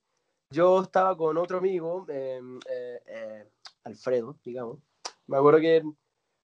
yo 0.50 0.82
estaba 0.82 1.16
con 1.16 1.36
otro 1.38 1.58
amigo, 1.58 2.06
eh, 2.08 2.40
eh, 2.68 3.02
eh, 3.06 3.50
Alfredo, 3.84 4.38
digamos. 4.44 4.78
Me 5.26 5.38
acuerdo 5.38 5.60
que 5.60 5.82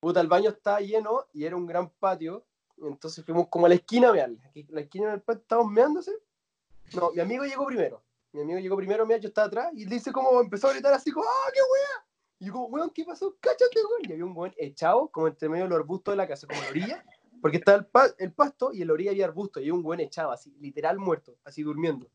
puta, 0.01 0.21
el 0.21 0.29
baño 0.29 0.51
estaba 0.51 0.81
lleno 0.81 1.27
y 1.33 1.45
era 1.45 1.57
un 1.57 1.67
gran 1.67 1.91
patio, 1.91 2.47
entonces 2.79 3.25
fuimos 3.25 3.49
como 3.49 3.67
a 3.67 3.69
la 3.69 3.75
esquina 3.75 4.11
a 4.11 4.15
la 4.15 4.81
esquina 4.81 5.11
del 5.11 5.21
patio 5.21 5.43
estábamos 5.43 5.73
meándose. 5.73 6.13
No, 6.95 7.13
mi 7.13 7.21
amigo 7.21 7.45
llegó 7.45 7.67
primero. 7.67 8.03
Mi 8.33 8.43
amigo 8.43 8.59
llegó 8.59 8.77
primero, 8.77 9.07
mira, 9.07 9.19
yo 9.19 9.29
estaba 9.29 9.49
atrás 9.49 9.71
y 9.75 9.85
dice 9.85 10.13
como 10.13 10.41
empezó 10.41 10.69
a 10.69 10.73
gritar 10.73 10.93
así 10.93 11.11
como, 11.11 11.27
¡ah, 11.29 11.51
qué 11.53 11.61
wea! 11.61 12.07
Y 12.41 12.47
yo 12.47 12.53
como, 12.55 12.67
weón, 12.67 12.91
¿qué 12.91 13.05
pasó? 13.05 13.37
Cáchate, 13.39 13.77
weón. 13.89 14.03
Y 14.09 14.13
había 14.13 14.25
un 14.25 14.37
weón 14.37 14.53
echado 14.57 15.09
como 15.09 15.29
entre 15.29 15.49
medio 15.49 15.65
de 15.65 15.71
los 15.71 15.79
arbustos 15.79 16.13
de 16.13 16.17
la 16.17 16.27
casa, 16.27 16.47
como 16.49 16.59
en 16.59 16.65
la 16.65 16.71
orilla, 16.71 17.05
porque 17.41 17.59
estaba 17.59 17.79
el, 17.79 17.87
pa- 17.87 18.11
el 18.19 18.33
pasto 18.33 18.73
y 18.73 18.81
en 18.83 18.89
la 18.89 18.95
orilla 18.95 19.11
había 19.13 19.27
arbusto 19.27 19.61
y 19.61 19.65
había 19.65 19.75
un 19.75 19.83
buen 19.83 20.01
echado, 20.01 20.33
así, 20.33 20.53
literal 20.61 20.99
muerto, 20.99 21.37
así 21.45 21.63
durmiendo. 21.63 22.09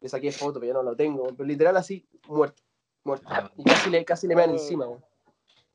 Le 0.00 0.08
saqué 0.08 0.30
foto, 0.32 0.60
pero 0.60 0.66
ya 0.72 0.74
no 0.74 0.82
lo 0.82 0.94
tengo, 0.96 1.24
pero 1.34 1.44
literal 1.46 1.76
así, 1.76 2.06
muerto, 2.28 2.62
muerto. 3.04 3.26
Y 3.56 3.64
casi 3.64 3.88
le, 3.90 4.04
casi 4.04 4.26
le 4.26 4.36
mean 4.36 4.50
encima, 4.50 4.86
weón. 4.86 5.02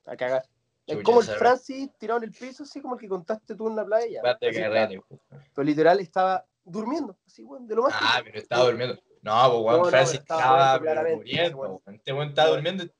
A 0.05 0.15
cagar. 0.15 0.43
Es 0.85 1.01
como 1.03 1.21
el 1.21 1.27
Francis 1.27 1.89
tirado 1.97 2.17
en 2.17 2.25
el 2.25 2.31
piso, 2.31 2.63
así 2.63 2.81
como 2.81 2.95
el 2.95 2.99
que 3.01 3.07
contaste 3.07 3.55
tú 3.55 3.69
en 3.69 3.75
la 3.77 3.85
playa. 3.85 4.17
Espérate 4.17 4.47
Así 4.49 4.55
que 4.57 4.63
estaba. 4.65 4.85
rete, 4.87 4.97
weón. 5.09 5.21
Pero 5.55 5.65
literal 5.65 5.99
estaba 6.01 6.45
durmiendo, 6.63 7.17
así, 7.25 7.43
weón, 7.43 7.67
de 7.67 7.75
lo 7.75 7.83
más. 7.83 7.93
Ah, 7.95 8.19
pero 8.23 8.37
estaba 8.37 8.65
durmiendo. 8.65 8.95
No, 9.21 9.49
pues 9.51 9.63
weón, 9.63 9.77
no, 9.83 9.85
Francis 9.85 10.19
estaba 10.19 10.79
muriendo. 11.15 11.57
weón. 11.57 11.71
weón. 11.85 11.95
Este 11.95 12.11
weón 12.13 12.29
estaba 12.29 12.49
Weón. 12.51 12.63
durmiendo. 12.63 12.93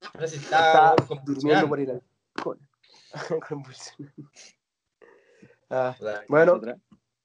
Estaba 0.00 0.24
estaba 0.24 0.94
weón, 1.08 1.24
durmiendo 1.24 1.66
convulsionando. 1.66 1.68
por 1.68 1.80
ir 1.80 1.90
al. 1.90 2.02
Ah, 5.72 5.96
bueno. 6.28 6.60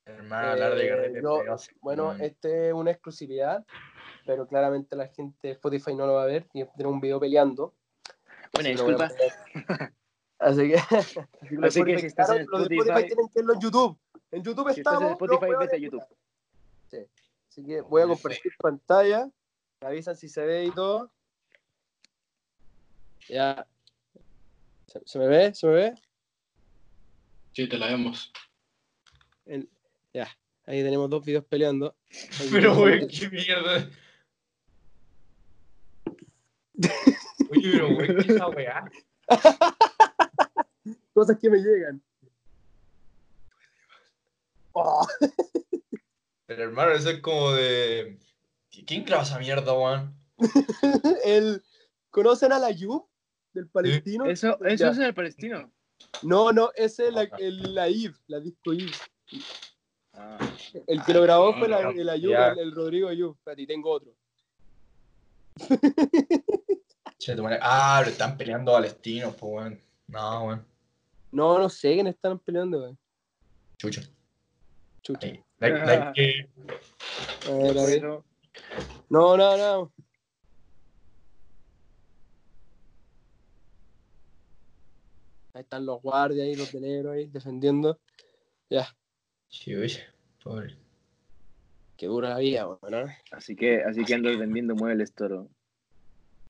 Hermano, 0.05 0.51
hablar 0.51 0.75
de 0.75 0.85
Eh, 0.85 0.89
carrete 0.89 1.21
yo- 1.23 1.39
pegados, 1.39 1.69
Bueno, 1.81 2.09
weón. 2.09 2.21
este 2.21 2.67
es 2.67 2.73
una 2.75 2.91
exclusividad, 2.91 3.65
pero 4.25 4.47
claramente 4.47 4.95
la 4.95 5.07
gente 5.07 5.47
de 5.47 5.53
Spotify 5.53 5.95
no 5.95 6.05
lo 6.05 6.13
va 6.13 6.23
a 6.23 6.27
ver 6.27 6.45
y 6.53 6.63
tiene 6.63 6.91
un 6.91 7.01
video 7.01 7.19
peleando. 7.19 7.73
A 8.53 8.61
disculpa. 8.61 9.09
Así 10.37 10.69
que, 10.69 10.75
así 10.91 11.15
que, 11.49 11.55
los 11.55 11.65
Así 11.75 11.83
que 11.83 11.93
Spotify, 11.95 11.99
si 12.01 12.05
estás 12.05 12.29
en 12.29 12.45
los 12.47 12.69
de 12.69 12.75
Spotify- 12.75 13.07
tienen 13.07 13.27
que 13.29 13.39
verlo 13.39 13.53
en 13.55 13.59
YouTube. 13.59 13.97
En 14.31 14.43
YouTube 14.43 14.73
Si 14.73 14.79
estás 14.81 14.93
estamos. 14.93 15.01
en 15.01 15.07
los 15.09 15.11
Spotify, 15.21 15.45
hueones 15.45 15.59
vete 15.71 15.75
a 15.75 15.79
YouTube. 15.79 16.03
Sí. 16.91 16.97
Así 17.49 17.65
que 17.65 17.81
voy 17.81 18.01
a 18.03 18.07
compartir 18.07 18.51
pantalla. 18.59 19.27
Me 19.81 19.87
avisan 19.87 20.15
si 20.15 20.29
se 20.29 20.45
ve 20.45 20.65
y 20.65 20.71
todo. 20.71 21.11
Ya. 23.29 23.67
¿Se, 24.87 25.01
se 25.05 25.19
me 25.19 25.27
ve? 25.27 25.53
¿Se 25.53 25.67
me 25.67 25.73
ve? 25.73 25.95
Sí, 27.53 27.67
te 27.67 27.77
la 27.77 27.87
vemos. 27.87 28.31
El- 29.45 29.69
ya. 30.13 30.27
Ahí 30.65 30.83
tenemos 30.83 31.09
dos 31.09 31.23
videos 31.23 31.45
peleando. 31.45 31.95
Ahí 32.39 32.49
Pero, 32.51 32.75
weón, 32.77 33.07
qué 33.07 33.29
mierda. 33.29 33.89
Oye, 37.51 37.71
pero, 37.71 37.87
weón, 37.89 38.15
¿qué 38.15 38.21
es 38.21 38.29
esa 38.29 38.47
weá? 38.47 38.91
Cosas 41.13 41.37
que 41.39 41.49
me 41.49 41.59
llegan. 41.59 42.01
Oh. 44.73 45.07
Pero, 46.47 46.63
hermano, 46.63 46.91
eso 46.91 47.09
es 47.09 47.21
como 47.21 47.53
de. 47.53 48.19
¿Quién 48.85 49.05
graba 49.05 49.23
esa 49.23 49.39
mierda, 49.39 49.73
weón? 49.73 50.13
el, 51.23 51.63
¿Conocen 52.11 52.51
a 52.51 52.59
la 52.59 52.71
Yub 52.71 53.07
del 53.55 53.67
palestino? 53.67 54.25
Eso, 54.25 54.57
Ya. 54.61 54.67
eso 54.69 54.89
es 54.91 54.97
el 54.99 55.13
palestino. 55.13 55.71
No, 56.23 56.51
no, 56.51 56.71
ese 56.75 57.07
es 57.07 57.13
la, 57.13 57.23
el, 57.39 57.73
la 57.73 57.89
IV, 57.89 58.15
la 58.27 58.39
disco 58.39 58.73
IV. 58.73 58.91
Ah, 60.13 60.37
El 60.87 61.03
que 61.03 61.13
lo 61.13 61.21
grabó 61.23 61.53
fue 61.57 61.67
la, 61.67 61.81
no, 61.83 61.89
el 61.91 62.07
Ayub, 62.09 62.31
ya. 62.31 62.49
el, 62.49 62.59
el 62.59 62.71
Rodrigo 62.75 63.09
Ayub. 63.09 63.35
Espérate, 63.37 63.61
y 63.63 63.67
tengo 63.67 63.91
otro. 63.91 64.11
Che, 67.17 67.35
tu 67.35 67.43
madre- 67.43 67.59
Ah, 67.61 67.97
pero 67.99 68.11
están 68.11 68.37
peleando 68.37 68.73
palestinos, 68.73 69.35
pues, 69.35 69.51
weón. 69.53 69.79
No, 70.07 70.45
weón. 70.45 70.65
No, 71.31 71.57
no 71.59 71.69
sé 71.69 71.93
quién 71.93 72.07
están 72.07 72.39
peleando, 72.39 72.79
güey. 72.81 72.97
Chucha. 73.77 74.01
Chucha. 75.01 75.27
Ahí. 75.27 75.41
A 75.59 75.67
ver, 75.67 75.81
a 77.77 77.85
ver. 77.85 77.97
eso, 77.97 78.23
No, 79.09 79.37
no, 79.37 79.57
no. 79.57 79.91
Ahí 85.55 85.61
están 85.61 85.85
los 85.85 86.01
guardias 86.01 86.45
ahí, 86.45 86.55
los 86.55 86.71
veleros 86.73 87.13
ahí, 87.13 87.27
defendiendo. 87.27 87.97
Ya, 88.69 88.93
Chucha, 89.47 90.01
pobre. 90.43 90.75
qué 91.95 92.07
dura 92.07 92.29
la 92.31 92.39
vida, 92.39 92.63
güey, 92.65 92.91
¿no? 92.91 93.09
así 93.31 93.55
que, 93.55 93.81
así 93.83 94.03
que 94.03 94.15
ando 94.15 94.37
vendiendo 94.37 94.75
muebles, 94.75 95.13
toro. 95.13 95.47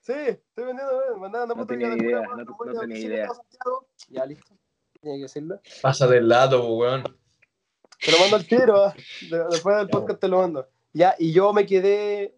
sí, 0.00 0.12
estoy 0.12 0.64
vendiendo, 0.64 1.02
güey. 1.06 1.20
Mandando 1.20 1.54
No 1.54 1.66
tenía 1.66 1.90
de 1.90 1.96
idea, 1.98 2.22
no- 2.22 2.80
tenía 2.80 2.98
idea. 2.98 3.28
Ya, 4.08 4.24
listo. 4.24 4.56
Tiene 5.00 5.18
que 5.18 5.22
decirlo. 5.24 5.60
Pasa 5.82 6.06
del 6.06 6.28
lado, 6.28 6.74
weón. 6.74 7.02
Te 8.02 8.10
lo 8.10 8.18
mando 8.20 8.36
al 8.36 8.46
tiro. 8.46 8.92
De- 9.30 9.44
después 9.50 9.76
del 9.76 9.88
podcast 9.88 10.18
te 10.18 10.28
lo 10.28 10.38
mando. 10.38 10.66
Ya, 10.94 11.14
y 11.18 11.32
yo 11.32 11.52
me 11.52 11.66
quedé 11.66 12.34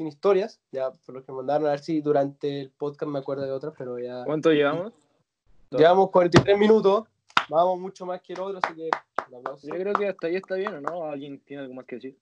sin 0.00 0.06
historias, 0.06 0.58
ya 0.72 0.90
por 0.90 1.16
lo 1.16 1.22
que 1.22 1.30
mandaron 1.30 1.66
a 1.66 1.72
ver 1.72 1.80
si 1.80 2.00
durante 2.00 2.62
el 2.62 2.70
podcast 2.70 3.12
me 3.12 3.18
acuerdo 3.18 3.44
de 3.44 3.50
otras, 3.50 3.74
pero 3.76 3.98
ya. 3.98 4.24
¿Cuánto 4.24 4.50
llevamos? 4.50 4.94
Llevamos 5.70 6.10
43 6.10 6.58
minutos, 6.58 7.04
vamos 7.50 7.78
mucho 7.78 8.06
más 8.06 8.22
que 8.22 8.32
el 8.32 8.40
otro, 8.40 8.60
así 8.62 8.74
que 8.74 8.88
un 9.28 9.34
aplauso. 9.36 9.68
Yo 9.68 9.74
creo 9.74 9.92
que 9.92 10.08
hasta 10.08 10.26
ahí 10.26 10.36
está 10.36 10.54
bien, 10.54 10.74
¿o 10.74 10.80
no? 10.80 11.04
¿Alguien 11.04 11.38
tiene 11.40 11.64
algo 11.64 11.74
más 11.74 11.84
que 11.84 11.96
decir? 11.96 12.16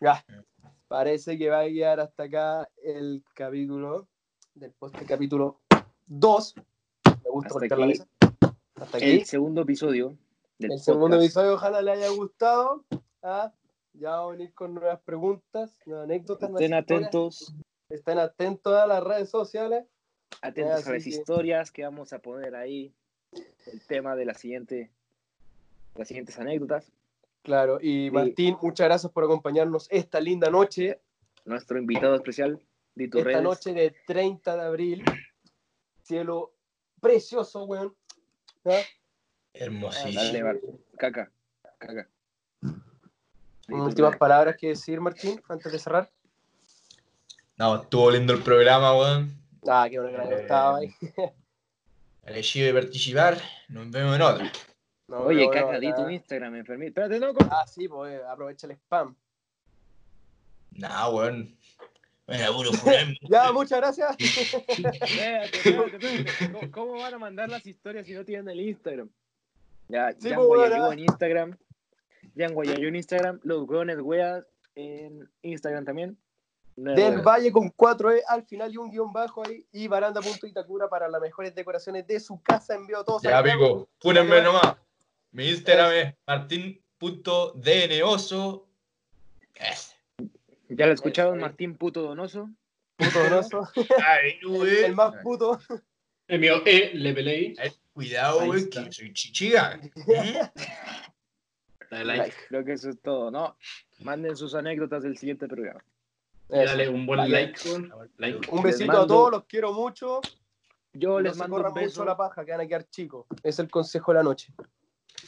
Ya, 0.00 0.24
parece 0.88 1.38
que 1.38 1.48
va 1.48 1.60
a 1.60 1.66
quedar 1.66 2.00
hasta 2.00 2.24
acá 2.24 2.68
el 2.82 3.22
capítulo 3.34 4.08
del 4.56 4.72
podcast, 4.72 5.06
capítulo 5.06 5.60
2. 6.08 6.54
Me 7.06 7.30
gusta 7.30 7.46
Hasta 7.46 7.60
cortar 7.60 7.78
la 7.78 7.84
aquí. 7.84 7.92
mesa. 7.92 8.08
Hasta 8.74 8.96
aquí. 8.96 9.10
El 9.10 9.24
segundo 9.26 9.62
episodio 9.62 10.18
del 10.58 10.72
El 10.72 10.80
segundo 10.80 11.16
episodio, 11.18 11.54
ojalá 11.54 11.82
le 11.82 11.92
haya 11.92 12.08
gustado. 12.08 12.84
Ah, 13.22 13.52
ya 13.94 14.10
vamos 14.10 14.28
a 14.34 14.36
venir 14.36 14.54
con 14.54 14.74
nuevas 14.74 15.00
preguntas, 15.00 15.78
nuevas 15.86 16.04
anécdotas. 16.04 16.50
Estén 16.50 16.74
atentos. 16.74 17.54
Estén 17.88 18.18
atentos 18.18 18.72
a 18.74 18.86
las 18.86 19.02
redes 19.02 19.28
sociales. 19.30 19.84
Atentos 20.42 20.74
Así 20.80 20.88
a 20.90 20.92
las 20.94 21.04
que- 21.04 21.10
historias 21.10 21.70
que 21.70 21.82
vamos 21.84 22.12
a 22.12 22.18
poner 22.18 22.54
ahí. 22.56 22.92
El 23.66 23.80
tema 23.86 24.14
de 24.16 24.24
la 24.24 24.34
siguiente, 24.34 24.90
las 25.96 26.08
siguientes 26.08 26.38
anécdotas. 26.38 26.92
Claro, 27.42 27.78
y 27.80 28.10
Martín, 28.10 28.56
muchas 28.62 28.86
gracias 28.86 29.12
por 29.12 29.24
acompañarnos 29.24 29.86
esta 29.90 30.18
linda 30.20 30.50
noche, 30.50 31.00
Nuestro 31.44 31.78
invitado 31.78 32.14
especial, 32.14 32.58
de 32.94 33.08
tus 33.08 33.18
esta 33.20 33.30
redes. 33.30 33.42
noche 33.42 33.72
de 33.74 33.94
30 34.06 34.56
de 34.56 34.62
abril. 34.62 35.04
Cielo 36.02 36.52
precioso, 37.00 37.64
weón. 37.64 37.94
¿Ah? 38.64 38.80
Hermosísimo. 39.52 40.20
Dale, 40.46 40.60
Caca. 40.96 41.30
Caca. 41.78 42.08
Últimas 43.68 44.16
palabras 44.16 44.56
que 44.58 44.68
decir, 44.68 45.00
Martín, 45.00 45.40
antes 45.48 45.72
de 45.72 45.78
cerrar. 45.78 46.10
No, 47.56 47.82
estuvo 47.82 48.10
lindo 48.10 48.32
el 48.32 48.42
programa, 48.42 48.96
weón. 48.96 49.34
Ah, 49.66 49.86
qué 49.88 49.98
bueno 49.98 50.18
que 50.18 50.24
la 50.24 50.30
Eh, 50.36 50.42
estaba 50.42 50.78
ahí. 50.78 50.94
Elegido 52.24 52.66
de 52.74 52.80
participar. 52.82 53.38
Nos 53.68 53.90
vemos 53.90 54.16
en 54.16 54.22
otra. 54.22 54.52
No, 55.08 55.18
Oye, 55.20 55.48
Caca, 55.50 55.66
bueno, 55.66 55.80
di 55.80 55.94
tu 55.94 56.08
Instagram, 56.08 56.56
enfermito. 56.56 56.88
Espérate, 57.02 57.20
no, 57.20 57.34
corta. 57.34 57.56
Ah, 57.60 57.66
sí, 57.66 57.86
pues 57.88 58.14
eh, 58.14 58.22
aprovecha 58.28 58.66
el 58.66 58.72
spam. 58.72 59.14
Nah, 60.72 61.08
weón. 61.08 61.56
Bueno, 62.26 62.52
puro. 62.54 62.70
Ya, 63.28 63.52
muchas 63.52 63.78
gracias. 63.78 64.16
Espérate, 64.18 65.04
espérate, 65.06 65.96
espérate. 65.96 66.52
¿Cómo, 66.52 66.70
cómo 66.70 66.92
van 67.02 67.14
a 67.14 67.18
mandar 67.18 67.48
las 67.50 67.66
historias 67.66 68.06
si 68.06 68.14
no 68.14 68.24
tienen 68.24 68.48
el 68.48 68.60
Instagram? 68.60 69.10
Ya, 69.88 70.12
Sí, 70.12 70.28
Jan 70.30 70.36
pues, 70.36 70.46
Guayayú 70.48 70.76
bueno. 70.78 70.92
en 70.92 70.98
Instagram. 71.00 71.58
Jan 72.36 72.54
Guayayú 72.54 72.88
en 72.88 72.96
Instagram. 72.96 73.40
Los 73.42 73.68
hueones 73.68 73.98
weas 74.00 74.44
en 74.74 75.28
Instagram 75.42 75.84
también. 75.84 76.16
No 76.76 76.90
es 76.92 76.96
Del. 76.96 77.20
Valle 77.22 77.52
con 77.52 77.70
4E 77.72 78.22
al 78.26 78.44
final 78.44 78.72
y 78.72 78.76
un 78.76 78.90
guion 78.90 79.12
bajo 79.12 79.46
ahí. 79.46 79.64
Y 79.72 79.86
baranda.itacura 79.88 80.88
para 80.88 81.08
las 81.08 81.20
mejores 81.20 81.54
decoraciones 81.54 82.06
de 82.06 82.20
su 82.20 82.40
casa. 82.42 82.74
Envío 82.74 83.04
todos 83.04 83.22
Ya, 83.22 83.42
pico. 83.42 83.88
Fúrenme 84.00 84.42
nomás. 84.42 84.76
Mi 85.30 85.48
Instagram 85.48 85.92
es 85.92 86.14
martin.dnoso. 86.26 88.66
Ese. 89.54 89.94
Ya 90.68 90.86
lo 90.86 90.92
escucharon, 90.92 91.36
Eso, 91.36 91.46
Martín 91.46 91.76
Puto 91.76 92.02
Donoso. 92.02 92.50
Puto 92.96 93.22
donoso. 93.22 93.68
Ay, 94.06 94.40
güey. 94.42 94.84
el 94.84 94.94
más 94.94 95.14
puto. 95.22 95.60
El 96.26 96.40
mío 96.40 96.62
E, 96.64 96.92
le 96.94 97.54
Cuidado, 97.92 98.46
güey, 98.46 98.62
está. 98.62 98.84
que 98.84 98.92
soy 98.92 99.12
chichiga. 99.12 99.78
¿Eh? 100.08 100.40
Dale 101.98 102.16
like. 102.18 102.36
Creo 102.48 102.64
que 102.64 102.72
eso 102.74 102.90
es 102.90 103.00
todo, 103.00 103.30
¿no? 103.30 103.56
Manden 104.00 104.36
sus 104.36 104.54
anécdotas 104.54 105.02
del 105.02 105.16
siguiente 105.18 105.46
programa. 105.48 105.84
Y 106.50 106.56
dale 106.58 106.88
un 106.88 107.06
buen 107.06 107.30
like. 107.30 107.58
Like. 108.18 108.50
Un 108.50 108.62
besito 108.62 108.86
mando- 108.86 109.02
a 109.02 109.06
todos, 109.06 109.30
los 109.30 109.44
quiero 109.44 109.72
mucho. 109.72 110.20
Yo 110.92 111.08
no 111.10 111.20
les 111.20 111.36
mando 111.36 111.56
un 111.56 111.62
beso. 111.74 112.00
mucho 112.00 112.04
la 112.04 112.16
paja, 112.16 112.44
que 112.44 112.52
van 112.52 112.60
a 112.60 112.66
quedar 112.66 112.88
chicos. 112.88 113.26
Es 113.42 113.58
el 113.58 113.68
consejo 113.70 114.12
de 114.12 114.18
la 114.18 114.22
noche. 114.22 114.52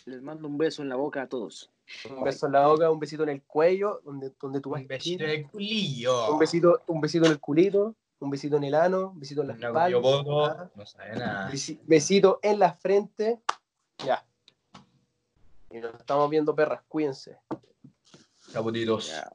Les 0.04 0.22
mando 0.22 0.46
un 0.46 0.56
beso 0.58 0.82
en 0.82 0.88
la 0.88 0.96
boca 0.96 1.22
a 1.22 1.28
todos. 1.28 1.72
Un 2.10 2.22
beso 2.22 2.46
en 2.46 2.52
la 2.52 2.66
boca, 2.66 2.90
un 2.90 3.00
besito 3.00 3.22
en 3.24 3.30
el 3.30 3.42
cuello, 3.42 4.00
donde, 4.04 4.32
donde 4.40 4.60
tú 4.60 4.70
vas 4.70 4.82
Un 4.82 4.86
besito 4.88 5.24
en 5.24 5.30
el 5.30 5.46
culillo. 5.48 6.32
Un 6.32 6.38
besito, 6.38 6.82
un 6.86 7.00
besito 7.00 7.26
en 7.26 7.32
el 7.32 7.40
culito, 7.40 7.96
un 8.20 8.30
besito 8.30 8.56
en 8.56 8.64
el 8.64 8.74
ano, 8.74 9.10
un 9.10 9.18
besito 9.20 9.40
en 9.42 9.48
la 9.48 9.54
Una 9.54 9.66
espalda. 9.68 9.96
comió 9.98 10.02
poto, 10.02 10.44
ah, 10.46 10.70
no 10.74 10.86
sabe 10.86 11.16
nada. 11.16 11.50
besi- 11.50 11.80
besito 11.84 12.38
en 12.42 12.58
la 12.58 12.72
frente. 12.74 13.40
Ya. 14.04 14.24
Y 15.70 15.78
nos 15.78 15.94
estamos 15.94 16.30
viendo, 16.30 16.54
perras. 16.54 16.82
Cuídense. 16.88 17.38
Chapotitos. 18.52 19.08
Ya. 19.08 19.30